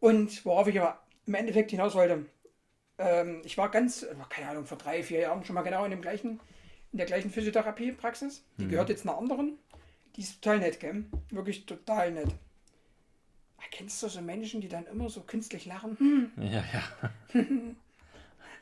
Und 0.00 0.44
worauf 0.44 0.66
ich 0.66 0.80
aber 0.80 0.98
im 1.26 1.34
Endeffekt 1.34 1.70
hinaus 1.70 1.94
wollte, 1.94 2.26
ähm, 2.98 3.42
ich 3.44 3.56
war 3.56 3.70
ganz, 3.70 4.02
äh, 4.02 4.14
keine 4.28 4.48
Ahnung, 4.48 4.66
vor 4.66 4.78
drei, 4.78 5.04
vier 5.04 5.20
Jahren 5.20 5.44
schon 5.44 5.54
mal 5.54 5.62
genau 5.62 5.84
in 5.84 5.92
dem 5.92 6.02
gleichen, 6.02 6.40
in 6.90 6.98
der 6.98 7.06
gleichen 7.06 7.30
Physiotherapiepraxis. 7.30 8.44
Die 8.58 8.66
gehört 8.66 8.88
jetzt 8.88 9.06
einer 9.06 9.16
anderen. 9.16 9.58
Die 10.16 10.22
ist 10.22 10.42
total 10.42 10.58
nett, 10.58 10.80
gell? 10.80 11.04
Wirklich 11.30 11.66
total 11.66 12.10
nett. 12.10 12.34
Kennst 13.70 14.02
du 14.02 14.08
so 14.08 14.20
Menschen, 14.20 14.60
die 14.60 14.68
dann 14.68 14.86
immer 14.86 15.08
so 15.08 15.22
künstlich 15.22 15.66
lachen? 15.66 15.96
Hm, 15.98 16.32
Ja, 16.36 16.64
ja. 16.72 17.42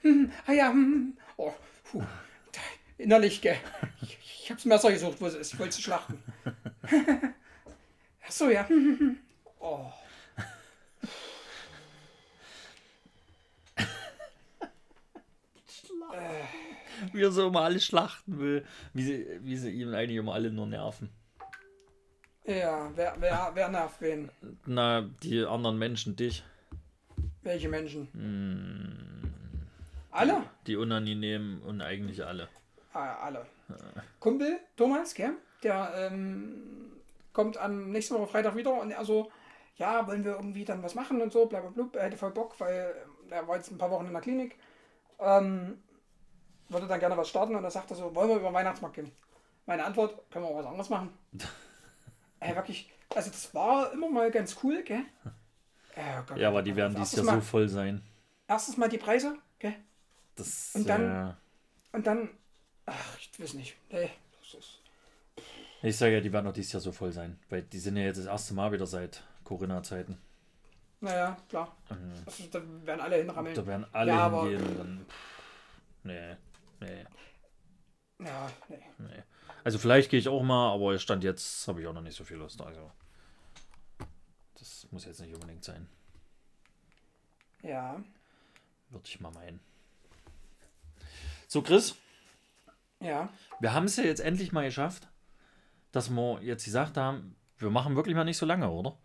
ah 0.46 0.52
ja, 0.52 0.70
hm. 0.70 1.16
Oh, 1.36 1.52
puh. 1.84 2.02
Da, 2.52 2.60
Innerlich, 2.98 3.40
gell? 3.40 3.56
Ich, 4.02 4.18
ich 4.22 4.50
hab's 4.50 4.64
Messer 4.64 4.92
gesucht, 4.92 5.20
wo 5.20 5.26
es 5.26 5.34
ist. 5.34 5.52
Ich 5.54 5.58
wollte 5.58 5.74
sie 5.76 5.82
schlachten. 5.82 6.22
Ach 8.26 8.30
so, 8.30 8.50
ja. 8.50 8.68
Oh. 9.60 9.90
Wie 17.12 17.22
er 17.22 17.30
so 17.30 17.48
immer 17.48 17.62
alle 17.62 17.80
schlachten 17.80 18.38
will. 18.38 18.64
Wie 18.92 19.02
sie, 19.02 19.26
wie 19.42 19.56
sie 19.56 19.70
ihm 19.70 19.94
eigentlich 19.94 20.18
immer 20.18 20.34
alle 20.34 20.50
nur 20.50 20.66
nerven. 20.66 21.10
Ja, 22.48 22.90
wer, 22.94 23.14
wer, 23.18 23.50
wer 23.52 23.68
nervt 23.68 24.00
wen? 24.00 24.30
Na, 24.64 25.02
die 25.22 25.44
anderen 25.44 25.76
Menschen, 25.76 26.16
dich. 26.16 26.42
Welche 27.42 27.68
Menschen? 27.68 28.08
Hm. 28.14 29.32
Alle? 30.10 30.44
Die 30.66 30.76
unangenehmen 30.76 31.60
und 31.60 31.82
eigentlich 31.82 32.24
alle. 32.24 32.48
Ah, 32.94 33.16
alle. 33.16 33.44
Kumpel, 34.18 34.60
Thomas, 34.78 35.12
gell? 35.12 35.34
Der 35.62 35.92
ähm, 35.94 36.92
kommt 37.34 37.58
am 37.58 37.90
nächsten 37.90 38.14
Woche 38.14 38.28
Freitag 38.28 38.56
wieder 38.56 38.80
und 38.80 38.92
er 38.92 39.04
so, 39.04 39.30
ja, 39.76 40.06
wollen 40.06 40.24
wir 40.24 40.36
irgendwie 40.36 40.64
dann 40.64 40.82
was 40.82 40.94
machen 40.94 41.20
und 41.20 41.30
so, 41.30 41.44
bla 41.44 41.60
bla 41.60 41.68
bla. 41.68 42.00
Er 42.00 42.06
hätte 42.06 42.16
voll 42.16 42.30
Bock, 42.30 42.58
weil 42.60 42.94
ähm, 43.26 43.30
er 43.30 43.46
war 43.46 43.56
jetzt 43.56 43.70
ein 43.70 43.76
paar 43.76 43.90
Wochen 43.90 44.06
in 44.06 44.12
der 44.12 44.22
Klinik. 44.22 44.56
Ähm, 45.18 45.82
würde 46.70 46.86
dann 46.86 47.00
gerne 47.00 47.16
was 47.18 47.28
starten 47.28 47.54
und 47.54 47.64
er 47.64 47.70
sagte 47.70 47.94
so, 47.94 48.14
wollen 48.14 48.30
wir 48.30 48.36
über 48.36 48.48
den 48.48 48.54
Weihnachtsmarkt 48.54 48.96
gehen? 48.96 49.12
Meine 49.66 49.84
Antwort, 49.84 50.30
können 50.30 50.46
wir 50.46 50.50
auch 50.50 50.58
was 50.58 50.66
anderes 50.66 50.88
machen? 50.88 51.10
Ey, 52.40 52.54
wirklich, 52.54 52.90
also 53.14 53.30
das 53.30 53.52
war 53.54 53.92
immer 53.92 54.08
mal 54.10 54.30
ganz 54.30 54.56
cool, 54.62 54.82
gell? 54.82 55.02
Äh, 55.94 56.22
Gott, 56.26 56.38
Ja, 56.38 56.48
aber 56.48 56.62
die 56.62 56.74
werden 56.76 56.94
dieses 56.94 57.12
Jahr 57.16 57.24
mal, 57.26 57.34
so 57.36 57.40
voll 57.40 57.68
sein. 57.68 58.02
Erstes 58.46 58.76
Mal 58.76 58.88
die 58.88 58.98
Preise, 58.98 59.36
gell? 59.58 59.74
Das, 60.36 60.74
Und 60.74 60.88
dann- 60.88 61.30
äh, 61.30 61.96
Und 61.96 62.06
dann, 62.06 62.30
ach, 62.86 63.18
ich 63.18 63.40
weiß 63.40 63.54
nicht. 63.54 63.76
Nee, 63.90 64.10
das 64.40 64.54
ist, 64.54 64.80
ich 65.82 65.96
sage 65.96 66.14
ja, 66.14 66.20
die 66.20 66.32
werden 66.32 66.46
auch 66.46 66.52
dieses 66.52 66.72
Jahr 66.72 66.80
so 66.80 66.92
voll 66.92 67.12
sein. 67.12 67.38
Weil 67.48 67.62
die 67.62 67.78
sind 67.78 67.96
ja 67.96 68.04
jetzt 68.04 68.18
das 68.18 68.26
erste 68.26 68.54
Mal 68.54 68.70
wieder 68.72 68.86
seit 68.86 69.22
Corinna-Zeiten. 69.44 70.18
naja, 71.00 71.36
klar. 71.48 71.76
Also, 72.26 72.44
da 72.50 72.60
werden 72.84 73.00
alle 73.00 73.16
hinrammeln. 73.16 73.54
Da 73.54 73.66
werden 73.66 73.86
alle 73.92 74.10
Ja, 74.12 74.18
aber- 74.26 74.42
hingehen 74.48 74.66
und 74.66 74.78
dann. 74.78 75.06
Pff, 75.08 75.14
nee, 76.04 76.36
nee, 76.80 77.04
Ja, 78.20 78.50
nee. 78.68 78.78
nee. 78.98 79.22
Also 79.68 79.76
vielleicht 79.78 80.10
gehe 80.10 80.18
ich 80.18 80.30
auch 80.30 80.42
mal, 80.42 80.72
aber 80.72 80.98
Stand 80.98 81.22
jetzt 81.24 81.68
habe 81.68 81.82
ich 81.82 81.86
auch 81.86 81.92
noch 81.92 82.00
nicht 82.00 82.16
so 82.16 82.24
viel 82.24 82.38
Lust. 82.38 82.58
Also. 82.62 82.90
Das 84.54 84.86
muss 84.90 85.04
jetzt 85.04 85.20
nicht 85.20 85.34
unbedingt 85.34 85.62
sein. 85.62 85.86
Ja. 87.62 88.02
Würde 88.88 89.04
ich 89.04 89.20
mal 89.20 89.30
meinen. 89.30 89.60
So, 91.48 91.60
Chris, 91.60 91.96
Ja. 92.98 93.28
wir 93.60 93.74
haben 93.74 93.84
es 93.84 93.96
ja 93.96 94.04
jetzt 94.04 94.20
endlich 94.20 94.52
mal 94.52 94.64
geschafft, 94.64 95.06
dass 95.92 96.08
wir 96.08 96.40
jetzt 96.40 96.64
gesagt 96.64 96.96
haben, 96.96 97.36
wir 97.58 97.68
machen 97.68 97.94
wirklich 97.94 98.16
mal 98.16 98.24
nicht 98.24 98.38
so 98.38 98.46
lange, 98.46 98.70
oder? 98.70 98.96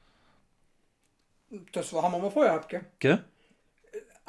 Das 1.74 1.92
haben 1.92 2.14
wir 2.14 2.20
mal 2.20 2.32
vorher 2.32 2.54
gehabt, 2.54 2.70
gell? 2.70 2.86
Gell? 3.00 3.26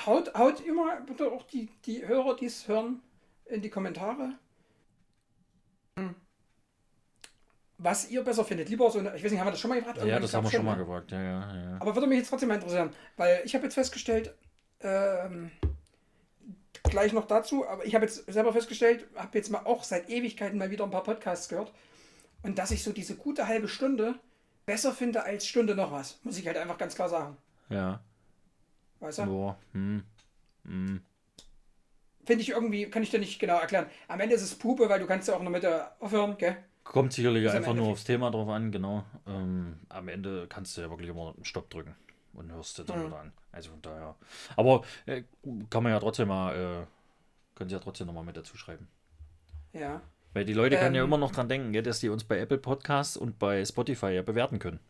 Haut, 0.04 0.34
haut 0.34 0.58
immer 0.66 1.00
bitte 1.02 1.30
auch 1.30 1.44
die, 1.44 1.68
die 1.84 2.04
Hörer, 2.04 2.34
die 2.34 2.46
es 2.46 2.66
hören, 2.66 3.04
in 3.44 3.62
die 3.62 3.70
Kommentare. 3.70 4.36
Hm. 5.96 6.16
Was 7.78 8.08
ihr 8.08 8.22
besser 8.22 8.44
findet. 8.44 8.68
Lieber 8.68 8.90
so 8.90 9.00
eine, 9.00 9.16
ich 9.16 9.24
weiß 9.24 9.32
nicht, 9.32 9.40
haben 9.40 9.48
wir 9.48 9.52
das 9.52 9.60
schon 9.60 9.68
mal 9.68 9.78
gefragt? 9.78 9.98
Ja, 9.98 10.04
Irgendwann? 10.04 10.22
das 10.22 10.34
haben 10.34 10.44
wir 10.44 10.50
schon 10.50 10.64
mal 10.64 10.76
gefragt. 10.76 11.10
Ja, 11.10 11.22
ja, 11.22 11.40
ja. 11.40 11.76
Aber 11.80 11.94
würde 11.94 12.06
mich 12.06 12.18
jetzt 12.18 12.30
trotzdem 12.30 12.48
mal 12.48 12.54
interessieren, 12.54 12.90
weil 13.16 13.42
ich 13.44 13.54
habe 13.54 13.64
jetzt 13.64 13.74
festgestellt, 13.74 14.34
ähm, 14.80 15.50
gleich 16.84 17.12
noch 17.12 17.26
dazu, 17.26 17.66
aber 17.66 17.84
ich 17.84 17.94
habe 17.94 18.04
jetzt 18.04 18.30
selber 18.32 18.52
festgestellt, 18.52 19.06
habe 19.16 19.36
jetzt 19.36 19.50
mal 19.50 19.64
auch 19.64 19.82
seit 19.82 20.08
Ewigkeiten 20.08 20.58
mal 20.58 20.70
wieder 20.70 20.84
ein 20.84 20.90
paar 20.90 21.02
Podcasts 21.02 21.48
gehört 21.48 21.72
und 22.42 22.58
dass 22.58 22.70
ich 22.70 22.84
so 22.84 22.92
diese 22.92 23.16
gute 23.16 23.48
halbe 23.48 23.68
Stunde 23.68 24.14
besser 24.66 24.92
finde 24.92 25.24
als 25.24 25.46
Stunde 25.46 25.74
noch 25.74 25.90
was, 25.90 26.20
muss 26.22 26.38
ich 26.38 26.46
halt 26.46 26.56
einfach 26.56 26.78
ganz 26.78 26.94
klar 26.94 27.08
sagen. 27.08 27.36
Ja. 27.70 28.00
Weißt 29.00 29.18
du? 29.18 29.26
Boah, 29.26 29.58
hm. 29.72 30.04
Hm. 30.64 31.02
Finde 32.24 32.42
ich 32.42 32.50
irgendwie, 32.50 32.88
kann 32.88 33.02
ich 33.02 33.10
dir 33.10 33.18
nicht 33.18 33.38
genau 33.38 33.58
erklären. 33.58 33.86
Am 34.08 34.20
Ende 34.20 34.34
ist 34.34 34.42
es 34.42 34.54
Pupe, 34.54 34.88
weil 34.88 35.00
du 35.00 35.06
kannst 35.06 35.28
ja 35.28 35.34
auch 35.34 35.42
noch 35.42 35.50
mit 35.50 35.62
der 35.62 35.94
aufhören, 36.00 36.38
gell? 36.38 36.56
Kommt 36.84 37.12
sicherlich 37.12 37.48
am 37.50 37.56
einfach 37.56 37.74
nur 37.74 37.88
aufs 37.88 38.04
Thema 38.04 38.30
drauf 38.30 38.48
an, 38.48 38.70
genau. 38.70 39.04
Ähm, 39.26 39.78
am 39.88 40.08
Ende 40.08 40.46
kannst 40.48 40.76
du 40.76 40.82
ja 40.82 40.90
wirklich 40.90 41.08
immer 41.08 41.32
einen 41.34 41.44
Stopp 41.44 41.70
drücken 41.70 41.96
und 42.34 42.52
hörst 42.52 42.78
dir 42.78 42.84
dann 42.84 43.00
Mhm. 43.02 43.06
wieder 43.06 43.20
an. 43.20 43.32
Also 43.52 43.70
von 43.70 43.82
daher. 43.82 44.14
Aber 44.56 44.84
äh, 45.06 45.22
kann 45.70 45.82
man 45.82 45.92
ja 45.92 45.98
trotzdem 46.00 46.28
mal, 46.28 46.54
äh, 46.54 46.86
können 47.56 47.70
sie 47.70 47.74
ja 47.76 47.80
trotzdem 47.80 48.06
nochmal 48.06 48.24
mit 48.24 48.36
dazu 48.36 48.56
schreiben. 48.56 48.86
Ja. 49.72 50.02
Weil 50.34 50.44
die 50.44 50.52
Leute 50.52 50.76
können 50.76 50.94
ja 50.94 51.02
Ähm. 51.02 51.08
immer 51.08 51.18
noch 51.18 51.30
dran 51.32 51.48
denken, 51.48 51.72
gell, 51.72 51.82
dass 51.82 52.00
die 52.00 52.08
uns 52.08 52.24
bei 52.24 52.38
Apple 52.38 52.58
Podcasts 52.58 53.16
und 53.16 53.38
bei 53.38 53.64
Spotify 53.64 54.08
ja 54.10 54.22
bewerten 54.22 54.58
können. 54.58 54.80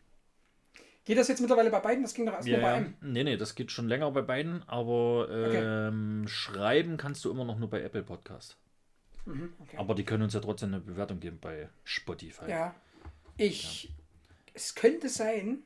Geht 1.05 1.19
das 1.19 1.27
jetzt 1.27 1.39
mittlerweile 1.39 1.69
bei 1.69 1.79
beiden? 1.79 2.01
Das 2.01 2.15
ging 2.15 2.25
doch 2.25 2.33
erst 2.33 2.47
nur 2.47 2.57
bei 2.59 2.73
einem. 2.73 2.95
Nee, 2.99 3.23
nee, 3.23 3.37
das 3.37 3.53
geht 3.53 3.71
schon 3.71 3.87
länger 3.87 4.09
bei 4.09 4.23
beiden, 4.23 4.67
aber 4.67 5.27
Okay. 5.29 5.61
ähm, 5.87 6.27
schreiben 6.27 6.97
kannst 6.97 7.23
du 7.23 7.29
immer 7.31 7.45
noch 7.45 7.59
nur 7.59 7.69
bei 7.69 7.81
Apple 7.83 8.01
Podcast. 8.03 8.57
Mhm, 9.25 9.53
okay. 9.59 9.77
Aber 9.77 9.95
die 9.95 10.03
können 10.03 10.23
uns 10.23 10.33
ja 10.33 10.39
trotzdem 10.39 10.69
eine 10.69 10.79
Bewertung 10.81 11.19
geben 11.19 11.39
bei 11.39 11.69
Spotify. 11.83 12.49
Ja. 12.49 12.75
Ich. 13.37 13.93
Es 14.53 14.75
könnte 14.75 15.09
sein, 15.09 15.63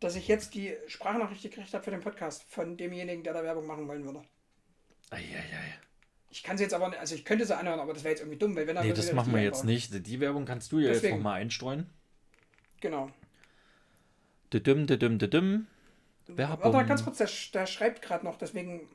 dass 0.00 0.16
ich 0.16 0.28
jetzt 0.28 0.54
die 0.54 0.74
Sprachnachricht 0.86 1.42
gekriegt 1.42 1.72
habe 1.72 1.82
für 1.84 1.90
den 1.90 2.00
Podcast 2.00 2.44
von 2.44 2.76
demjenigen, 2.76 3.22
der 3.22 3.32
da 3.32 3.42
Werbung 3.42 3.66
machen 3.66 3.88
wollen 3.88 4.04
würde. 4.04 4.22
Eieiei. 5.10 5.78
Ich 6.30 6.42
kann 6.42 6.58
sie 6.58 6.64
jetzt 6.64 6.74
aber 6.74 6.88
nicht, 6.88 6.98
also 6.98 7.14
ich 7.14 7.24
könnte 7.24 7.46
sie 7.46 7.56
anhören, 7.56 7.78
aber 7.78 7.94
das 7.94 8.02
wäre 8.02 8.10
jetzt 8.12 8.20
irgendwie 8.20 8.38
dumm, 8.38 8.56
weil 8.56 8.66
wenn 8.66 8.76
er 8.76 8.82
Nee, 8.82 8.92
das 8.92 9.12
machen 9.12 9.32
wir 9.32 9.40
jetzt 9.42 9.60
einbauen. 9.60 9.74
nicht. 9.74 10.06
Die 10.06 10.20
Werbung 10.20 10.44
kannst 10.44 10.72
du 10.72 10.80
ja 10.80 10.88
jetzt 10.88 10.96
Deswegen. 10.96 11.18
nochmal 11.18 11.40
einstreuen. 11.40 11.88
Genau. 12.80 13.08
Düdüm, 14.52 14.86
düdüm, 14.86 15.18
düdüm. 15.18 15.66
Warte 16.26 16.38
Werbung. 16.38 16.72
mal 16.72 16.86
ganz 16.86 17.04
kurz, 17.04 17.18
der, 17.18 17.28
der 17.52 17.66
schreibt 17.66 18.02
gerade 18.02 18.24
noch, 18.24 18.36
deswegen. 18.36 18.88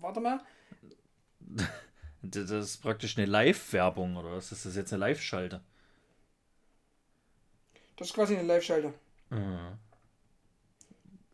Warte 0.00 0.20
mal. 0.20 0.40
Das 2.22 2.50
ist 2.50 2.78
praktisch 2.82 3.16
eine 3.16 3.26
Live-Werbung, 3.26 4.16
oder 4.16 4.32
was? 4.32 4.52
Ist 4.52 4.66
das 4.66 4.76
jetzt 4.76 4.92
eine 4.92 5.00
Live-Schalte? 5.00 5.60
Das 7.96 8.08
ist 8.08 8.14
quasi 8.14 8.36
eine 8.36 8.46
Live-Schalte. 8.46 8.92
Mhm. 9.30 9.78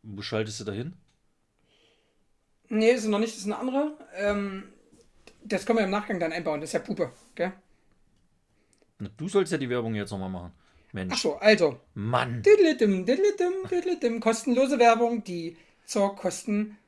Wo 0.03 0.23
schaltest 0.23 0.61
du 0.61 0.65
da 0.65 0.73
hin? 0.73 0.95
Nee, 2.69 2.91
ist 2.93 3.07
noch 3.07 3.19
nicht, 3.19 3.33
das 3.33 3.41
ist 3.41 3.47
eine 3.47 3.59
andere. 3.59 3.97
Ähm, 4.15 4.65
das 5.45 5.65
können 5.67 5.79
wir 5.79 5.85
im 5.85 5.91
Nachgang 5.91 6.19
dann 6.21 6.33
einbauen, 6.33 6.61
das 6.61 6.71
ist 6.71 6.75
ja 6.75 6.81
Puppe, 6.81 7.13
gell? 7.35 7.53
Na, 8.99 9.09
Du 9.17 9.29
sollst 9.29 9.53
ja 9.53 9.59
die 9.59 9.69
Werbung 9.71 9.95
jetzt 9.95 10.11
nochmal 10.11 10.31
machen. 10.31 10.53
Mensch. 10.93 11.13
Achso, 11.13 11.35
also, 11.37 11.81
Mann. 11.95 12.43
diddlidim, 12.43 13.05
diddlidim, 13.05 13.53
diddlidim, 13.71 14.21
kostenlose 14.21 14.79
Werbung, 14.79 15.23
die 15.25 15.57
zur 15.85 16.17
Kosten, 16.17 16.79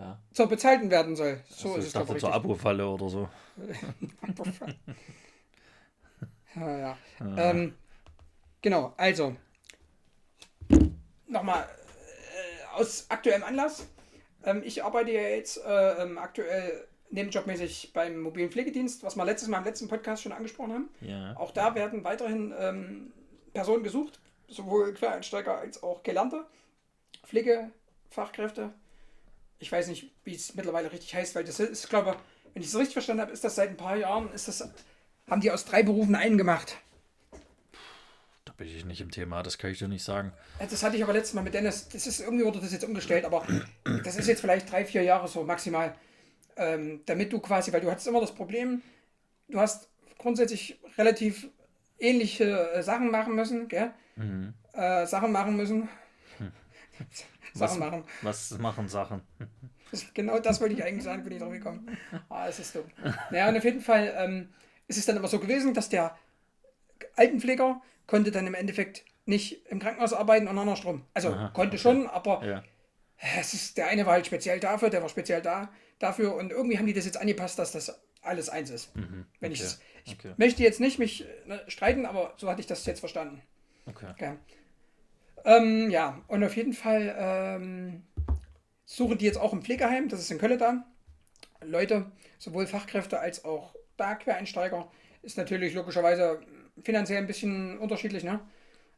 Ja. 0.00 0.18
zur 0.32 0.48
bezahlten 0.48 0.90
werden 0.90 1.14
soll. 1.14 1.40
So 1.48 1.68
Also 1.68 1.80
ist 1.80 1.86
ich 1.88 1.92
dachte 1.92 2.16
zur 2.16 2.32
Abo-Falle 2.32 2.88
oder 2.88 3.08
so. 3.08 3.28
Ja, 6.56 6.78
ja. 6.78 6.98
Ähm, 7.20 7.74
genau, 8.60 8.92
also. 8.96 9.36
Nochmal 11.26 11.62
äh, 11.62 12.78
aus 12.80 13.06
aktuellem 13.08 13.44
Anlass. 13.44 13.86
Ähm, 14.44 14.62
ich 14.64 14.82
arbeite 14.82 15.12
ja 15.12 15.20
jetzt 15.20 15.58
äh, 15.64 16.02
ähm, 16.02 16.18
aktuell 16.18 16.88
nebenjobmäßig 17.10 17.92
beim 17.92 18.20
mobilen 18.20 18.50
Pflegedienst, 18.50 19.02
was 19.02 19.16
wir 19.16 19.24
letztes 19.24 19.48
Mal 19.48 19.58
im 19.58 19.64
letzten 19.64 19.88
Podcast 19.88 20.22
schon 20.22 20.32
angesprochen 20.32 20.72
haben. 20.72 20.88
Ja. 21.00 21.36
Auch 21.36 21.50
da 21.50 21.74
werden 21.74 22.04
weiterhin 22.04 22.54
ähm, 22.58 23.12
Personen 23.52 23.82
gesucht, 23.82 24.20
sowohl 24.48 24.94
Quereinsteiger 24.94 25.58
als 25.58 25.82
auch 25.82 26.02
gelernte 26.02 26.46
Pflegefachkräfte. 27.24 28.72
Ich 29.60 29.70
weiß 29.70 29.88
nicht, 29.88 30.10
wie 30.24 30.34
es 30.34 30.54
mittlerweile 30.54 30.90
richtig 30.90 31.14
heißt, 31.14 31.34
weil 31.34 31.44
das 31.44 31.60
ist, 31.60 31.88
glaube 31.88 32.16
wenn 32.54 32.62
ich 32.62 32.68
es 32.68 32.76
richtig 32.76 32.94
verstanden 32.94 33.22
habe, 33.22 33.32
ist 33.32 33.44
das 33.44 33.54
seit 33.54 33.70
ein 33.70 33.76
paar 33.76 33.96
Jahren, 33.96 34.32
ist 34.32 34.48
das, 34.48 34.68
haben 35.28 35.40
die 35.40 35.50
aus 35.50 35.64
drei 35.64 35.82
Berufen 35.82 36.14
einen 36.14 36.36
gemacht. 36.36 36.76
Da 38.44 38.52
bin 38.56 38.66
ich 38.66 38.84
nicht 38.84 39.00
im 39.00 39.10
Thema, 39.10 39.42
das 39.42 39.58
kann 39.58 39.70
ich 39.70 39.78
dir 39.78 39.88
nicht 39.88 40.02
sagen. 40.02 40.32
Das 40.58 40.82
hatte 40.82 40.96
ich 40.96 41.02
aber 41.02 41.12
letztes 41.12 41.34
Mal 41.34 41.42
mit 41.42 41.54
Dennis. 41.54 41.88
Das 41.88 42.06
ist 42.06 42.20
irgendwie 42.20 42.44
wurde 42.44 42.60
das 42.60 42.72
jetzt 42.72 42.84
umgestellt, 42.84 43.24
aber 43.24 43.46
das 44.04 44.16
ist 44.16 44.26
jetzt 44.26 44.40
vielleicht 44.40 44.70
drei, 44.70 44.84
vier 44.84 45.02
Jahre 45.02 45.28
so 45.28 45.44
maximal. 45.44 45.94
Ähm, 46.56 47.02
damit 47.06 47.32
du 47.32 47.38
quasi, 47.38 47.72
weil 47.72 47.80
du 47.80 47.90
hattest 47.90 48.08
immer 48.08 48.20
das 48.20 48.34
Problem, 48.34 48.82
du 49.48 49.60
hast 49.60 49.88
grundsätzlich 50.18 50.78
relativ 50.98 51.48
ähnliche 51.98 52.72
äh, 52.72 52.82
Sachen 52.82 53.10
machen 53.10 53.34
müssen, 53.34 53.68
gell? 53.68 53.92
Äh, 54.72 55.06
Sachen 55.06 55.32
machen 55.32 55.56
müssen. 55.56 55.88
Sachen 57.54 57.78
machen. 57.78 58.04
Was 58.22 58.58
machen 58.58 58.88
Sachen? 58.88 59.22
Genau 60.14 60.38
das 60.38 60.60
wollte 60.60 60.74
ich 60.74 60.84
eigentlich 60.84 61.04
sagen, 61.04 61.24
bin 61.24 61.32
ich 61.32 61.40
drauf 61.40 61.52
gekommen. 61.52 61.96
Ah, 62.28 62.46
es 62.48 62.60
ist 62.60 62.74
dumm. 62.74 62.84
Naja, 63.30 63.48
und 63.48 63.56
auf 63.56 63.64
jeden 63.64 63.80
Fall 63.80 64.14
ähm, 64.16 64.48
ist 64.86 64.98
es 64.98 65.06
dann 65.06 65.16
immer 65.16 65.28
so 65.28 65.40
gewesen, 65.40 65.74
dass 65.74 65.88
der 65.88 66.16
Altenpfleger 67.16 67.80
konnte 68.06 68.30
dann 68.30 68.46
im 68.46 68.54
Endeffekt 68.54 69.04
nicht 69.26 69.66
im 69.66 69.78
Krankenhaus 69.80 70.12
arbeiten 70.12 70.48
und 70.48 70.58
andersrum. 70.58 71.04
Also 71.14 71.30
Aha, 71.30 71.48
konnte 71.48 71.74
okay. 71.74 71.82
schon, 71.82 72.06
aber 72.06 72.44
Ja. 72.44 72.62
es 73.38 73.54
ist, 73.54 73.76
der 73.76 73.88
eine 73.88 74.06
war 74.06 74.14
halt 74.14 74.26
speziell 74.26 74.60
dafür, 74.60 74.90
der 74.90 75.02
war 75.02 75.08
speziell 75.08 75.42
da 75.42 75.70
dafür 75.98 76.34
und 76.34 76.50
irgendwie 76.50 76.78
haben 76.78 76.86
die 76.86 76.92
das 76.92 77.04
jetzt 77.04 77.18
angepasst, 77.18 77.58
dass 77.58 77.72
das 77.72 78.00
alles 78.22 78.48
eins 78.48 78.70
ist. 78.70 78.92
Wenn 79.40 79.52
ich 79.52 79.60
okay, 79.60 79.66
es, 79.66 79.80
ich 80.04 80.12
okay. 80.14 80.34
möchte 80.36 80.62
jetzt 80.62 80.80
nicht 80.80 80.98
mich 80.98 81.24
ne, 81.46 81.62
streiten, 81.68 82.06
aber 82.06 82.34
so 82.36 82.48
hatte 82.48 82.60
ich 82.60 82.66
das 82.66 82.84
jetzt 82.86 83.00
verstanden. 83.00 83.42
Okay. 83.86 84.06
Okay. 84.10 84.36
Ähm, 85.44 85.90
ja, 85.90 86.20
und 86.28 86.44
auf 86.44 86.56
jeden 86.56 86.72
Fall 86.72 87.14
ähm, 87.18 88.02
suchen 88.84 89.18
die 89.18 89.24
jetzt 89.24 89.38
auch 89.38 89.52
im 89.52 89.62
Pflegeheim, 89.62 90.08
das 90.08 90.20
ist 90.20 90.30
in 90.30 90.38
Köln 90.38 90.58
da. 90.58 90.84
Leute, 91.62 92.10
sowohl 92.38 92.66
Fachkräfte 92.66 93.20
als 93.20 93.44
auch 93.44 93.74
da 93.96 94.14
Quereinsteiger, 94.14 94.90
ist 95.22 95.36
natürlich 95.36 95.74
logischerweise 95.74 96.40
finanziell 96.82 97.18
ein 97.18 97.26
bisschen 97.26 97.78
unterschiedlich, 97.78 98.24
ne? 98.24 98.40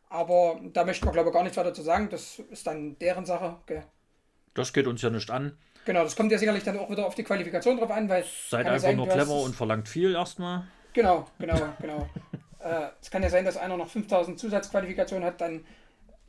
Aber 0.08 0.60
da 0.72 0.84
möchten 0.84 1.06
wir, 1.06 1.12
glaube 1.12 1.30
ich, 1.30 1.34
gar 1.34 1.42
nichts 1.42 1.56
weiter 1.56 1.72
zu 1.72 1.82
sagen. 1.82 2.08
Das 2.10 2.38
ist 2.38 2.66
dann 2.66 2.98
deren 2.98 3.24
Sache. 3.24 3.56
Gell? 3.66 3.82
Das 4.52 4.72
geht 4.72 4.86
uns 4.86 5.00
ja 5.00 5.08
nicht 5.08 5.30
an. 5.30 5.56
Genau, 5.86 6.04
das 6.04 6.14
kommt 6.14 6.30
ja 6.30 6.38
sicherlich 6.38 6.62
dann 6.62 6.78
auch 6.78 6.90
wieder 6.90 7.06
auf 7.06 7.14
die 7.14 7.24
Qualifikation 7.24 7.78
drauf 7.78 7.90
an, 7.90 8.08
weil. 8.08 8.24
Seid 8.48 8.66
einfach 8.66 8.80
sein, 8.80 8.96
nur 8.96 9.08
clever 9.08 9.40
und 9.40 9.56
verlangt 9.56 9.88
viel 9.88 10.14
erstmal. 10.14 10.64
Genau, 10.92 11.26
genau, 11.38 11.56
genau. 11.80 12.08
äh, 12.60 12.88
es 13.00 13.10
kann 13.10 13.22
ja 13.22 13.30
sein, 13.30 13.44
dass 13.44 13.56
einer 13.56 13.76
noch 13.76 13.88
5000 13.88 14.38
Zusatzqualifikationen 14.38 15.26
hat, 15.26 15.40
dann 15.40 15.64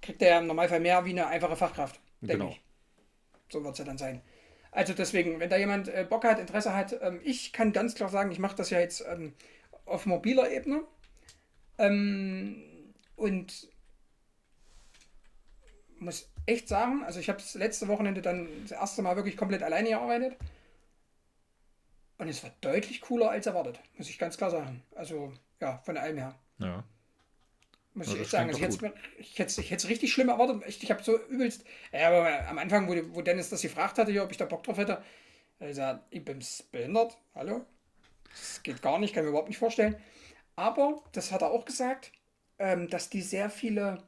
kriegt 0.04 0.22
er 0.22 0.40
im 0.40 0.48
Normalfall 0.48 0.80
mehr 0.80 1.04
wie 1.06 1.12
eine 1.12 1.28
einfache 1.28 1.56
Fachkraft. 1.56 2.00
Denke 2.22 2.38
Genau. 2.38 2.52
ich. 2.52 2.62
So 3.50 3.64
wird 3.64 3.74
es 3.74 3.80
ja 3.80 3.86
dann 3.86 3.98
sein. 3.98 4.22
Also 4.72 4.94
deswegen, 4.94 5.40
wenn 5.40 5.50
da 5.50 5.58
jemand 5.58 5.88
äh, 5.88 6.06
Bock 6.08 6.24
hat, 6.24 6.40
Interesse 6.40 6.76
hat, 6.76 6.96
ähm, 7.02 7.20
ich 7.24 7.54
kann 7.54 7.74
ganz 7.74 7.96
klar 7.96 8.10
sagen, 8.10 8.32
ich 8.32 8.40
mache 8.40 8.56
das 8.56 8.70
ja 8.70 8.80
jetzt 8.80 9.04
ähm, 9.08 9.34
auf 9.86 10.06
mobiler 10.06 10.52
Ebene. 10.52 10.84
Ähm, 11.78 12.64
und 13.16 13.70
muss 16.00 16.30
echt 16.46 16.68
sagen, 16.68 17.04
also 17.04 17.20
ich 17.20 17.30
habe 17.30 17.40
das 17.40 17.54
letzte 17.54 17.88
Wochenende 17.88 18.22
dann 18.22 18.48
das 18.64 18.72
erste 18.72 19.02
Mal 19.02 19.16
wirklich 19.16 19.38
komplett 19.38 19.64
alleine 19.64 19.90
gearbeitet. 19.90 20.36
Und 22.18 22.28
es 22.28 22.44
war 22.44 22.52
deutlich 22.62 23.02
cooler 23.02 23.30
als 23.32 23.46
erwartet, 23.48 23.80
muss 23.98 24.10
ich 24.10 24.20
ganz 24.20 24.38
klar 24.38 24.52
sagen. 24.52 24.84
Also, 24.96 25.34
ja, 25.60 25.80
von 25.80 25.98
allem 25.98 26.18
her. 26.18 26.36
Ja. 26.60 26.84
Muss 27.94 28.08
Ja, 28.08 28.16
ich 28.16 28.22
echt 28.22 28.32
sagen. 28.32 28.50
Also 28.50 28.60
ich 28.60 28.64
hätte 28.64 28.94
ich 29.18 29.40
hätte 29.40 29.62
ich 29.62 29.72
hätte 29.72 29.84
es 29.84 29.90
richtig 29.90 30.12
schlimm 30.14 30.30
erwartet. 30.30 30.64
Echt, 30.64 30.84
ich 30.84 30.92
habe 30.92 31.04
so 31.04 31.18
übelst. 31.28 31.64
Ja, 31.92 32.08
aber 32.10 32.48
am 32.48 32.58
Anfang, 32.58 32.88
wo, 32.88 33.16
wo 33.16 33.22
Dennis 33.22 33.50
das 33.50 33.62
gefragt 33.62 33.98
hatte, 33.98 34.12
hier, 34.12 34.24
ob 34.24 34.32
ich 34.32 34.38
da 34.38 34.46
Bock 34.46 34.64
drauf 34.64 34.78
hätte, 34.78 35.04
er 35.60 35.68
gesagt, 35.68 36.06
ich 36.10 36.26
bin 36.26 36.40
behindert. 36.72 37.18
Hallo? 37.36 37.66
Das 38.32 38.64
geht 38.64 38.82
gar 38.82 39.00
nicht, 39.00 39.14
kann 39.14 39.24
ich 39.24 39.26
mir 39.26 39.30
überhaupt 39.30 39.50
nicht 39.50 39.60
vorstellen. 39.60 39.96
Aber, 40.56 41.04
das 41.14 41.32
hat 41.32 41.42
er 41.42 41.52
auch 41.52 41.66
gesagt, 41.66 42.12
ähm, 42.60 42.90
dass 42.90 43.10
die 43.10 43.22
sehr 43.22 43.50
viele, 43.50 44.04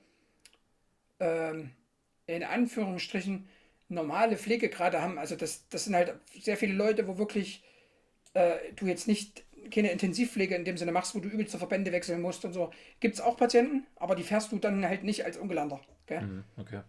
ähm, 1.19 1.71
in 2.27 2.43
Anführungsstrichen, 2.43 3.47
normale 3.87 4.37
Pflegegrade 4.37 5.01
haben. 5.01 5.17
Also, 5.19 5.35
das, 5.35 5.67
das 5.69 5.85
sind 5.85 5.95
halt 5.95 6.15
sehr 6.39 6.57
viele 6.57 6.73
Leute, 6.73 7.07
wo 7.07 7.17
wirklich 7.17 7.63
äh, 8.33 8.73
du 8.75 8.87
jetzt 8.87 9.07
nicht 9.07 9.45
keine 9.71 9.91
Intensivpflege 9.91 10.55
in 10.55 10.65
dem 10.65 10.77
Sinne 10.77 10.91
machst, 10.91 11.15
wo 11.15 11.19
du 11.19 11.29
übelste 11.29 11.57
Verbände 11.57 11.91
wechseln 11.91 12.21
musst 12.21 12.45
und 12.45 12.53
so. 12.53 12.71
Gibt 12.99 13.15
es 13.15 13.21
auch 13.21 13.37
Patienten, 13.37 13.85
aber 13.95 14.15
die 14.15 14.23
fährst 14.23 14.51
du 14.51 14.59
dann 14.59 14.85
halt 14.87 15.03
nicht 15.03 15.25
als 15.25 15.37
Ungelernter. 15.37 15.81
Gell? 16.05 16.21
Mhm, 16.21 16.43
Okay. 16.57 16.81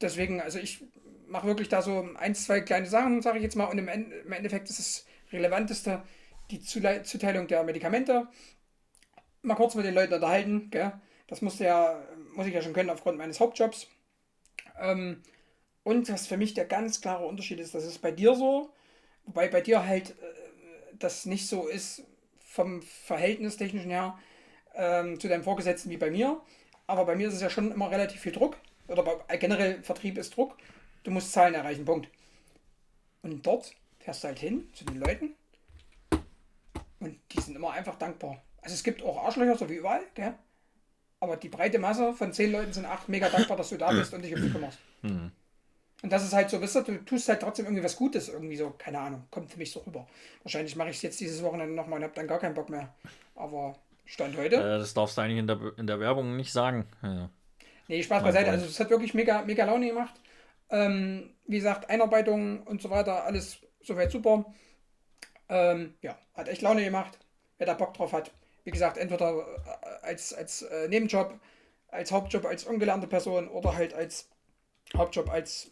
Deswegen, 0.00 0.40
also 0.40 0.60
ich 0.60 0.84
mache 1.26 1.48
wirklich 1.48 1.68
da 1.68 1.82
so 1.82 2.08
ein, 2.16 2.34
zwei 2.34 2.60
kleine 2.60 2.86
Sachen, 2.86 3.20
sage 3.20 3.38
ich 3.38 3.42
jetzt 3.42 3.56
mal, 3.56 3.64
und 3.64 3.78
im, 3.78 3.88
End, 3.88 4.12
im 4.12 4.32
Endeffekt 4.32 4.70
ist 4.70 4.78
das 4.78 5.06
Relevanteste 5.32 6.02
die 6.50 6.60
Zule 6.60 7.02
Zuteilung 7.02 7.46
der 7.48 7.62
Medikamente. 7.64 8.28
Mal 9.42 9.54
kurz 9.56 9.74
mit 9.74 9.84
den 9.84 9.94
Leuten 9.94 10.14
unterhalten, 10.14 10.70
gell? 10.70 10.92
Das 11.26 11.42
musste 11.42 11.64
ja, 11.64 12.02
muss 12.34 12.46
ich 12.46 12.54
ja 12.54 12.62
schon 12.62 12.72
können 12.72 12.90
aufgrund 12.90 13.18
meines 13.18 13.40
Hauptjobs. 13.40 13.88
Ähm, 14.80 15.22
und 15.82 16.10
was 16.10 16.26
für 16.26 16.36
mich 16.36 16.54
der 16.54 16.64
ganz 16.64 17.00
klare 17.00 17.26
Unterschied 17.26 17.60
ist, 17.60 17.74
das 17.74 17.84
ist 17.84 17.98
bei 18.00 18.10
dir 18.12 18.34
so, 18.34 18.72
wobei 19.24 19.48
bei 19.48 19.60
dir 19.60 19.84
halt 19.86 20.10
äh, 20.10 20.37
das 20.98 21.26
nicht 21.26 21.48
so 21.48 21.68
ist 21.68 22.02
vom 22.38 22.82
Verhältnistechnischen 22.82 23.90
her 23.90 24.18
ähm, 24.74 25.20
zu 25.20 25.28
deinem 25.28 25.44
Vorgesetzten 25.44 25.90
wie 25.90 25.96
bei 25.96 26.10
mir. 26.10 26.40
Aber 26.86 27.04
bei 27.04 27.14
mir 27.14 27.28
ist 27.28 27.34
es 27.34 27.42
ja 27.42 27.50
schon 27.50 27.72
immer 27.72 27.90
relativ 27.90 28.20
viel 28.20 28.32
Druck. 28.32 28.56
Oder 28.88 29.02
bei, 29.02 29.36
generell 29.36 29.82
Vertrieb 29.82 30.18
ist 30.18 30.36
Druck. 30.36 30.56
Du 31.02 31.10
musst 31.10 31.32
Zahlen 31.32 31.54
erreichen, 31.54 31.84
Punkt. 31.84 32.08
Und 33.22 33.46
dort 33.46 33.74
fährst 33.98 34.24
du 34.24 34.28
halt 34.28 34.38
hin 34.38 34.68
zu 34.72 34.84
den 34.84 35.00
Leuten 35.00 35.34
und 37.00 37.18
die 37.32 37.40
sind 37.40 37.56
immer 37.56 37.72
einfach 37.72 37.96
dankbar. 37.96 38.42
Also 38.62 38.74
es 38.74 38.82
gibt 38.82 39.02
auch 39.02 39.24
Arschlöcher, 39.24 39.56
so 39.56 39.68
wie 39.68 39.76
überall, 39.76 40.02
gell? 40.14 40.34
Aber 41.20 41.36
die 41.36 41.48
breite 41.48 41.78
Masse 41.78 42.12
von 42.12 42.32
zehn 42.32 42.52
Leuten 42.52 42.72
sind 42.72 42.86
acht 42.86 43.08
mega 43.08 43.28
dankbar, 43.28 43.56
dass 43.56 43.70
du 43.70 43.76
da 43.76 43.90
bist 43.90 44.14
und 44.14 44.22
dich 44.22 44.34
um 44.34 44.40
sie 44.40 44.50
kümmerst. 44.50 44.78
Und 46.02 46.12
das 46.12 46.24
ist 46.24 46.32
halt 46.32 46.48
so, 46.48 46.60
wisst 46.60 46.76
ihr, 46.76 46.82
du 46.82 47.04
tust 47.04 47.28
halt 47.28 47.40
trotzdem 47.40 47.66
irgendwie 47.66 47.82
was 47.82 47.96
Gutes, 47.96 48.28
irgendwie 48.28 48.56
so, 48.56 48.70
keine 48.78 49.00
Ahnung, 49.00 49.24
kommt 49.30 49.50
für 49.50 49.58
mich 49.58 49.72
so 49.72 49.80
rüber. 49.80 50.06
Wahrscheinlich 50.44 50.76
mache 50.76 50.90
ich 50.90 50.96
es 50.96 51.02
jetzt 51.02 51.20
dieses 51.20 51.42
Wochenende 51.42 51.74
nochmal 51.74 51.98
und 51.98 52.04
habe 52.04 52.14
dann 52.14 52.28
gar 52.28 52.38
keinen 52.38 52.54
Bock 52.54 52.68
mehr. 52.68 52.94
Aber 53.34 53.76
Stand 54.08 54.36
heute. 54.36 54.56
Äh, 54.56 54.78
das 54.78 54.94
darfst 54.94 55.18
du 55.18 55.22
eigentlich 55.22 55.38
in 55.38 55.46
der, 55.46 55.60
in 55.76 55.86
der 55.86 56.00
Werbung 56.00 56.36
nicht 56.36 56.52
sagen. 56.52 56.86
Ja. 57.02 57.30
Nee, 57.88 58.02
Spaß 58.02 58.22
Mein 58.22 58.32
beiseite. 58.32 58.50
Also 58.50 58.66
es 58.66 58.78
hat 58.78 58.90
wirklich 58.90 59.14
mega, 59.14 59.42
mega 59.42 59.64
Laune 59.64 59.88
gemacht. 59.88 60.14
Ähm, 60.70 61.30
wie 61.46 61.56
gesagt, 61.56 61.90
Einarbeitung 61.90 62.62
und 62.62 62.80
so 62.80 62.90
weiter, 62.90 63.24
alles 63.24 63.58
soweit 63.82 64.10
super. 64.10 64.44
Ähm, 65.48 65.94
ja, 66.02 66.16
hat 66.34 66.48
echt 66.48 66.62
Laune 66.62 66.84
gemacht. 66.84 67.18
Wer 67.58 67.66
da 67.66 67.74
Bock 67.74 67.94
drauf 67.94 68.12
hat. 68.12 68.30
Wie 68.64 68.70
gesagt, 68.70 68.98
entweder 68.98 69.38
äh, 69.38 70.06
als, 70.06 70.32
als 70.32 70.62
äh, 70.62 70.88
Nebenjob, 70.88 71.38
als 71.88 72.12
Hauptjob 72.12 72.44
als 72.44 72.64
ungelernte 72.64 73.06
Person 73.06 73.48
oder 73.48 73.74
halt 73.74 73.94
als 73.94 74.28
Hauptjob 74.94 75.30
als 75.30 75.70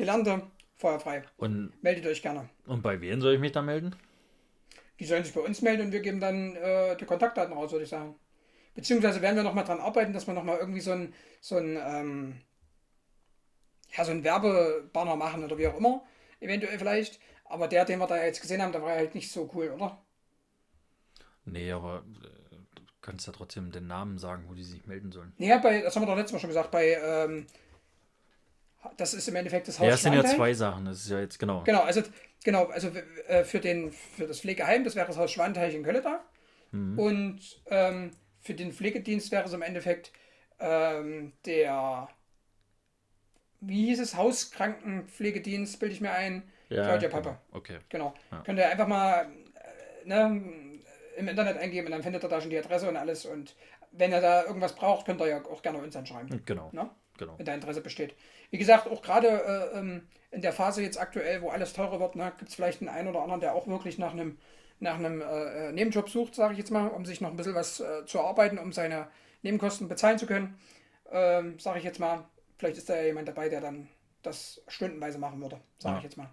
Gelernte, 0.00 0.40
feuerfrei. 0.76 1.24
Und, 1.36 1.74
Meldet 1.82 2.06
euch 2.06 2.22
gerne. 2.22 2.48
und 2.64 2.80
bei 2.82 2.98
wem 3.02 3.20
soll 3.20 3.34
ich 3.34 3.40
mich 3.40 3.52
da 3.52 3.60
melden? 3.60 3.94
Die 4.98 5.04
sollen 5.04 5.24
sich 5.24 5.34
bei 5.34 5.42
uns 5.42 5.60
melden 5.60 5.82
und 5.82 5.92
wir 5.92 6.00
geben 6.00 6.20
dann 6.20 6.56
äh, 6.56 6.96
die 6.96 7.04
Kontaktdaten 7.04 7.52
raus, 7.52 7.70
würde 7.70 7.84
ich 7.84 7.90
sagen. 7.90 8.14
Beziehungsweise 8.74 9.20
werden 9.20 9.36
wir 9.36 9.42
nochmal 9.42 9.64
dran 9.64 9.78
arbeiten, 9.78 10.14
dass 10.14 10.26
wir 10.26 10.32
nochmal 10.32 10.56
irgendwie 10.56 10.80
so 10.80 10.92
ein, 10.92 11.12
so 11.42 11.58
ein, 11.58 11.76
ähm, 11.78 12.40
ja, 13.94 14.06
so 14.06 14.12
ein 14.12 14.24
Werbebanner 14.24 15.16
machen 15.16 15.44
oder 15.44 15.58
wie 15.58 15.66
auch 15.68 15.76
immer. 15.76 16.02
Eventuell 16.40 16.78
vielleicht. 16.78 17.20
Aber 17.44 17.68
der, 17.68 17.84
den 17.84 17.98
wir 17.98 18.06
da 18.06 18.24
jetzt 18.24 18.40
gesehen 18.40 18.62
haben, 18.62 18.72
der 18.72 18.80
war 18.80 18.92
halt 18.92 19.14
nicht 19.14 19.30
so 19.30 19.50
cool, 19.54 19.68
oder? 19.68 20.02
Nee, 21.44 21.72
aber 21.72 22.04
äh, 22.24 22.56
du 22.74 22.82
kannst 23.02 23.26
ja 23.26 23.34
trotzdem 23.34 23.70
den 23.70 23.86
Namen 23.86 24.16
sagen, 24.16 24.44
wo 24.48 24.54
die 24.54 24.64
sich 24.64 24.86
melden 24.86 25.12
sollen. 25.12 25.34
Ja, 25.36 25.58
bei, 25.58 25.82
das 25.82 25.94
haben 25.94 26.04
wir 26.04 26.06
doch 26.06 26.16
letztes 26.16 26.32
Mal 26.32 26.40
schon 26.40 26.48
gesagt, 26.50 26.70
bei, 26.70 26.94
ähm, 26.94 27.46
das 28.96 29.14
ist 29.14 29.28
im 29.28 29.36
Endeffekt 29.36 29.68
das 29.68 29.78
Haus 29.78 29.86
Ja, 29.86 29.94
es 29.94 30.02
sind 30.02 30.12
ja 30.14 30.24
zwei 30.24 30.54
Sachen. 30.54 30.84
Das 30.86 30.98
ist 30.98 31.10
ja 31.10 31.20
jetzt 31.20 31.38
genau. 31.38 31.62
Genau, 31.64 31.82
also 31.82 32.02
genau, 32.44 32.66
also 32.66 32.88
äh, 33.28 33.44
für, 33.44 33.60
den, 33.60 33.92
für 33.92 34.26
das 34.26 34.40
Pflegeheim, 34.40 34.84
das 34.84 34.94
wäre 34.94 35.06
das 35.06 35.16
Haus 35.16 35.30
Schwanteich 35.30 35.74
in 35.74 35.82
Kölle 35.82 36.02
da. 36.02 36.24
Und 36.72 37.40
ähm, 37.66 38.12
für 38.38 38.54
den 38.54 38.72
Pflegedienst 38.72 39.32
wäre 39.32 39.44
es 39.44 39.52
im 39.52 39.62
Endeffekt 39.62 40.12
ähm, 40.60 41.32
der, 41.44 42.08
wie 43.60 43.86
hieß 43.86 43.98
es, 43.98 44.16
Hauskrankenpflegedienst, 44.16 45.80
bilde 45.80 45.94
ich 45.94 46.00
mir 46.00 46.12
ein, 46.12 46.44
Claudia 46.68 47.08
genau. 47.08 47.10
Pappe. 47.10 47.38
Okay. 47.50 47.78
Genau. 47.88 48.14
Könnt 48.44 48.58
ihr 48.60 48.68
einfach 48.70 48.86
mal 48.86 49.26
äh, 50.04 50.08
ne, 50.08 50.42
im 51.16 51.28
Internet 51.28 51.56
eingeben 51.58 51.86
und 51.86 51.92
dann 51.92 52.02
findet 52.04 52.22
ihr 52.22 52.28
da 52.28 52.40
schon 52.40 52.50
die 52.50 52.58
Adresse 52.58 52.88
und 52.88 52.96
alles. 52.96 53.26
Und 53.26 53.56
wenn 53.90 54.12
ihr 54.12 54.20
da 54.20 54.44
irgendwas 54.44 54.74
braucht, 54.76 55.06
könnt 55.06 55.20
ihr 55.20 55.26
ja 55.26 55.44
auch 55.44 55.62
gerne 55.62 55.78
uns 55.78 55.96
anschreiben, 55.96 56.42
Genau. 56.46 56.70
ne? 56.72 56.88
Genau. 57.20 57.34
wenn 57.38 57.46
da 57.46 57.54
Interesse 57.54 57.80
besteht. 57.82 58.14
Wie 58.50 58.58
gesagt, 58.58 58.88
auch 58.88 59.02
gerade 59.02 59.28
äh, 59.28 59.78
ähm, 59.78 60.08
in 60.32 60.40
der 60.42 60.52
Phase 60.52 60.82
jetzt 60.82 60.98
aktuell, 60.98 61.42
wo 61.42 61.50
alles 61.50 61.72
teurer 61.74 62.00
wird, 62.00 62.16
ne, 62.16 62.32
gibt 62.38 62.48
es 62.48 62.54
vielleicht 62.56 62.80
einen 62.80 62.88
einen 62.88 63.08
oder 63.08 63.20
anderen, 63.22 63.40
der 63.40 63.54
auch 63.54 63.66
wirklich 63.68 63.98
nach 63.98 64.12
einem 64.12 64.38
nach 64.82 64.94
einem 64.94 65.20
äh, 65.20 65.68
äh, 65.68 65.72
Nebenjob 65.72 66.08
sucht, 66.08 66.34
sage 66.34 66.54
ich 66.54 66.58
jetzt 66.58 66.70
mal, 66.70 66.88
um 66.88 67.04
sich 67.04 67.20
noch 67.20 67.28
ein 67.30 67.36
bisschen 67.36 67.54
was 67.54 67.80
äh, 67.80 68.06
zu 68.06 68.16
erarbeiten, 68.18 68.58
um 68.58 68.72
seine 68.72 69.08
Nebenkosten 69.42 69.88
bezahlen 69.88 70.18
zu 70.18 70.26
können. 70.26 70.58
Ähm, 71.12 71.58
sage 71.58 71.78
ich 71.78 71.84
jetzt 71.84 72.00
mal, 72.00 72.24
vielleicht 72.56 72.78
ist 72.78 72.88
da 72.88 72.96
ja 72.96 73.02
jemand 73.02 73.28
dabei, 73.28 73.50
der 73.50 73.60
dann 73.60 73.88
das 74.22 74.62
stundenweise 74.68 75.18
machen 75.18 75.40
würde, 75.42 75.60
sage 75.78 75.94
Ja. 75.94 75.98
ich 75.98 76.04
jetzt 76.04 76.16
mal. 76.16 76.30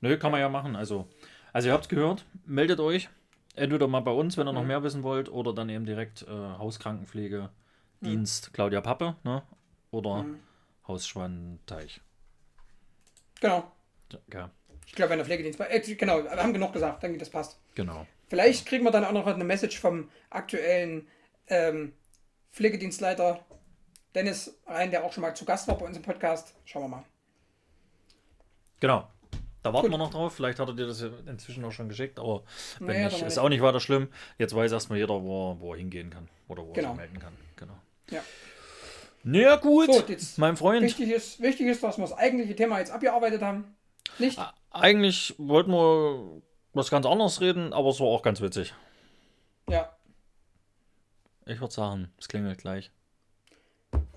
Nö, 0.00 0.18
kann 0.18 0.32
man 0.32 0.40
ja 0.40 0.48
machen. 0.48 0.74
Also, 0.74 1.06
also 1.52 1.68
ihr 1.68 1.72
habt 1.74 1.84
es 1.84 1.88
gehört, 1.88 2.26
meldet 2.44 2.80
euch. 2.80 3.08
Entweder 3.54 3.86
mal 3.86 4.00
bei 4.00 4.10
uns, 4.10 4.36
wenn 4.36 4.48
ihr 4.48 4.52
noch 4.52 4.64
mehr 4.64 4.82
wissen 4.82 5.04
wollt, 5.04 5.28
oder 5.28 5.52
dann 5.52 5.68
eben 5.68 5.86
direkt 5.86 6.22
äh, 6.22 6.26
Hauskrankenpflege, 6.28 7.50
Dienst 8.00 8.52
Claudia 8.52 8.80
Pappe, 8.80 9.14
ne? 9.22 9.42
Oder 9.94 10.24
Haus 10.88 11.06
Schwanteich. 11.06 12.00
Genau. 13.40 13.70
Ja, 14.32 14.50
Ich 14.86 14.92
glaube, 14.92 15.10
wenn 15.10 15.18
der 15.18 15.26
Pflegedienst. 15.26 15.60
Äh, 15.60 15.80
genau, 15.94 16.22
wir 16.24 16.30
haben 16.30 16.52
genug 16.52 16.72
gesagt, 16.72 17.02
denke 17.02 17.16
ich, 17.16 17.20
das 17.20 17.30
passt. 17.30 17.58
genau. 17.74 18.06
Vielleicht 18.28 18.66
kriegen 18.66 18.84
wir 18.84 18.90
dann 18.90 19.04
auch 19.04 19.12
noch 19.12 19.26
eine 19.26 19.44
Message 19.44 19.78
vom 19.78 20.10
aktuellen 20.30 21.06
ähm, 21.46 21.92
Pflegedienstleiter 22.52 23.44
Dennis 24.14 24.58
rein, 24.66 24.90
der 24.90 25.04
auch 25.04 25.12
schon 25.12 25.22
mal 25.22 25.34
zu 25.34 25.44
Gast 25.44 25.68
war 25.68 25.76
bei 25.78 25.84
uns 25.86 25.96
im 25.96 26.02
Podcast. 26.02 26.54
Schauen 26.64 26.84
wir 26.84 26.88
mal. 26.88 27.04
Genau. 28.80 29.08
Da 29.62 29.72
warten 29.72 29.86
Gut. 29.86 29.92
wir 29.94 29.98
noch 29.98 30.10
drauf. 30.10 30.34
Vielleicht 30.34 30.58
hat 30.58 30.68
er 30.68 30.74
dir 30.74 30.86
das 30.86 31.00
inzwischen 31.26 31.64
auch 31.64 31.70
schon 31.72 31.88
geschickt, 31.88 32.18
aber 32.18 32.44
wenn 32.80 32.88
Naja, 32.88 33.08
nicht, 33.08 33.20
dann 33.20 33.28
ist 33.28 33.38
auch 33.38 33.48
nicht 33.48 33.62
weiter 33.62 33.80
schlimm. 33.80 34.08
Jetzt 34.38 34.54
weiß 34.54 34.72
erstmal 34.72 34.98
jeder, 34.98 35.22
wo 35.22 35.52
er, 35.52 35.60
wo 35.60 35.72
er 35.72 35.78
hingehen 35.78 36.10
kann 36.10 36.28
oder 36.48 36.62
wo 36.64 36.68
er 36.70 36.74
Genau. 36.74 36.88
sich 36.90 36.96
melden 36.98 37.18
kann. 37.18 37.32
Genau. 37.56 37.78
Ja. 38.10 38.22
Na 39.24 39.56
gut, 39.56 39.92
So, 39.92 40.04
jetzt 40.06 40.36
mein 40.38 40.56
Freund. 40.56 40.82
Wichtig 40.82 41.10
ist, 41.10 41.40
wichtig 41.40 41.66
ist, 41.66 41.82
dass 41.82 41.96
wir 41.96 42.02
das 42.04 42.12
eigentliche 42.12 42.54
Thema 42.54 42.78
jetzt 42.78 42.90
abgearbeitet 42.90 43.40
haben. 43.42 43.74
Nicht? 44.18 44.38
Eigentlich 44.70 45.34
wollten 45.38 45.72
wir 45.72 46.42
was 46.74 46.90
ganz 46.90 47.06
anderes 47.06 47.40
reden, 47.40 47.72
aber 47.72 47.88
es 47.88 48.00
war 48.00 48.08
auch 48.08 48.22
ganz 48.22 48.40
witzig. 48.42 48.74
Ja. 49.68 49.96
Ich 51.46 51.58
würde 51.60 51.72
sagen, 51.72 52.10
es 52.18 52.28
klingelt 52.28 52.58
gleich. 52.58 52.90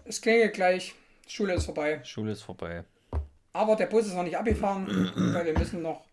Es 0.04 0.22
klingelt 0.22 0.54
gleich. 0.54 0.94
Schule 1.28 1.54
ist 1.54 1.66
vorbei. 1.66 2.02
Schule 2.04 2.32
ist 2.32 2.42
vorbei. 2.42 2.84
Aber 3.54 3.76
der 3.76 3.86
Bus 3.88 4.08
ist 4.08 4.14
noch 4.14 4.24
nicht 4.24 4.38
abgefahren, 4.38 4.88
weil 5.34 5.46
wir 5.46 5.58
müssen 5.58 5.82
noch 5.82 6.04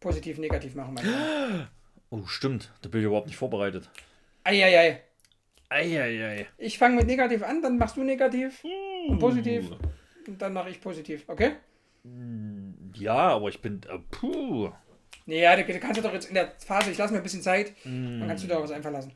positiv, 0.00 0.38
negativ 0.38 0.74
machen. 0.74 0.98
Oh, 2.10 2.26
stimmt. 2.26 2.70
Da 2.82 2.88
bin 2.88 3.00
ich 3.00 3.06
überhaupt 3.06 3.26
nicht 3.26 3.36
vorbereitet. 3.36 3.90
Eieiei. 4.44 5.02
Eieiei. 5.68 6.46
Ich 6.58 6.78
fange 6.78 6.96
mit 6.96 7.06
negativ 7.06 7.42
an, 7.42 7.62
dann 7.62 7.78
machst 7.78 7.96
du 7.96 8.04
negativ 8.04 8.62
und 9.08 9.18
positiv 9.18 9.70
und 10.26 10.40
dann 10.40 10.52
mache 10.52 10.70
ich 10.70 10.80
positiv, 10.80 11.24
okay? 11.26 11.52
Ja, 12.94 13.28
aber 13.30 13.48
ich 13.48 13.60
bin. 13.60 13.80
Äh, 13.88 13.98
puh. 14.10 14.70
Nee, 15.26 15.42
ja, 15.42 15.56
da 15.56 15.62
da 15.62 15.78
kannst 15.78 15.98
du 15.98 16.02
doch 16.02 16.12
jetzt 16.12 16.28
in 16.28 16.34
der 16.34 16.52
Phase, 16.58 16.90
ich 16.90 16.98
lasse 16.98 17.12
mir 17.12 17.20
ein 17.20 17.22
bisschen 17.22 17.42
Zeit, 17.42 17.72
dann 17.84 18.24
kannst 18.26 18.48
du 18.48 18.56
auch 18.56 18.62
was 18.62 18.70
einfallen 18.70 18.94
lassen. 18.94 19.12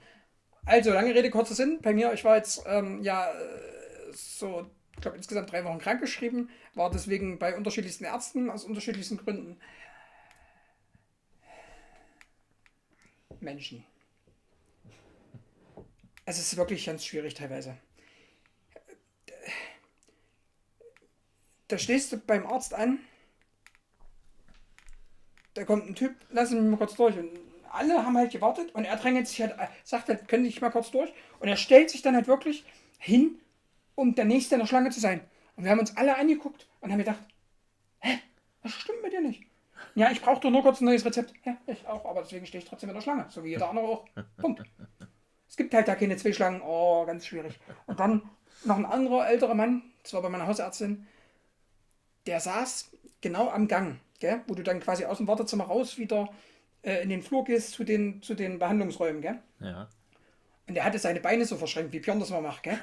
Also, 0.65 0.93
lange 0.93 1.15
Rede, 1.15 1.31
kurzer 1.31 1.55
Sinn. 1.55 1.81
Bei 1.83 1.93
mir, 1.93 2.13
ich 2.13 2.25
war 2.25 2.37
jetzt, 2.37 2.63
ähm, 2.67 3.03
ja, 3.03 3.31
äh, 3.31 4.13
so, 4.13 4.71
ich 4.95 5.01
glaube, 5.03 5.17
insgesamt 5.17 5.53
drei 5.53 5.65
Wochen 5.65 5.79
krankgeschrieben, 5.79 6.51
war 6.75 6.91
deswegen 6.91 7.39
bei 7.39 7.57
unterschiedlichsten 7.57 8.05
Ärzten 8.05 8.51
aus 8.51 8.65
unterschiedlichsten 8.65 9.19
Gründen. 9.19 9.59
Menschen. 13.41 13.85
Es 16.29 16.39
ist 16.39 16.57
wirklich 16.57 16.85
ganz 16.85 17.05
schwierig 17.05 17.35
teilweise. 17.35 17.77
Da 21.69 21.79
stehst 21.79 22.13
du 22.13 22.19
beim 22.19 22.47
Arzt 22.47 22.75
an 22.75 22.99
da 25.59 25.65
kommt 25.65 25.89
ein 25.89 25.95
Typ, 25.95 26.15
lass 26.31 26.53
ihn 26.53 26.71
mal 26.71 26.77
kurz 26.77 26.95
durch. 26.95 27.19
Und 27.19 27.31
alle 27.71 28.05
haben 28.05 28.17
halt 28.17 28.31
gewartet 28.31 28.75
und 28.75 28.85
er 28.85 28.97
drängelt 28.97 29.27
sich 29.27 29.43
halt, 29.43 29.55
sagt 29.85 30.09
halt, 30.09 30.29
können 30.29 30.45
ich 30.45 30.61
mal 30.61 30.71
kurz 30.71 30.91
durch. 30.91 31.13
Und 31.41 31.49
er 31.49 31.57
stellt 31.57 31.91
sich 31.91 32.01
dann 32.01 32.15
halt 32.15 32.29
wirklich 32.29 32.65
hin, 32.99 33.41
um 33.97 34.15
der 34.15 34.25
Nächste 34.25 34.55
in 34.55 34.61
der 34.61 34.67
Schlange 34.67 34.91
zu 34.91 35.01
sein. 35.01 35.21
Und 35.57 35.65
wir 35.65 35.71
haben 35.73 35.81
uns 35.81 35.97
alle 35.97 36.17
angeguckt 36.17 36.69
und 36.81 36.93
haben 36.93 36.99
gedacht, 36.99 37.19
hä, 37.99 38.19
was 38.63 38.73
stimmt 38.73 39.03
mit 39.03 39.13
dir 39.13 39.21
nicht? 39.21 39.43
Ja, 39.95 40.11
ich 40.13 40.23
brauche 40.23 40.41
doch 40.41 40.51
nur 40.51 40.63
kurz 40.63 40.81
ein 40.81 40.85
neues 40.85 41.05
Rezept. 41.05 41.33
Ja, 41.45 41.57
ich 41.67 41.87
auch, 41.87 42.05
aber 42.05 42.23
deswegen 42.23 42.47
stehe 42.47 42.63
ich 42.63 42.69
trotzdem 42.69 42.91
in 42.91 42.95
der 42.95 43.03
Schlange, 43.03 43.27
so 43.29 43.43
wie 43.43 43.51
jeder 43.51 43.69
andere 43.69 43.87
auch. 43.87 44.09
Punkt. 44.37 44.63
Es 45.59 45.65
gibt 45.65 45.75
halt 45.75 45.89
da 45.89 45.97
keine 45.97 46.17
zwei 46.17 46.33
Schlangen. 46.33 46.63
Oh, 46.63 47.05
ganz 47.05 47.27
schwierig. 47.27 47.59
Und 47.87 47.99
dann 47.99 48.23
noch 48.65 48.77
ein 48.77 48.87
anderer 48.87 49.27
älterer 49.29 49.57
Mann, 49.57 49.83
das 50.05 50.13
war 50.13 50.23
bei 50.23 50.29
meiner 50.29 50.47
Hausärztin, 50.47 51.05
der 52.29 52.39
saß 52.39 52.93
genau 53.21 53.51
am 53.51 53.67
Gang, 53.67 53.99
gell? 54.21 54.41
wo 54.47 54.55
du 54.55 54.63
dann 54.63 54.79
quasi 54.79 55.05
aus 55.05 55.17
dem 55.17 55.27
Wartezimmer 55.27 55.65
raus 55.65 55.99
wieder 55.99 56.29
äh, 56.83 57.03
in 57.03 57.09
den 57.09 57.23
Flur 57.23 57.43
gehst 57.43 57.73
zu 57.73 57.83
den, 57.83 58.23
zu 58.23 58.35
den 58.35 58.61
Behandlungsräumen. 58.61 59.21
Gell? 59.21 59.41
Ja. 59.59 59.89
Und 60.69 60.75
der 60.75 60.85
hatte 60.85 61.01
seine 61.01 61.19
Beine 61.19 61.45
so 61.45 61.57
verschränkt, 61.57 61.93
wie 61.93 61.99
Björn 61.99 62.21
das 62.21 62.31
mal 62.31 62.41
macht. 62.41 62.63
Gell? 62.63 62.79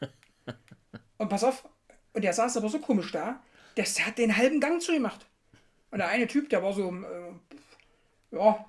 Und 1.18 1.28
pass 1.28 1.44
auf, 1.44 1.64
und 2.12 2.22
der 2.22 2.32
saß 2.32 2.56
aber 2.56 2.68
so 2.68 2.80
komisch 2.80 3.12
da, 3.12 3.40
der 3.76 3.84
hat 3.84 4.18
den 4.18 4.36
halben 4.36 4.58
Gang 4.58 4.82
zugemacht. 4.82 5.26
Und 5.92 5.98
der 5.98 6.08
eine 6.08 6.26
Typ, 6.26 6.50
der 6.50 6.64
war 6.64 6.72
so, 6.72 6.90
äh, 6.90 8.36
ja, 8.36 8.66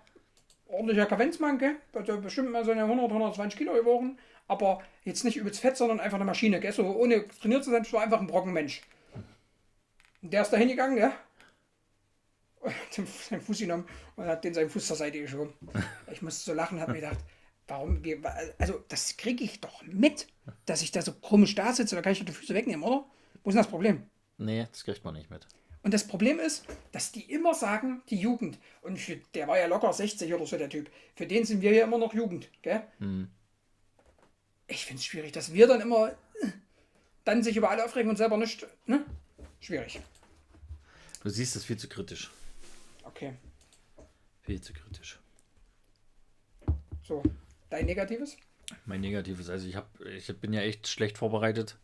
ordentlicher 0.69 1.05
Kavenzmann, 1.05 1.57
gell? 1.57 1.75
Ja 2.05 2.15
bestimmt 2.17 2.51
mal 2.51 2.65
seine 2.65 2.83
100, 2.83 3.09
120 3.09 3.57
Kilo 3.57 3.73
gewogen, 3.73 4.17
aber 4.47 4.81
jetzt 5.03 5.23
nicht 5.23 5.37
übelst 5.37 5.59
fett, 5.59 5.77
sondern 5.77 5.99
einfach 5.99 6.17
eine 6.17 6.25
Maschine, 6.25 6.59
gell? 6.59 6.71
So 6.71 6.85
ohne 6.85 7.27
trainiert 7.27 7.63
zu 7.63 7.71
sein, 7.71 7.83
so 7.83 7.97
einfach 7.97 8.19
ein 8.19 8.27
Brockenmensch. 8.27 8.81
Der 10.21 10.41
ist 10.41 10.51
da 10.51 10.57
hingegangen, 10.57 10.97
ja? 10.97 11.13
Und 12.59 12.73
hat 12.73 12.93
seinen 12.93 13.41
Fuß 13.41 13.59
genommen 13.59 13.87
und 14.15 14.25
hat 14.25 14.43
den 14.43 14.53
seinen 14.53 14.69
Fuß 14.69 14.87
zur 14.87 14.95
Seite 14.95 15.21
geschoben. 15.21 15.53
Ich 16.11 16.21
musste 16.21 16.43
so 16.43 16.53
lachen, 16.53 16.81
habe 16.81 16.93
mir 16.93 17.01
gedacht, 17.01 17.19
warum, 17.67 18.03
wir, 18.03 18.19
also 18.57 18.83
das 18.87 19.17
kriege 19.17 19.43
ich 19.43 19.61
doch 19.61 19.83
mit, 19.83 20.27
dass 20.65 20.81
ich 20.81 20.91
da 20.91 21.01
so 21.01 21.13
komisch 21.13 21.55
da 21.55 21.73
sitze, 21.73 21.95
da 21.95 22.01
kann 22.01 22.13
ich 22.13 22.19
doch 22.19 22.25
die 22.25 22.31
Füße 22.31 22.53
wegnehmen, 22.53 22.83
oder? 22.83 23.05
Wo 23.43 23.49
ist 23.49 23.53
denn 23.53 23.63
das 23.63 23.69
Problem? 23.69 24.03
Nee, 24.37 24.67
das 24.71 24.83
kriegt 24.83 25.03
man 25.03 25.13
nicht 25.13 25.29
mit. 25.29 25.47
Und 25.87 25.93
das 25.93 26.05
Problem 26.05 26.37
ist, 26.37 26.65
dass 26.91 27.13
die 27.13 27.21
immer 27.31 27.53
sagen, 27.53 28.01
die 28.09 28.17
Jugend. 28.17 28.59
Und 28.81 28.99
für, 28.99 29.15
der 29.33 29.47
war 29.47 29.57
ja 29.57 29.67
locker 29.67 29.93
60 29.93 30.33
oder 30.33 30.45
so, 30.45 30.57
der 30.57 30.67
Typ. 30.67 30.91
Für 31.15 31.25
den 31.25 31.45
sind 31.45 31.61
wir 31.61 31.71
ja 31.71 31.85
immer 31.85 31.97
noch 31.97 32.13
Jugend, 32.13 32.49
gell? 32.61 32.83
Ich 34.67 34.83
finde 34.83 34.99
es 34.99 35.05
schwierig, 35.05 35.31
dass 35.31 35.53
wir 35.53 35.65
dann 35.65 35.79
immer 35.79 36.13
dann 37.23 37.41
sich 37.41 37.55
über 37.55 37.69
alle 37.69 37.85
aufregen 37.85 38.09
und 38.09 38.17
selber 38.17 38.35
nicht, 38.35 38.67
ne? 38.85 39.05
Schwierig. 39.61 40.01
Du 41.23 41.29
siehst 41.29 41.55
es 41.55 41.63
viel 41.63 41.77
zu 41.77 41.87
kritisch. 41.87 42.31
Okay. 43.05 43.35
Viel 44.41 44.59
zu 44.59 44.73
kritisch. 44.73 45.21
So, 47.01 47.23
dein 47.69 47.85
Negatives? 47.85 48.35
Mein 48.85 48.99
Negatives, 48.99 49.49
also 49.49 49.65
ich 49.65 49.77
hab, 49.77 49.89
ich 50.01 50.27
bin 50.37 50.51
ja 50.51 50.59
echt 50.59 50.85
schlecht 50.89 51.17
vorbereitet. 51.17 51.77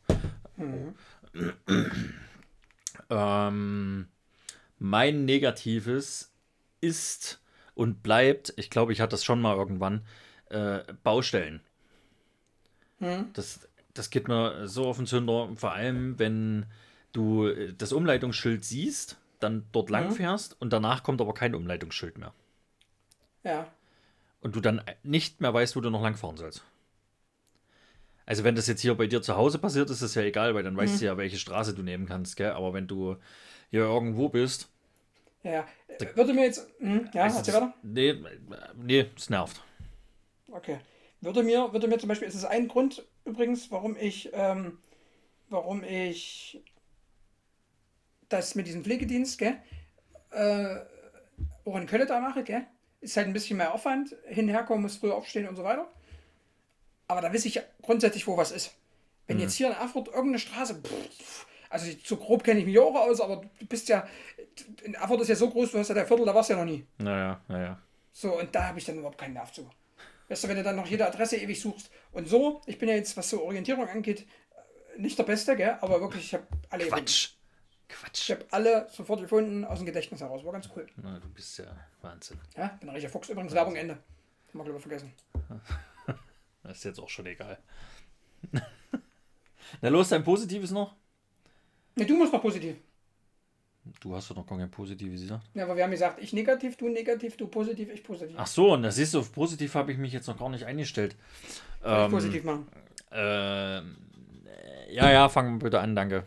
Ähm, 3.13 4.07
mein 4.79 5.25
Negatives 5.25 6.33
ist 6.81 7.39
und 7.75 8.01
bleibt, 8.01 8.53
ich 8.57 8.69
glaube, 8.69 8.91
ich 8.91 9.01
hatte 9.01 9.11
das 9.11 9.23
schon 9.23 9.39
mal 9.39 9.55
irgendwann, 9.55 10.05
äh, 10.49 10.79
Baustellen. 11.03 11.61
Das, 13.33 13.67
das 13.93 14.09
geht 14.09 14.27
mir 14.27 14.67
so 14.67 14.87
auf 14.87 14.97
den 14.97 15.05
Zünder, 15.05 15.49
vor 15.55 15.73
allem 15.73 16.17
wenn 16.17 16.65
du 17.11 17.47
äh, 17.47 17.73
das 17.73 17.93
Umleitungsschild 17.93 18.65
siehst, 18.65 19.17
dann 19.39 19.67
dort 19.71 19.89
lang 19.89 20.11
fährst 20.11 20.59
und 20.59 20.73
danach 20.73 21.03
kommt 21.03 21.21
aber 21.21 21.33
kein 21.33 21.53
Umleitungsschild 21.53 22.17
mehr. 22.17 22.33
Ja. 23.43 23.67
Und 24.41 24.55
du 24.55 24.59
dann 24.61 24.81
nicht 25.03 25.39
mehr 25.39 25.53
weißt, 25.53 25.75
wo 25.75 25.81
du 25.81 25.89
noch 25.89 26.01
langfahren 26.01 26.37
sollst. 26.37 26.63
Also 28.25 28.43
wenn 28.43 28.55
das 28.55 28.67
jetzt 28.67 28.81
hier 28.81 28.95
bei 28.95 29.07
dir 29.07 29.21
zu 29.21 29.35
Hause 29.35 29.59
passiert, 29.59 29.89
ist 29.89 30.01
es 30.01 30.15
ja 30.15 30.21
egal, 30.23 30.55
weil 30.55 30.63
dann 30.63 30.77
weißt 30.77 31.01
du 31.01 31.05
ja, 31.05 31.17
welche 31.17 31.37
Straße 31.37 31.73
du 31.75 31.83
nehmen 31.83 32.05
kannst, 32.07 32.37
gell? 32.37 32.51
Aber 32.51 32.73
wenn 32.73 32.87
du 32.87 33.17
hier 33.69 33.81
irgendwo 33.81 34.29
bist, 34.29 34.69
Ja, 35.43 35.51
ja. 35.51 35.67
Äh, 35.87 36.15
Würde 36.15 36.33
mir 36.33 36.45
jetzt. 36.45 36.67
Hm, 36.79 37.09
ja, 37.13 37.27
ist 37.27 37.35
erzähl 37.37 37.53
es, 37.55 37.61
weiter. 37.61 37.73
nee, 37.83 38.15
nee, 38.75 39.09
es 39.15 39.29
nervt. 39.29 39.61
Okay. 40.51 40.79
Würde 41.21 41.43
mir, 41.43 41.71
würde 41.73 41.87
mir 41.87 41.97
zum 41.99 42.09
Beispiel, 42.09 42.27
ist 42.27 42.35
es 42.35 42.45
ein 42.45 42.67
Grund 42.67 43.05
übrigens, 43.25 43.71
warum 43.71 43.95
ich, 43.97 44.29
ähm, 44.33 44.79
warum 45.49 45.83
ich 45.83 46.61
das 48.29 48.55
mit 48.55 48.67
diesem 48.67 48.83
Pflegedienst, 48.83 49.37
gell, 49.37 49.57
äh, 50.31 50.77
auch 51.65 51.75
in 51.77 51.87
Köln 51.87 52.07
da 52.07 52.19
mache, 52.19 52.43
gell? 52.43 52.65
Ist 53.01 53.17
halt 53.17 53.27
ein 53.27 53.33
bisschen 53.33 53.57
mehr 53.57 53.73
Aufwand, 53.73 54.15
hinherkommen, 54.27 54.83
muss 54.83 54.97
früher 54.97 55.15
aufstehen 55.15 55.47
und 55.47 55.55
so 55.55 55.63
weiter. 55.63 55.91
Aber 57.07 57.21
da 57.21 57.33
weiß 57.33 57.45
ich 57.45 57.61
grundsätzlich, 57.81 58.25
wo 58.27 58.37
was 58.37 58.51
ist. 58.51 58.73
Wenn 59.27 59.39
jetzt 59.39 59.55
hier 59.55 59.67
in 59.67 59.73
Erfurt 59.73 60.07
irgendeine 60.07 60.39
Straße, 60.39 60.75
pff, 60.81 61.45
also 61.69 61.91
so 62.03 62.17
grob 62.17 62.43
kenne 62.43 62.59
ich 62.59 62.65
mich 62.65 62.77
auch 62.77 62.93
aus, 62.95 63.21
aber 63.21 63.37
du 63.59 63.65
bist 63.65 63.89
ja, 63.89 64.07
in 64.83 64.93
Erfurt 64.95 65.21
ist 65.21 65.29
ja 65.29 65.35
so 65.35 65.49
groß, 65.49 65.71
du 65.71 65.79
hast 65.79 65.87
ja 65.87 65.95
der 65.95 66.05
Viertel, 66.05 66.25
da 66.25 66.35
warst 66.35 66.49
du 66.49 66.53
ja 66.53 66.59
noch 66.59 66.69
nie. 66.71 66.85
Naja, 66.97 67.41
naja. 67.47 67.79
So, 68.11 68.37
und 68.39 68.53
da 68.53 68.67
habe 68.67 68.79
ich 68.79 68.85
dann 68.85 68.97
überhaupt 68.97 69.17
keinen 69.17 69.33
Nerv 69.33 69.51
zu. 69.51 69.69
Weißt 70.27 70.43
du, 70.43 70.47
wenn 70.49 70.57
du 70.57 70.63
dann 70.63 70.75
noch 70.75 70.87
jede 70.87 71.05
Adresse 71.05 71.37
ewig 71.37 71.59
suchst. 71.59 71.89
Und 72.11 72.27
so, 72.27 72.61
ich 72.65 72.77
bin 72.77 72.89
ja 72.89 72.95
jetzt, 72.95 73.17
was 73.17 73.29
so 73.29 73.43
Orientierung 73.43 73.87
angeht, 73.87 74.27
nicht 74.97 75.17
der 75.17 75.23
Beste, 75.23 75.55
gell? 75.55 75.77
Aber 75.81 75.99
wirklich, 75.99 76.25
ich 76.25 76.33
habe 76.33 76.45
alle. 76.69 76.85
Quatsch. 76.85 77.29
Ich 77.89 77.95
Quatsch. 77.95 78.29
habe 78.31 78.45
alle 78.51 78.87
sofort 78.91 79.21
gefunden 79.21 79.65
aus 79.65 79.79
dem 79.79 79.85
Gedächtnis 79.85 80.21
heraus. 80.21 80.43
War 80.45 80.53
ganz 80.53 80.69
cool. 80.75 80.85
Na, 80.97 81.19
du 81.19 81.27
bist 81.29 81.57
ja 81.57 81.65
Wahnsinn. 82.01 82.39
Ja, 82.55 82.67
bin 82.79 82.89
ein 82.89 82.93
richtiger 82.95 83.11
Fuchs. 83.11 83.29
Übrigens 83.29 83.53
Werbung 83.53 83.75
Ende. 83.75 83.95
Haben 83.95 84.59
wir, 84.59 84.63
glaube 84.63 84.77
ich, 84.77 84.83
vergessen. 84.83 85.13
Das 86.63 86.77
ist 86.77 86.83
jetzt 86.85 86.99
auch 86.99 87.09
schon 87.09 87.25
egal. 87.25 87.59
Na 89.81 89.89
los, 89.89 90.09
dein 90.09 90.23
Positives 90.23 90.71
noch? 90.71 90.95
Ne, 91.95 92.05
du 92.05 92.15
musst 92.15 92.33
noch 92.33 92.41
positiv. 92.41 92.77
Du 93.99 94.15
hast 94.15 94.29
doch 94.29 94.35
noch 94.37 94.47
gar 94.47 94.57
kein 94.57 94.71
Positives 94.71 95.21
gesagt. 95.21 95.43
Ja, 95.53 95.65
aber 95.65 95.75
wir 95.75 95.83
haben 95.83 95.91
gesagt, 95.91 96.21
ich 96.21 96.31
negativ, 96.31 96.77
du 96.77 96.87
negativ, 96.87 97.35
du 97.35 97.47
positiv, 97.47 97.89
ich 97.91 98.03
positiv. 98.03 98.35
Ach 98.39 98.47
so, 98.47 98.73
und 98.73 98.83
das 98.83 98.95
siehst 98.95 99.13
du, 99.13 99.19
auf 99.19 99.33
positiv 99.33 99.75
habe 99.75 99.91
ich 99.91 99.97
mich 99.97 100.13
jetzt 100.13 100.27
noch 100.27 100.39
gar 100.39 100.49
nicht 100.49 100.65
eingestellt. 100.65 101.17
Ähm, 101.83 102.09
positiv 102.09 102.45
machen. 102.45 102.67
ähm, 103.11 103.97
äh, 104.45 104.95
ja, 104.95 105.11
ja, 105.11 105.27
fangen 105.27 105.55
wir 105.55 105.65
bitte 105.65 105.81
an, 105.81 105.95
danke. 105.95 106.25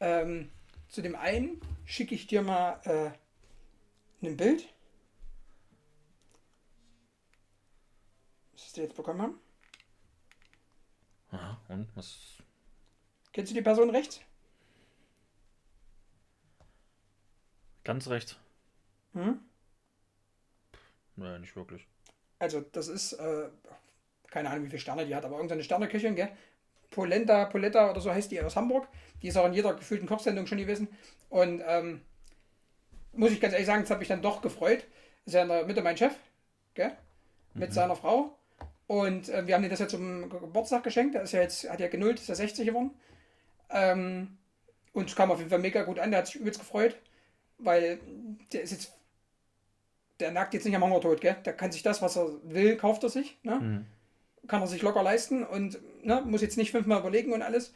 Ähm, 0.00 0.48
zu 0.88 1.02
dem 1.02 1.16
einen 1.16 1.60
schicke 1.84 2.14
ich 2.14 2.26
dir 2.26 2.42
mal 2.42 2.80
äh, 2.84 4.26
ein 4.26 4.36
Bild. 4.36 4.68
Was 8.58 8.76
wir 8.76 8.84
jetzt 8.84 8.96
bekommen 8.96 9.22
haben. 9.22 9.40
Aha, 11.30 11.60
und 11.68 11.88
was? 11.94 12.42
Kennst 13.32 13.52
du 13.52 13.54
die 13.54 13.62
Person 13.62 13.90
rechts? 13.90 14.20
Ganz 17.84 18.08
recht? 18.08 18.38
Hm? 19.12 19.40
Naja, 21.16 21.38
nicht 21.38 21.54
wirklich. 21.54 21.86
Also, 22.38 22.60
das 22.60 22.88
ist, 22.88 23.14
äh, 23.14 23.48
keine 24.28 24.50
Ahnung, 24.50 24.64
wie 24.64 24.70
viele 24.70 24.80
Sterne 24.80 25.06
die 25.06 25.14
hat, 25.14 25.24
aber 25.24 25.36
irgendeine 25.36 25.62
Sterneköchin, 25.62 26.16
gell? 26.16 26.30
Polenta, 26.90 27.44
Poletta 27.44 27.90
oder 27.90 28.00
so 28.00 28.10
heißt 28.10 28.30
die 28.30 28.40
aus 28.40 28.56
Hamburg. 28.56 28.88
Die 29.22 29.28
ist 29.28 29.36
auch 29.36 29.46
in 29.46 29.52
jeder 29.52 29.74
gefühlten 29.74 30.08
Kochsendung 30.08 30.46
schon 30.46 30.58
gewesen. 30.58 30.88
Und 31.28 31.62
ähm, 31.64 32.02
muss 33.12 33.30
ich 33.30 33.40
ganz 33.40 33.52
ehrlich 33.52 33.66
sagen, 33.66 33.82
das 33.82 33.90
hat 33.90 33.98
mich 33.98 34.08
dann 34.08 34.22
doch 34.22 34.40
gefreut. 34.42 34.86
Ist 35.26 35.34
ja 35.34 35.42
in 35.42 35.48
der 35.48 35.66
Mitte 35.66 35.82
mein 35.82 35.96
Chef, 35.96 36.14
gell? 36.74 36.96
Mit 37.54 37.72
seiner 37.74 37.96
Frau. 37.96 38.37
Und 38.88 39.28
äh, 39.28 39.46
wir 39.46 39.54
haben 39.54 39.62
dir 39.62 39.68
das 39.68 39.78
ja 39.78 39.86
zum 39.86 40.28
Ge- 40.30 40.40
Geburtstag 40.40 40.82
geschenkt. 40.82 41.14
Der 41.14 41.22
ist 41.22 41.32
ja 41.32 41.40
jetzt, 41.42 41.68
hat 41.70 41.78
ja 41.78 41.88
genullt, 41.88 42.18
ist 42.18 42.28
ja 42.28 42.34
60 42.34 42.66
geworden. 42.66 42.90
Ähm, 43.70 44.38
und 44.92 45.08
es 45.10 45.14
kam 45.14 45.30
auf 45.30 45.38
jeden 45.38 45.50
Fall 45.50 45.58
mega 45.60 45.82
gut 45.84 45.98
an. 46.00 46.10
Der 46.10 46.18
hat 46.20 46.26
sich 46.26 46.36
übelst 46.36 46.58
gefreut, 46.58 46.96
weil 47.58 48.00
der 48.52 48.62
ist 48.62 48.72
jetzt, 48.72 48.94
der 50.20 50.32
nagt 50.32 50.54
jetzt 50.54 50.64
nicht 50.64 50.74
am 50.74 50.82
Hungertod, 50.82 51.20
gell? 51.20 51.36
Der 51.44 51.52
kann 51.52 51.70
sich 51.70 51.82
das, 51.82 52.00
was 52.02 52.16
er 52.16 52.28
will, 52.42 52.76
kauft 52.76 53.04
er 53.04 53.10
sich, 53.10 53.38
ne? 53.42 53.86
Kann 54.48 54.62
er 54.62 54.66
sich 54.66 54.80
locker 54.82 55.02
leisten 55.02 55.44
und 55.44 55.78
ne, 56.02 56.22
muss 56.24 56.40
jetzt 56.40 56.56
nicht 56.56 56.70
fünfmal 56.70 57.00
überlegen 57.00 57.32
und 57.34 57.42
alles. 57.42 57.74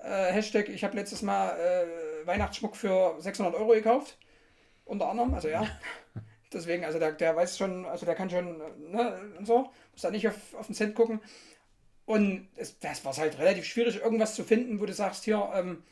Äh, 0.00 0.32
Hashtag, 0.32 0.68
ich 0.68 0.84
habe 0.84 0.94
letztes 0.96 1.22
Mal 1.22 1.58
äh, 1.58 2.26
Weihnachtsschmuck 2.26 2.76
für 2.76 3.16
600 3.20 3.54
Euro 3.56 3.72
gekauft. 3.72 4.16
Unter 4.84 5.08
anderem, 5.08 5.34
also 5.34 5.48
ja. 5.48 5.66
Deswegen, 6.52 6.84
also 6.84 6.98
der, 6.98 7.12
der 7.12 7.34
weiß 7.34 7.58
schon, 7.58 7.84
also 7.86 8.06
der 8.06 8.14
kann 8.14 8.30
schon, 8.30 8.58
ne, 8.90 9.18
so, 9.42 9.70
muss 9.92 10.02
da 10.02 10.10
nicht 10.10 10.28
auf, 10.28 10.54
auf 10.54 10.66
den 10.66 10.74
Cent 10.74 10.94
gucken. 10.94 11.20
Und 12.04 12.48
es, 12.54 12.78
das 12.78 13.04
war 13.04 13.16
halt 13.16 13.38
relativ 13.38 13.64
schwierig, 13.64 14.00
irgendwas 14.00 14.36
zu 14.36 14.44
finden, 14.44 14.80
wo 14.80 14.86
du 14.86 14.92
sagst, 14.92 15.24
hier, 15.24 15.50
ähm, 15.54 15.82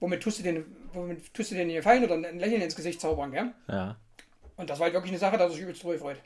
womit 0.00 0.22
tust 0.22 0.38
du 0.38 0.42
den, 0.42 0.64
womit 0.94 1.34
tust 1.34 1.50
du 1.50 1.54
den 1.54 1.68
gefallen 1.68 2.04
oder 2.04 2.14
ein 2.14 2.38
Lächeln 2.38 2.62
ins 2.62 2.76
Gesicht 2.76 3.00
zaubern, 3.00 3.30
gell? 3.30 3.52
Ja. 3.68 3.96
Und 4.56 4.70
das 4.70 4.78
war 4.78 4.84
halt 4.84 4.94
wirklich 4.94 5.12
eine 5.12 5.18
Sache, 5.18 5.36
dass 5.36 5.52
ich 5.52 5.60
übelst 5.60 5.82
drüber 5.82 5.98
freut. 5.98 6.20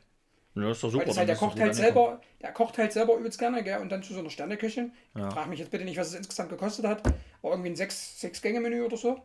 Ja, 0.55 0.71
ist 0.71 0.83
doch 0.83 0.91
super. 0.91 1.07
Weil 1.07 1.17
halt, 1.17 1.29
der 1.29 1.37
kocht 1.37 1.59
halt 1.59 1.75
selber, 1.75 2.21
der 2.41 2.53
kocht 2.53 2.79
halt 2.79 2.93
selber 2.93 3.17
übelst 3.17 3.39
gerne, 3.39 3.65
gell? 3.65 3.81
Und 3.81 3.91
dann 3.91 4.03
zu 4.03 4.13
so 4.13 4.21
einer 4.21 4.31
Sterneküche. 4.31 4.91
Frag 5.15 5.49
mich 5.49 5.59
jetzt 5.59 5.71
bitte 5.71 5.85
nicht, 5.85 5.97
was 5.97 6.09
es 6.09 6.15
insgesamt 6.15 6.51
gekostet 6.51 6.85
hat. 6.87 7.03
War 7.41 7.51
irgendwie 7.51 7.71
ein 7.71 7.77
sechs, 7.77 8.21
sechs 8.21 8.41
Gänge 8.41 8.61
Menü 8.61 8.83
oder 8.83 8.97
so. 8.97 9.21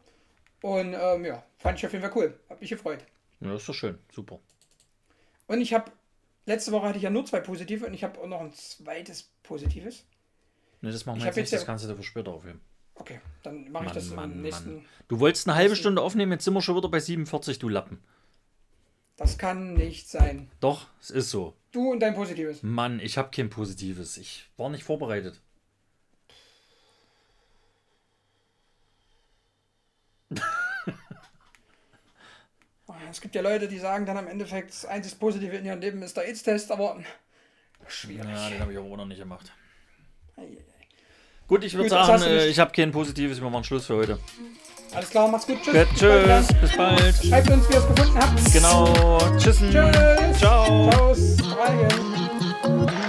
Und 0.61 0.95
ähm, 0.99 1.25
ja, 1.25 1.43
fand 1.57 1.77
ich 1.77 1.85
auf 1.85 1.91
jeden 1.91 2.03
Fall 2.03 2.13
cool. 2.15 2.39
Hab 2.49 2.59
mich 2.61 2.69
gefreut. 2.69 3.05
Ja, 3.39 3.55
ist 3.55 3.67
doch 3.69 3.73
schön. 3.73 3.97
Super. 4.11 4.39
Und 5.47 5.61
ich 5.61 5.73
habe, 5.73 5.91
letzte 6.45 6.71
Woche 6.71 6.87
hatte 6.87 6.97
ich 6.97 7.03
ja 7.03 7.09
nur 7.09 7.25
zwei 7.25 7.39
positive 7.39 7.85
und 7.85 7.93
ich 7.93 8.03
habe 8.03 8.19
auch 8.19 8.27
noch 8.27 8.41
ein 8.41 8.51
zweites 8.53 9.31
positives. 9.43 10.05
Ne, 10.81 10.91
das 10.91 11.05
machen 11.05 11.19
wir 11.19 11.25
jetzt 11.27 11.35
nicht, 11.35 11.43
jetzt 11.43 11.51
ja- 11.51 11.57
das 11.59 11.65
kannst 11.65 11.83
du 11.85 11.89
dir 11.89 11.95
für 11.95 12.03
später 12.03 12.31
aufheben. 12.31 12.61
Okay, 12.95 13.21
dann 13.43 13.71
mache 13.71 13.85
ich 13.85 13.91
das 13.91 14.09
Mann, 14.09 14.31
im 14.31 14.41
nächsten. 14.41 14.75
Mann. 14.77 14.85
Du 15.07 15.19
wolltest 15.19 15.47
eine 15.47 15.55
halbe 15.55 15.75
Stunde 15.75 16.01
aufnehmen, 16.01 16.31
jetzt 16.31 16.45
sind 16.45 16.53
wir 16.55 16.61
schon 16.61 16.75
wieder 16.75 16.89
bei 16.89 16.99
47, 16.99 17.59
du 17.59 17.69
Lappen. 17.69 17.99
Das 19.17 19.37
kann 19.37 19.73
nicht 19.73 20.09
sein. 20.09 20.49
Doch, 20.59 20.87
es 20.99 21.09
ist 21.11 21.29
so. 21.31 21.55
Du 21.71 21.91
und 21.91 21.99
dein 21.99 22.13
positives. 22.15 22.61
Mann, 22.63 22.99
ich 22.99 23.17
habe 23.17 23.29
kein 23.31 23.49
Positives. 23.49 24.17
Ich 24.17 24.49
war 24.57 24.69
nicht 24.69 24.83
vorbereitet. 24.83 25.41
Es 33.09 33.21
gibt 33.21 33.35
ja 33.35 33.41
Leute, 33.41 33.67
die 33.67 33.79
sagen 33.79 34.05
dann 34.05 34.17
am 34.17 34.27
Endeffekt, 34.27 34.69
das 34.69 34.85
einzig 34.85 35.19
Positive 35.19 35.55
in 35.55 35.65
ihrem 35.65 35.79
Leben 35.79 36.01
ist 36.01 36.17
der 36.17 36.25
AIDS-Test, 36.25 36.71
aber 36.71 36.97
schwierig. 37.87 38.27
Ja, 38.29 38.49
den 38.49 38.59
habe 38.59 38.71
ich 38.71 38.77
auch 38.77 38.97
noch 38.97 39.05
nicht 39.05 39.19
gemacht. 39.19 39.51
Eieiei. 40.35 40.63
Gut, 41.47 41.63
ich 41.63 41.73
würde 41.75 41.89
sagen, 41.89 42.21
äh, 42.23 42.47
ich 42.47 42.59
habe 42.59 42.71
kein 42.71 42.91
Positives. 42.91 43.41
Wir 43.41 43.49
machen 43.49 43.63
Schluss 43.63 43.85
für 43.85 43.95
heute. 43.95 44.19
Alles 44.93 45.09
klar, 45.09 45.27
macht's 45.29 45.47
gut. 45.47 45.61
Tschüss. 45.63 45.73
Gut, 45.73 45.89
Bis 45.89 45.99
bald 46.01 46.47
tschüss, 46.47 46.61
bis 46.61 46.77
bald. 46.77 47.15
Schreibt 47.25 47.49
uns, 47.49 47.69
wie 47.69 47.73
ihr 47.73 47.79
es 47.79 47.87
gefunden 47.87 48.19
habt. 48.19 48.53
Genau, 48.53 49.37
tschüss. 49.37 49.57
Tschüss. 49.59 50.39
Ciao. 50.39 50.89
Ciao. 50.89 51.11
Australien. 51.11 53.06